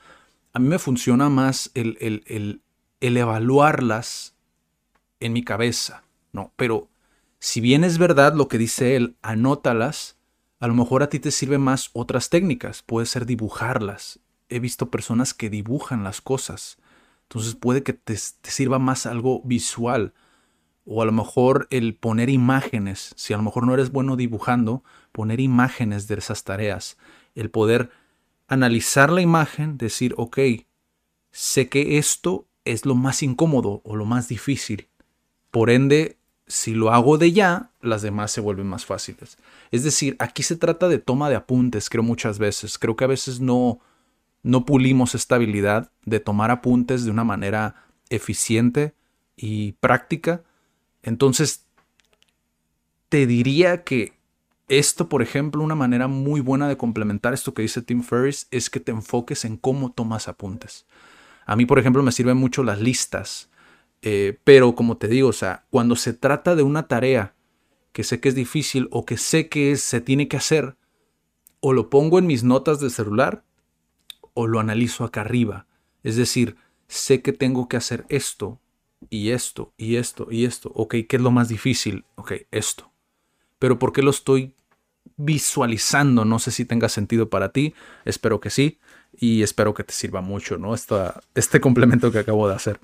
A 0.54 0.58
mí 0.58 0.68
me 0.68 0.78
funciona 0.78 1.28
más 1.28 1.70
el, 1.74 1.98
el, 2.00 2.62
el 3.00 3.16
evaluarlas 3.18 4.31
en 5.24 5.32
mi 5.32 5.42
cabeza, 5.42 6.04
¿no? 6.32 6.52
Pero 6.56 6.88
si 7.38 7.60
bien 7.60 7.84
es 7.84 7.98
verdad 7.98 8.34
lo 8.34 8.48
que 8.48 8.58
dice 8.58 8.96
él, 8.96 9.16
anótalas, 9.22 10.16
a 10.60 10.68
lo 10.68 10.74
mejor 10.74 11.02
a 11.02 11.08
ti 11.08 11.18
te 11.18 11.30
sirven 11.30 11.60
más 11.60 11.90
otras 11.92 12.28
técnicas, 12.28 12.82
puede 12.82 13.06
ser 13.06 13.26
dibujarlas, 13.26 14.20
he 14.48 14.60
visto 14.60 14.90
personas 14.90 15.34
que 15.34 15.50
dibujan 15.50 16.04
las 16.04 16.20
cosas. 16.20 16.78
Entonces 17.22 17.54
puede 17.54 17.82
que 17.82 17.94
te, 17.94 18.16
sirva 18.16 18.78
más 18.78 19.06
algo 19.06 19.42
visual. 19.44 20.12
O 20.84 21.00
a 21.00 21.06
lo 21.06 21.12
mejor 21.12 21.66
el 21.70 21.94
poner 21.94 22.28
imágenes. 22.28 23.14
Si 23.16 23.32
a 23.32 23.36
lo 23.36 23.42
mejor 23.42 23.66
no 23.66 23.74
eres 23.74 23.90
bueno 23.90 24.16
dibujando, 24.16 24.84
poner 25.12 25.40
imágenes 25.40 26.08
de 26.08 26.16
esas 26.16 26.44
tareas. 26.44 26.98
El 27.34 27.50
poder 27.50 27.90
analizar 28.48 29.10
la 29.10 29.22
imagen, 29.22 29.78
decir, 29.78 30.14
ok, 30.16 30.38
sé 31.30 31.68
que 31.68 31.98
esto 31.98 32.46
es 32.64 32.84
lo 32.84 32.94
más 32.94 33.22
incómodo 33.22 33.80
o 33.84 33.96
lo 33.96 34.04
más 34.04 34.28
difícil. 34.28 34.88
Por 35.52 35.70
ende, 35.70 36.16
si 36.48 36.74
lo 36.74 36.92
hago 36.92 37.18
de 37.18 37.30
ya, 37.30 37.70
las 37.80 38.02
demás 38.02 38.32
se 38.32 38.40
vuelven 38.40 38.66
más 38.66 38.84
fáciles. 38.84 39.38
Es 39.70 39.84
decir, 39.84 40.16
aquí 40.18 40.42
se 40.42 40.56
trata 40.56 40.88
de 40.88 40.98
toma 40.98 41.30
de 41.30 41.36
apuntes, 41.36 41.88
creo 41.88 42.02
muchas 42.02 42.40
veces. 42.40 42.78
Creo 42.78 42.96
que 42.96 43.04
a 43.04 43.08
veces 43.08 43.38
no, 43.38 43.78
no 44.42 44.64
pulimos 44.64 45.14
esta 45.14 45.36
habilidad 45.36 45.92
de 46.04 46.20
tomar 46.20 46.50
apuntes 46.50 47.04
de 47.04 47.10
una 47.10 47.22
manera 47.22 47.84
eficiente 48.08 48.94
y 49.36 49.72
práctica. 49.72 50.42
Entonces, 51.02 51.66
te 53.08 53.26
diría 53.26 53.84
que 53.84 54.14
esto, 54.68 55.10
por 55.10 55.20
ejemplo, 55.20 55.62
una 55.62 55.74
manera 55.74 56.08
muy 56.08 56.40
buena 56.40 56.66
de 56.66 56.78
complementar 56.78 57.34
esto 57.34 57.52
que 57.52 57.60
dice 57.60 57.82
Tim 57.82 58.02
Ferriss 58.02 58.46
es 58.50 58.70
que 58.70 58.80
te 58.80 58.90
enfoques 58.90 59.44
en 59.44 59.58
cómo 59.58 59.92
tomas 59.92 60.28
apuntes. 60.28 60.86
A 61.44 61.56
mí, 61.56 61.66
por 61.66 61.78
ejemplo, 61.78 62.02
me 62.02 62.12
sirven 62.12 62.38
mucho 62.38 62.62
las 62.62 62.80
listas, 62.80 63.50
eh, 64.02 64.38
pero 64.44 64.74
como 64.74 64.96
te 64.96 65.08
digo, 65.08 65.28
o 65.28 65.32
sea, 65.32 65.64
cuando 65.70 65.96
se 65.96 66.12
trata 66.12 66.54
de 66.56 66.62
una 66.62 66.88
tarea 66.88 67.34
que 67.92 68.04
sé 68.04 68.20
que 68.20 68.28
es 68.28 68.34
difícil 68.34 68.88
o 68.90 69.04
que 69.04 69.16
sé 69.16 69.48
que 69.48 69.76
se 69.76 70.00
tiene 70.00 70.28
que 70.28 70.36
hacer, 70.36 70.76
o 71.60 71.72
lo 71.72 71.88
pongo 71.90 72.18
en 72.18 72.26
mis 72.26 72.42
notas 72.42 72.80
de 72.80 72.90
celular 72.90 73.44
o 74.34 74.46
lo 74.46 74.58
analizo 74.58 75.04
acá 75.04 75.20
arriba. 75.20 75.66
Es 76.02 76.16
decir, 76.16 76.56
sé 76.88 77.22
que 77.22 77.32
tengo 77.32 77.68
que 77.68 77.76
hacer 77.76 78.04
esto 78.08 78.60
y 79.10 79.30
esto 79.30 79.72
y 79.76 79.96
esto 79.96 80.26
y 80.30 80.44
esto. 80.44 80.72
Ok, 80.74 80.96
¿qué 81.08 81.16
es 81.16 81.22
lo 81.22 81.30
más 81.30 81.48
difícil? 81.48 82.04
Ok, 82.16 82.32
esto. 82.50 82.90
Pero 83.58 83.78
¿por 83.78 83.92
qué 83.92 84.02
lo 84.02 84.10
estoy 84.10 84.54
visualizando? 85.16 86.24
No 86.24 86.40
sé 86.40 86.50
si 86.50 86.64
tenga 86.64 86.88
sentido 86.88 87.30
para 87.30 87.52
ti. 87.52 87.74
Espero 88.04 88.40
que 88.40 88.50
sí. 88.50 88.80
Y 89.16 89.42
espero 89.42 89.74
que 89.74 89.84
te 89.84 89.92
sirva 89.92 90.20
mucho, 90.20 90.58
¿no? 90.58 90.74
este 90.74 91.60
complemento 91.60 92.10
que 92.10 92.18
acabo 92.18 92.48
de 92.48 92.54
hacer. 92.54 92.80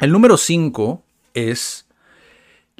El 0.00 0.12
número 0.12 0.38
5 0.38 1.02
es 1.34 1.86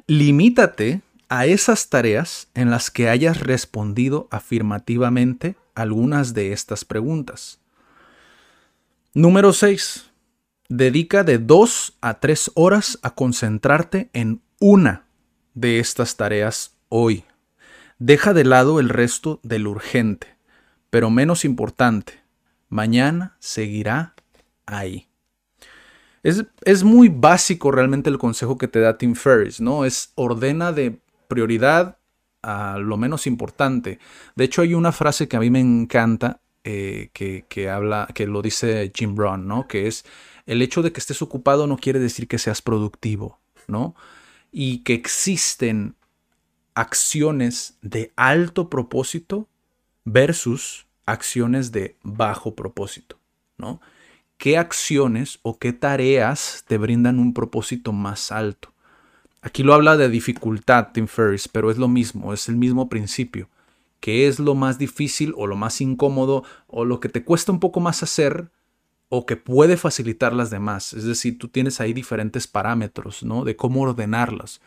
limítate 0.07 1.01
a 1.29 1.45
esas 1.45 1.89
tareas 1.89 2.47
en 2.55 2.71
las 2.71 2.89
que 2.89 3.09
hayas 3.09 3.41
respondido 3.41 4.27
afirmativamente 4.31 5.55
algunas 5.75 6.33
de 6.33 6.51
estas 6.51 6.83
preguntas. 6.83 7.59
Número 9.13 9.53
6. 9.53 10.09
Dedica 10.67 11.23
de 11.23 11.37
2 11.37 11.97
a 12.01 12.19
3 12.19 12.53
horas 12.55 12.97
a 13.03 13.13
concentrarte 13.13 14.09
en 14.13 14.41
una 14.59 15.05
de 15.53 15.77
estas 15.77 16.17
tareas 16.17 16.73
hoy. 16.89 17.23
Deja 17.99 18.33
de 18.33 18.45
lado 18.45 18.79
el 18.79 18.89
resto 18.89 19.39
del 19.43 19.67
urgente, 19.67 20.25
pero 20.89 21.11
menos 21.11 21.45
importante. 21.45 22.19
Mañana 22.67 23.35
seguirá 23.37 24.15
ahí. 24.65 25.10
Es, 26.23 26.45
es, 26.63 26.83
muy 26.83 27.09
básico 27.09 27.71
realmente 27.71 28.09
el 28.09 28.17
consejo 28.17 28.57
que 28.57 28.67
te 28.67 28.79
da 28.79 28.97
Tim 28.97 29.15
Ferriss, 29.15 29.59
¿no? 29.59 29.85
Es 29.85 30.11
ordena 30.15 30.71
de 30.71 30.99
prioridad 31.27 31.97
a 32.43 32.77
lo 32.77 32.97
menos 32.97 33.27
importante. 33.27 33.99
De 34.35 34.43
hecho, 34.43 34.61
hay 34.61 34.73
una 34.73 34.91
frase 34.91 35.27
que 35.27 35.37
a 35.37 35.39
mí 35.39 35.49
me 35.49 35.59
encanta 35.59 36.41
eh, 36.63 37.09
que, 37.13 37.69
habla, 37.69 38.07
que 38.13 38.27
lo 38.27 38.41
dice 38.41 38.91
Jim 38.95 39.15
Brown, 39.15 39.47
¿no? 39.47 39.67
Que 39.67 39.87
es 39.87 40.05
el 40.45 40.61
hecho 40.61 40.81
de 40.81 40.91
que 40.91 40.99
estés 40.99 41.21
ocupado 41.21 41.65
no 41.65 41.77
quiere 41.77 41.99
decir 41.99 42.27
que 42.27 42.37
seas 42.37 42.61
productivo, 42.61 43.39
¿no? 43.67 43.95
Y 44.51 44.79
que 44.79 44.93
existen 44.93 45.95
acciones 46.75 47.77
de 47.81 48.11
alto 48.15 48.69
propósito 48.69 49.47
versus 50.05 50.85
acciones 51.05 51.71
de 51.71 51.95
bajo 52.03 52.55
propósito, 52.55 53.19
¿no? 53.57 53.81
¿Qué 54.41 54.57
acciones 54.57 55.37
o 55.43 55.59
qué 55.59 55.71
tareas 55.71 56.63
te 56.67 56.79
brindan 56.79 57.19
un 57.19 57.31
propósito 57.31 57.93
más 57.93 58.31
alto? 58.31 58.73
Aquí 59.43 59.61
lo 59.61 59.75
habla 59.75 59.97
de 59.97 60.09
dificultad, 60.09 60.87
Tim 60.93 61.05
Ferriss, 61.05 61.47
pero 61.47 61.69
es 61.69 61.77
lo 61.77 61.87
mismo, 61.87 62.33
es 62.33 62.49
el 62.49 62.55
mismo 62.55 62.89
principio 62.89 63.47
qué 64.01 64.27
es 64.27 64.39
lo 64.39 64.55
más 64.55 64.77
difícil 64.77 65.33
o 65.37 65.47
lo 65.47 65.55
más 65.55 65.79
incómodo 65.79 66.43
o 66.67 66.83
lo 66.83 66.99
que 66.99 67.07
te 67.07 67.23
cuesta 67.23 67.53
un 67.53 67.59
poco 67.61 67.79
más 67.79 68.03
hacer 68.03 68.49
o 69.09 69.25
que 69.25 69.37
puede 69.37 69.77
facilitar 69.77 70.33
las 70.33 70.49
demás. 70.49 70.93
Es 70.93 71.03
decir, 71.03 71.37
tú 71.37 71.47
tienes 71.47 71.79
ahí 71.79 71.93
diferentes 71.93 72.47
parámetros, 72.47 73.23
¿no? 73.23 73.43
De 73.43 73.55
cómo 73.55 73.81
ordenarlas. 73.81 74.59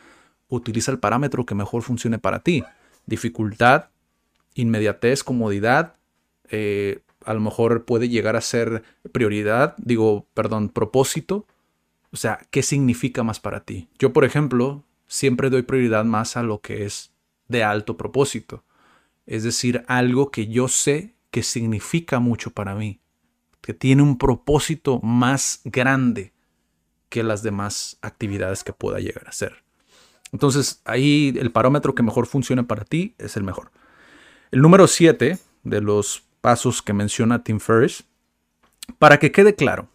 Utiliza 0.49 0.93
el 0.93 1.01
parámetro 1.01 1.45
que 1.45 1.55
mejor 1.55 1.83
funcione 1.83 2.19
para 2.19 2.41
ti. 2.41 2.63
Dificultad, 3.07 3.87
inmediatez, 4.55 5.25
comodidad. 5.25 5.97
Eh, 6.51 7.01
a 7.25 7.35
lo 7.35 7.41
mejor 7.41 7.85
puede 7.85 8.09
llegar 8.09 8.37
a 8.37 8.41
ser 8.41 8.83
prioridad, 9.13 9.75
digo, 9.79 10.27
perdón, 10.35 10.69
propósito. 10.69 11.47
O 12.13 12.17
sea, 12.17 12.39
¿qué 12.51 12.63
significa 12.63 13.23
más 13.23 13.41
para 13.41 13.61
ti? 13.61 13.89
Yo, 13.99 14.13
por 14.13 14.25
ejemplo, 14.25 14.85
siempre 15.09 15.51
doy 15.51 15.63
prioridad 15.63 16.05
más 16.05 16.37
a 16.37 16.43
lo 16.43 16.61
que 16.61 16.85
es 16.85 17.13
de 17.49 17.65
alto 17.65 17.97
propósito 17.97 18.65
es 19.27 19.43
decir, 19.43 19.85
algo 19.87 20.31
que 20.31 20.49
yo 20.49 20.69
sé 20.69 21.15
que 21.31 21.43
significa 21.43 22.21
mucho 22.21 22.51
para 22.51 22.75
mí, 22.75 23.01
que 23.61 23.75
tiene 23.75 24.03
un 24.03 24.19
propósito 24.19 25.01
más 25.01 25.61
grande 25.65 26.33
que 27.09 27.23
las 27.23 27.43
demás 27.43 27.99
actividades 28.03 28.65
que 28.65 28.73
pueda 28.73 29.01
llegar 29.01 29.29
a 29.29 29.33
ser. 29.33 29.65
Entonces, 30.33 30.83
ahí 30.85 31.35
el 31.39 31.53
parámetro 31.53 31.95
que 31.95 32.03
mejor 32.03 32.27
funcione 32.27 32.65
para 32.65 32.85
ti 32.85 33.15
es 33.19 33.37
el 33.37 33.45
mejor. 33.45 33.71
El 34.51 34.61
número 34.61 34.87
7 34.87 35.39
de 35.63 35.81
los 35.81 36.24
pasos 36.45 36.83
que 36.83 36.93
menciona 36.93 37.43
Tim 37.43 37.59
Ferriss, 37.59 38.05
para 38.99 39.19
que 39.19 39.33
quede 39.33 39.55
claro, 39.55 39.89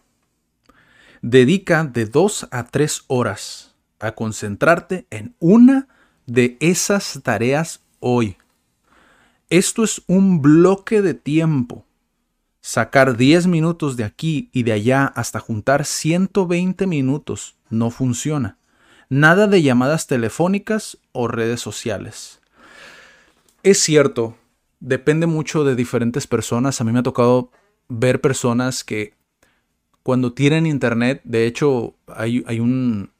dedica 1.22 1.84
de 1.84 2.06
2 2.06 2.48
a 2.50 2.64
3 2.64 3.04
horas 3.06 3.76
a 4.00 4.16
concentrarte 4.16 5.06
en 5.10 5.36
una 5.38 5.86
de 6.26 6.56
esas 6.58 7.20
tareas 7.22 7.84
hoy. 8.00 8.36
Esto 9.48 9.84
es 9.84 10.02
un 10.08 10.42
bloque 10.42 11.02
de 11.02 11.14
tiempo. 11.14 11.86
Sacar 12.60 13.16
10 13.16 13.46
minutos 13.46 13.96
de 13.96 14.02
aquí 14.02 14.50
y 14.52 14.64
de 14.64 14.72
allá 14.72 15.04
hasta 15.04 15.38
juntar 15.38 15.84
120 15.84 16.84
minutos 16.88 17.54
no 17.68 17.92
funciona. 17.92 18.58
Nada 19.08 19.46
de 19.46 19.62
llamadas 19.62 20.08
telefónicas 20.08 20.98
o 21.12 21.28
redes 21.28 21.60
sociales. 21.60 22.40
Es 23.62 23.78
cierto, 23.78 24.36
depende 24.80 25.26
mucho 25.26 25.64
de 25.64 25.76
diferentes 25.76 26.26
personas. 26.26 26.80
A 26.80 26.84
mí 26.84 26.92
me 26.92 26.98
ha 26.98 27.04
tocado 27.04 27.50
ver 27.88 28.20
personas 28.20 28.82
que 28.82 29.14
cuando 30.02 30.32
tienen 30.32 30.66
internet, 30.66 31.20
de 31.24 31.46
hecho 31.46 31.94
hay, 32.08 32.60
un 32.60 33.10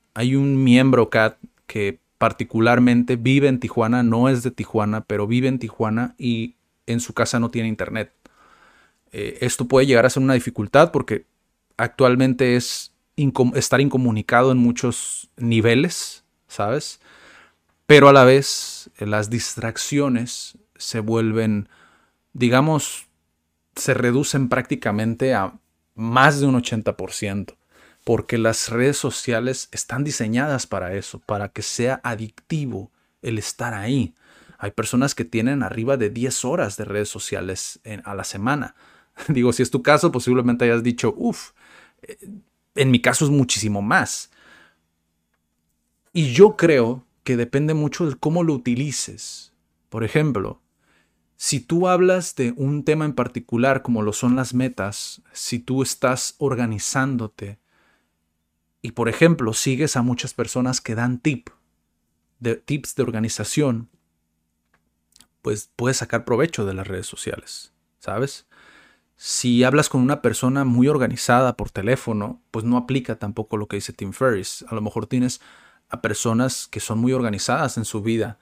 miembro 0.64 1.10
CAT 1.10 1.36
que 1.66 2.00
particularmente 2.18 3.16
vive 3.16 3.48
en 3.48 3.60
Tijuana, 3.60 4.02
no 4.02 4.28
es 4.28 4.42
de 4.42 4.50
Tijuana, 4.50 5.02
pero 5.02 5.26
vive 5.26 5.48
en 5.48 5.58
Tijuana 5.58 6.14
y 6.18 6.56
en 6.86 7.00
su 7.00 7.12
casa 7.12 7.38
no 7.38 7.50
tiene 7.50 7.68
internet. 7.68 8.12
Eh, 9.12 9.38
esto 9.42 9.66
puede 9.66 9.86
llegar 9.86 10.06
a 10.06 10.10
ser 10.10 10.22
una 10.22 10.34
dificultad 10.34 10.90
porque 10.90 11.26
actualmente 11.76 12.56
es 12.56 12.92
estar 13.54 13.80
incomunicado 13.80 14.50
en 14.50 14.58
muchos 14.58 15.30
niveles, 15.36 16.24
¿sabes? 16.48 17.00
Pero 17.86 18.08
a 18.08 18.12
la 18.12 18.24
vez 18.24 18.90
las 18.98 19.30
distracciones 19.30 20.56
se 20.80 21.00
vuelven, 21.00 21.68
digamos, 22.32 23.06
se 23.76 23.94
reducen 23.94 24.48
prácticamente 24.48 25.34
a 25.34 25.54
más 25.94 26.40
de 26.40 26.46
un 26.46 26.60
80%, 26.60 27.56
porque 28.04 28.38
las 28.38 28.70
redes 28.70 28.96
sociales 28.96 29.68
están 29.72 30.04
diseñadas 30.04 30.66
para 30.66 30.94
eso, 30.94 31.20
para 31.20 31.50
que 31.50 31.62
sea 31.62 32.00
adictivo 32.02 32.90
el 33.22 33.38
estar 33.38 33.74
ahí. 33.74 34.14
Hay 34.58 34.72
personas 34.72 35.14
que 35.14 35.24
tienen 35.24 35.62
arriba 35.62 35.96
de 35.96 36.10
10 36.10 36.44
horas 36.44 36.76
de 36.76 36.84
redes 36.84 37.08
sociales 37.08 37.80
a 38.04 38.14
la 38.14 38.24
semana. 38.24 38.74
Digo, 39.28 39.52
si 39.52 39.62
es 39.62 39.70
tu 39.70 39.82
caso, 39.82 40.12
posiblemente 40.12 40.64
hayas 40.64 40.82
dicho, 40.82 41.14
uff, 41.16 41.52
eh, 42.02 42.18
en 42.74 42.90
mi 42.90 43.00
caso 43.00 43.24
es 43.24 43.30
muchísimo 43.30 43.82
más. 43.82 44.30
Y 46.12 46.32
yo 46.32 46.56
creo 46.56 47.04
que 47.24 47.36
depende 47.36 47.74
mucho 47.74 48.08
de 48.08 48.16
cómo 48.16 48.42
lo 48.42 48.54
utilices. 48.54 49.52
Por 49.88 50.04
ejemplo, 50.04 50.60
si 51.42 51.58
tú 51.58 51.88
hablas 51.88 52.34
de 52.34 52.52
un 52.58 52.84
tema 52.84 53.06
en 53.06 53.14
particular 53.14 53.80
como 53.80 54.02
lo 54.02 54.12
son 54.12 54.36
las 54.36 54.52
metas, 54.52 55.22
si 55.32 55.58
tú 55.58 55.82
estás 55.82 56.34
organizándote 56.36 57.58
y 58.82 58.92
por 58.92 59.08
ejemplo 59.08 59.54
sigues 59.54 59.96
a 59.96 60.02
muchas 60.02 60.34
personas 60.34 60.82
que 60.82 60.94
dan 60.94 61.18
tip, 61.18 61.48
de, 62.40 62.56
tips 62.56 62.94
de 62.94 63.04
organización, 63.04 63.88
pues 65.40 65.70
puedes 65.76 65.96
sacar 65.96 66.26
provecho 66.26 66.66
de 66.66 66.74
las 66.74 66.86
redes 66.86 67.06
sociales, 67.06 67.72
¿sabes? 68.00 68.46
Si 69.16 69.64
hablas 69.64 69.88
con 69.88 70.02
una 70.02 70.20
persona 70.20 70.66
muy 70.66 70.88
organizada 70.88 71.56
por 71.56 71.70
teléfono, 71.70 72.42
pues 72.50 72.66
no 72.66 72.76
aplica 72.76 73.18
tampoco 73.18 73.56
lo 73.56 73.66
que 73.66 73.76
dice 73.76 73.94
Tim 73.94 74.12
Ferriss. 74.12 74.62
A 74.68 74.74
lo 74.74 74.82
mejor 74.82 75.06
tienes 75.06 75.40
a 75.88 76.02
personas 76.02 76.68
que 76.68 76.80
son 76.80 76.98
muy 76.98 77.14
organizadas 77.14 77.78
en 77.78 77.86
su 77.86 78.02
vida 78.02 78.38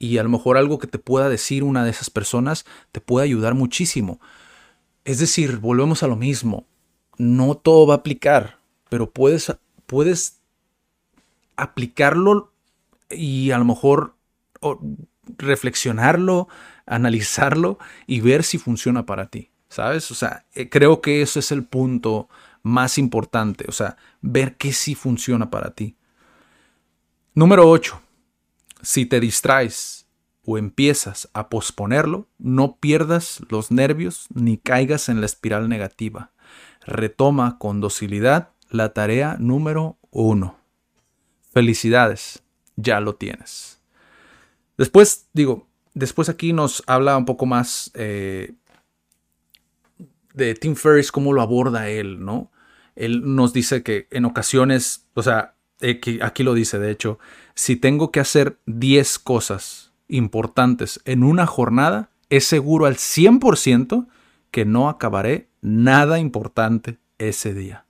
y 0.00 0.16
a 0.16 0.22
lo 0.24 0.30
mejor 0.30 0.56
algo 0.56 0.78
que 0.78 0.86
te 0.86 0.98
pueda 0.98 1.28
decir 1.28 1.62
una 1.62 1.84
de 1.84 1.90
esas 1.90 2.08
personas 2.08 2.64
te 2.90 3.02
puede 3.02 3.26
ayudar 3.26 3.54
muchísimo. 3.54 4.18
Es 5.04 5.18
decir, 5.18 5.58
volvemos 5.58 6.02
a 6.02 6.08
lo 6.08 6.16
mismo. 6.16 6.66
No 7.18 7.54
todo 7.54 7.86
va 7.86 7.94
a 7.94 7.96
aplicar, 7.98 8.58
pero 8.88 9.10
puedes, 9.10 9.54
puedes 9.86 10.40
aplicarlo 11.54 12.50
y 13.10 13.50
a 13.50 13.58
lo 13.58 13.66
mejor 13.66 14.16
reflexionarlo, 15.36 16.48
analizarlo 16.86 17.78
y 18.06 18.22
ver 18.22 18.42
si 18.42 18.56
funciona 18.56 19.04
para 19.04 19.26
ti, 19.26 19.50
¿sabes? 19.68 20.10
O 20.10 20.14
sea, 20.14 20.46
eh, 20.54 20.70
creo 20.70 21.02
que 21.02 21.20
eso 21.20 21.38
es 21.40 21.52
el 21.52 21.64
punto 21.64 22.30
más 22.62 22.96
importante, 22.96 23.66
o 23.68 23.72
sea, 23.72 23.98
ver 24.22 24.56
que 24.56 24.72
sí 24.72 24.94
funciona 24.94 25.50
para 25.50 25.72
ti. 25.72 25.94
Número 27.34 27.68
8. 27.68 28.00
Si 28.82 29.06
te 29.06 29.20
distraes 29.20 30.06
o 30.44 30.58
empiezas 30.58 31.28
a 31.32 31.48
posponerlo, 31.48 32.28
no 32.38 32.76
pierdas 32.76 33.40
los 33.48 33.70
nervios 33.70 34.26
ni 34.34 34.58
caigas 34.58 35.08
en 35.08 35.20
la 35.20 35.26
espiral 35.26 35.68
negativa. 35.68 36.32
Retoma 36.86 37.58
con 37.58 37.80
docilidad 37.80 38.50
la 38.70 38.92
tarea 38.92 39.36
número 39.38 39.98
1. 40.10 40.56
Felicidades, 41.52 42.42
ya 42.76 43.00
lo 43.00 43.16
tienes. 43.16 43.80
Después, 44.78 45.28
digo, 45.34 45.68
después 45.94 46.28
aquí 46.28 46.52
nos 46.52 46.82
habla 46.86 47.16
un 47.16 47.26
poco 47.26 47.44
más 47.44 47.90
eh, 47.94 48.54
de 50.32 50.54
Tim 50.54 50.74
Ferriss, 50.74 51.12
cómo 51.12 51.32
lo 51.32 51.42
aborda 51.42 51.88
él, 51.88 52.24
¿no? 52.24 52.50
Él 52.96 53.34
nos 53.34 53.52
dice 53.52 53.82
que 53.82 54.08
en 54.10 54.24
ocasiones, 54.24 55.06
o 55.14 55.22
sea, 55.22 55.54
eh, 55.80 56.00
aquí 56.22 56.42
lo 56.42 56.54
dice, 56.54 56.78
de 56.78 56.90
hecho, 56.90 57.18
si 57.60 57.76
tengo 57.76 58.10
que 58.10 58.20
hacer 58.20 58.58
10 58.64 59.18
cosas 59.18 59.92
importantes 60.08 60.98
en 61.04 61.22
una 61.22 61.46
jornada, 61.46 62.08
es 62.30 62.46
seguro 62.46 62.86
al 62.86 62.96
100% 62.96 64.06
que 64.50 64.64
no 64.64 64.88
acabaré 64.88 65.50
nada 65.60 66.18
importante 66.18 66.96
ese 67.18 67.52
día. 67.52 67.84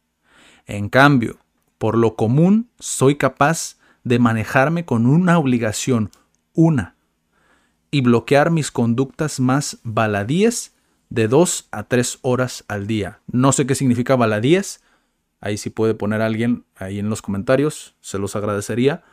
En 0.67 0.89
cambio, 0.89 1.39
por 1.79 1.97
lo 1.97 2.17
común, 2.17 2.69
soy 2.81 3.15
capaz 3.15 3.77
de 4.03 4.19
manejarme 4.19 4.85
con 4.85 5.07
una 5.07 5.39
obligación 5.39 6.11
una 6.53 6.97
y 7.93 8.01
bloquear 8.01 8.51
mis 8.51 8.73
conductas 8.73 9.39
más 9.39 9.79
baladíes 9.85 10.75
de 11.11 11.29
dos 11.29 11.69
a 11.71 11.85
tres 11.85 12.19
horas 12.23 12.65
al 12.67 12.89
día. 12.89 13.21
No 13.31 13.53
sé 13.53 13.69
qué 13.69 13.77
significa 13.77 14.17
baladíes. 14.17 14.83
Ahí 15.41 15.57
sí 15.57 15.71
puede 15.71 15.95
poner 15.95 16.23
alguien 16.23 16.65
ahí 16.75 16.99
en 16.99 17.09
los 17.09 17.23
comentarios. 17.23 17.95
Se 18.01 18.19
los 18.19 18.35
agradecería. 18.35 19.05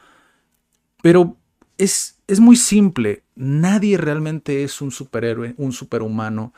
Pero 1.08 1.38
es, 1.78 2.20
es 2.28 2.42
muy 2.42 2.58
simple. 2.58 3.24
Nadie 3.34 3.98
realmente 3.98 4.66
es 4.66 4.82
un 4.82 4.92
superhéroe, 4.92 5.56
un 5.56 5.72
superhumano. 5.72 6.54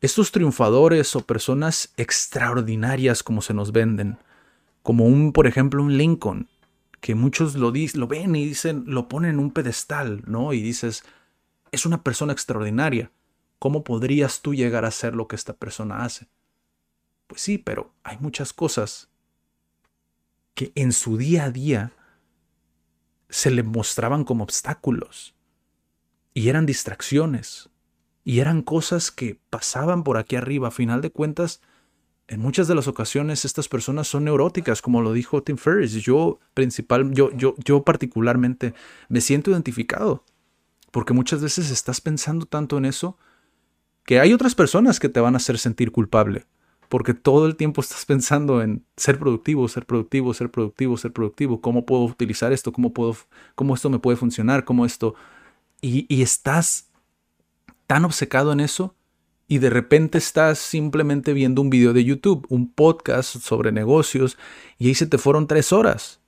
Estos 0.00 0.32
triunfadores 0.32 1.14
o 1.16 1.26
personas 1.26 1.92
extraordinarias 1.98 3.22
como 3.22 3.42
se 3.42 3.52
nos 3.52 3.72
venden, 3.72 4.16
como 4.82 5.04
un, 5.04 5.34
por 5.34 5.46
ejemplo, 5.46 5.82
un 5.82 5.98
Lincoln, 5.98 6.48
que 7.02 7.14
muchos 7.14 7.56
lo, 7.56 7.74
lo 7.92 8.08
ven 8.08 8.36
y 8.36 8.46
dicen, 8.46 8.84
lo 8.86 9.06
ponen 9.06 9.32
en 9.32 9.38
un 9.38 9.50
pedestal, 9.50 10.22
¿no? 10.24 10.54
Y 10.54 10.62
dices, 10.62 11.04
es 11.70 11.84
una 11.84 12.02
persona 12.02 12.32
extraordinaria. 12.32 13.10
¿Cómo 13.58 13.84
podrías 13.84 14.40
tú 14.40 14.54
llegar 14.54 14.86
a 14.86 14.90
ser 14.92 15.14
lo 15.14 15.28
que 15.28 15.36
esta 15.36 15.52
persona 15.52 16.04
hace? 16.04 16.26
Pues 17.26 17.42
sí, 17.42 17.58
pero 17.58 17.92
hay 18.02 18.16
muchas 18.18 18.54
cosas 18.54 19.10
que 20.54 20.72
en 20.74 20.92
su 20.92 21.18
día 21.18 21.44
a 21.44 21.50
día 21.50 21.92
se 23.30 23.50
le 23.50 23.62
mostraban 23.62 24.24
como 24.24 24.44
obstáculos 24.44 25.34
y 26.34 26.48
eran 26.48 26.66
distracciones 26.66 27.70
y 28.24 28.40
eran 28.40 28.62
cosas 28.62 29.10
que 29.10 29.40
pasaban 29.50 30.04
por 30.04 30.18
aquí 30.18 30.36
arriba. 30.36 30.68
A 30.68 30.72
final 30.72 31.00
de 31.00 31.10
cuentas, 31.10 31.60
en 32.28 32.40
muchas 32.40 32.68
de 32.68 32.74
las 32.74 32.86
ocasiones 32.86 33.44
estas 33.44 33.68
personas 33.68 34.08
son 34.08 34.24
neuróticas, 34.24 34.82
como 34.82 35.02
lo 35.02 35.12
dijo 35.12 35.42
Tim 35.42 35.56
Ferriss. 35.56 35.94
Yo 35.94 36.38
principal, 36.54 37.12
yo, 37.12 37.30
yo, 37.32 37.54
yo 37.64 37.82
particularmente 37.82 38.74
me 39.08 39.20
siento 39.20 39.50
identificado, 39.50 40.24
porque 40.90 41.12
muchas 41.12 41.40
veces 41.40 41.70
estás 41.70 42.00
pensando 42.00 42.46
tanto 42.46 42.78
en 42.78 42.84
eso 42.84 43.16
que 44.04 44.20
hay 44.20 44.32
otras 44.32 44.54
personas 44.54 45.00
que 45.00 45.08
te 45.08 45.20
van 45.20 45.34
a 45.34 45.38
hacer 45.38 45.58
sentir 45.58 45.92
culpable, 45.92 46.46
porque 46.90 47.14
todo 47.14 47.46
el 47.46 47.54
tiempo 47.54 47.80
estás 47.80 48.04
pensando 48.04 48.62
en 48.62 48.84
ser 48.96 49.18
productivo, 49.18 49.68
ser 49.68 49.86
productivo, 49.86 50.34
ser 50.34 50.50
productivo, 50.50 50.96
ser 50.96 51.12
productivo, 51.12 51.60
cómo 51.60 51.86
puedo 51.86 52.02
utilizar 52.02 52.52
esto, 52.52 52.72
cómo 52.72 52.92
puedo, 52.92 53.16
cómo 53.54 53.74
esto 53.74 53.88
me 53.90 54.00
puede 54.00 54.16
funcionar, 54.16 54.64
cómo 54.64 54.84
esto, 54.84 55.14
y, 55.80 56.04
y 56.14 56.22
estás 56.22 56.90
tan 57.86 58.04
obcecado 58.04 58.52
en 58.52 58.58
eso 58.58 58.96
y 59.46 59.58
de 59.58 59.70
repente 59.70 60.18
estás 60.18 60.58
simplemente 60.58 61.32
viendo 61.32 61.62
un 61.62 61.70
video 61.70 61.92
de 61.92 62.04
YouTube, 62.04 62.44
un 62.48 62.72
podcast 62.72 63.36
sobre 63.38 63.70
negocios, 63.70 64.36
y 64.76 64.88
ahí 64.88 64.94
se 64.96 65.06
te 65.06 65.16
fueron 65.16 65.46
tres 65.46 65.72
horas. 65.72 66.20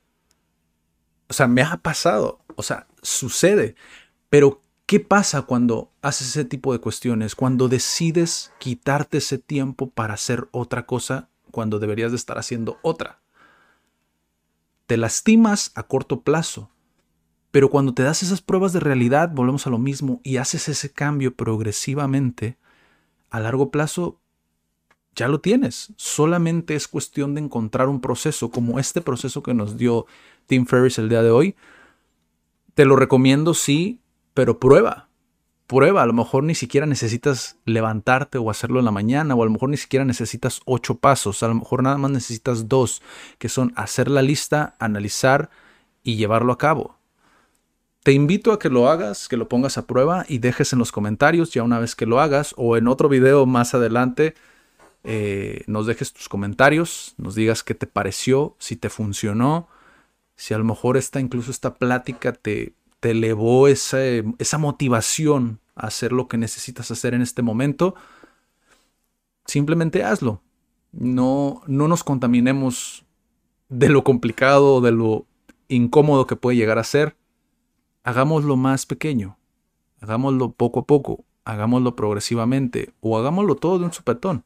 O 1.28 1.32
sea, 1.32 1.48
me 1.48 1.62
ha 1.62 1.76
pasado, 1.76 2.40
o 2.54 2.62
sea, 2.62 2.86
sucede. 3.02 3.74
Pero, 4.28 4.61
¿qué 4.93 5.01
pasa 5.01 5.40
cuando 5.40 5.90
haces 6.03 6.28
ese 6.28 6.45
tipo 6.45 6.74
de 6.74 6.78
cuestiones? 6.78 7.34
Cuando 7.34 7.70
decides 7.70 8.53
quitarte 8.59 9.16
ese 9.16 9.38
tiempo 9.38 9.88
para 9.88 10.12
hacer 10.12 10.51
otra 10.51 10.84
cosa 10.84 11.30
cuando 11.51 11.78
deberías 11.78 12.12
de 12.12 12.18
estar 12.18 12.36
haciendo 12.36 12.78
otra. 12.82 13.22
Te 14.86 14.99
lastimas 14.99 15.72
a 15.76 15.84
corto 15.84 16.20
plazo, 16.20 16.68
pero 17.51 17.70
cuando 17.70 17.95
te 17.95 18.03
das 18.03 18.22
esas 18.22 18.43
pruebas 18.43 18.74
de 18.74 18.80
realidad, 18.80 19.30
volvemos 19.32 19.66
a 19.66 19.70
lo 19.70 19.78
mismo 19.78 20.20
y 20.24 20.36
haces 20.36 20.68
ese 20.68 20.93
cambio 20.93 21.34
progresivamente, 21.34 22.59
a 23.30 23.40
largo 23.40 23.70
plazo 23.70 24.20
ya 25.14 25.26
lo 25.26 25.40
tienes. 25.40 25.95
Solamente 25.97 26.74
es 26.74 26.86
cuestión 26.86 27.34
de 27.34 27.40
encontrar 27.40 27.88
un 27.88 28.03
proceso 28.03 28.51
como 28.51 28.78
este 28.78 29.01
proceso 29.01 29.43
que 29.43 29.55
nos 29.55 29.78
dio 29.78 30.05
Tim 30.45 30.66
Ferriss 30.66 30.99
el 30.99 31.09
día 31.09 31.22
de 31.22 31.30
hoy. 31.30 31.57
Te 32.74 32.84
lo 32.84 32.97
recomiendo, 32.97 33.55
sí, 33.55 34.01
pero 34.35 34.59
prueba. 34.59 35.09
Prueba, 35.66 36.03
a 36.03 36.07
lo 36.07 36.12
mejor 36.12 36.45
ni 36.45 36.55
siquiera 36.55 36.87
necesitas 36.87 37.57
levantarte 37.64 38.37
o 38.39 38.51
hacerlo 38.51 38.78
en 38.78 38.85
la 38.85 38.91
mañana, 38.91 39.35
o 39.35 39.43
a 39.43 39.47
lo 39.47 39.53
mejor 39.53 39.70
ni 39.70 39.76
siquiera 39.76 40.05
necesitas 40.05 40.61
ocho 40.66 40.97
pasos, 40.97 41.43
a 41.43 41.49
lo 41.49 41.55
mejor 41.55 41.83
nada 41.83 41.97
más 41.97 42.11
necesitas 42.11 42.68
dos, 42.68 43.01
que 43.39 43.49
son 43.49 43.72
hacer 43.76 44.11
la 44.11 44.22
lista, 44.22 44.76
analizar 44.78 45.51
y 46.03 46.16
llevarlo 46.16 46.53
a 46.53 46.59
cabo. 46.59 46.99
Te 48.03 48.12
invito 48.12 48.53
a 48.53 48.59
que 48.59 48.68
lo 48.68 48.89
hagas, 48.89 49.28
que 49.28 49.37
lo 49.37 49.49
pongas 49.49 49.78
a 49.78 49.87
prueba 49.87 50.26
y 50.28 50.39
dejes 50.39 50.72
en 50.72 50.80
los 50.80 50.93
comentarios 50.93 51.53
ya 51.53 51.62
una 51.62 51.78
vez 51.78 51.95
que 51.95 52.05
lo 52.05 52.20
hagas 52.20 52.53
o 52.57 52.76
en 52.76 52.89
otro 52.89 53.09
video 53.09 53.47
más 53.47 53.74
adelante 53.74 54.35
eh, 55.05 55.64
nos 55.66 55.87
dejes 55.87 56.12
tus 56.12 56.28
comentarios, 56.28 57.14
nos 57.16 57.35
digas 57.35 57.64
qué 57.64 57.74
te 57.74 57.87
pareció, 57.87 58.57
si 58.59 58.76
te 58.76 58.89
funcionó, 58.89 59.68
si 60.37 60.55
a 60.55 60.59
lo 60.59 60.64
mejor 60.64 60.97
esta, 60.97 61.20
incluso 61.20 61.51
esta 61.51 61.74
plática 61.74 62.33
te, 62.33 62.74
te 63.03 63.11
elevó 63.11 63.66
esa, 63.66 63.98
motivación 64.59 65.59
a 65.74 65.88
hacer 65.88 66.12
lo 66.12 66.28
que 66.28 66.38
necesitas 66.38 66.88
hacer 66.92 67.14
en 67.14 67.22
este 67.22 67.42
momento, 67.42 67.96
simplemente 69.44 70.05
hazlo. 70.05 70.40
No, 70.92 71.62
no 71.66 71.88
nos 71.88 72.05
contaminemos 72.05 73.05
de 73.68 73.88
lo 73.88 74.05
complicado, 74.05 74.80
de 74.80 74.92
lo 74.92 75.26
incómodo 75.66 76.28
que 76.28 76.36
puede 76.36 76.57
llegar 76.57 76.78
a 76.78 76.84
ser, 76.84 77.16
hagámoslo 78.05 78.57
más 78.57 78.86
pequeño, 78.86 79.36
hagámoslo 80.00 80.53
poco 80.53 80.80
a 80.80 80.86
poco, 80.86 81.24
hagámoslo 81.44 81.96
progresivamente 81.96 82.94
o 83.00 83.18
hagámoslo 83.18 83.57
todo 83.57 83.80
de 83.80 83.86
un 83.86 83.92
supetón, 83.92 84.44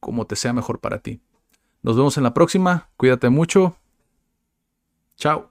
como 0.00 0.26
te 0.26 0.36
sea 0.36 0.54
mejor 0.54 0.80
para 0.80 1.00
ti. 1.00 1.20
Nos 1.82 1.98
vemos 1.98 2.16
en 2.16 2.22
la 2.22 2.32
próxima, 2.32 2.88
cuídate 2.96 3.28
mucho, 3.28 3.76
chao. 5.16 5.50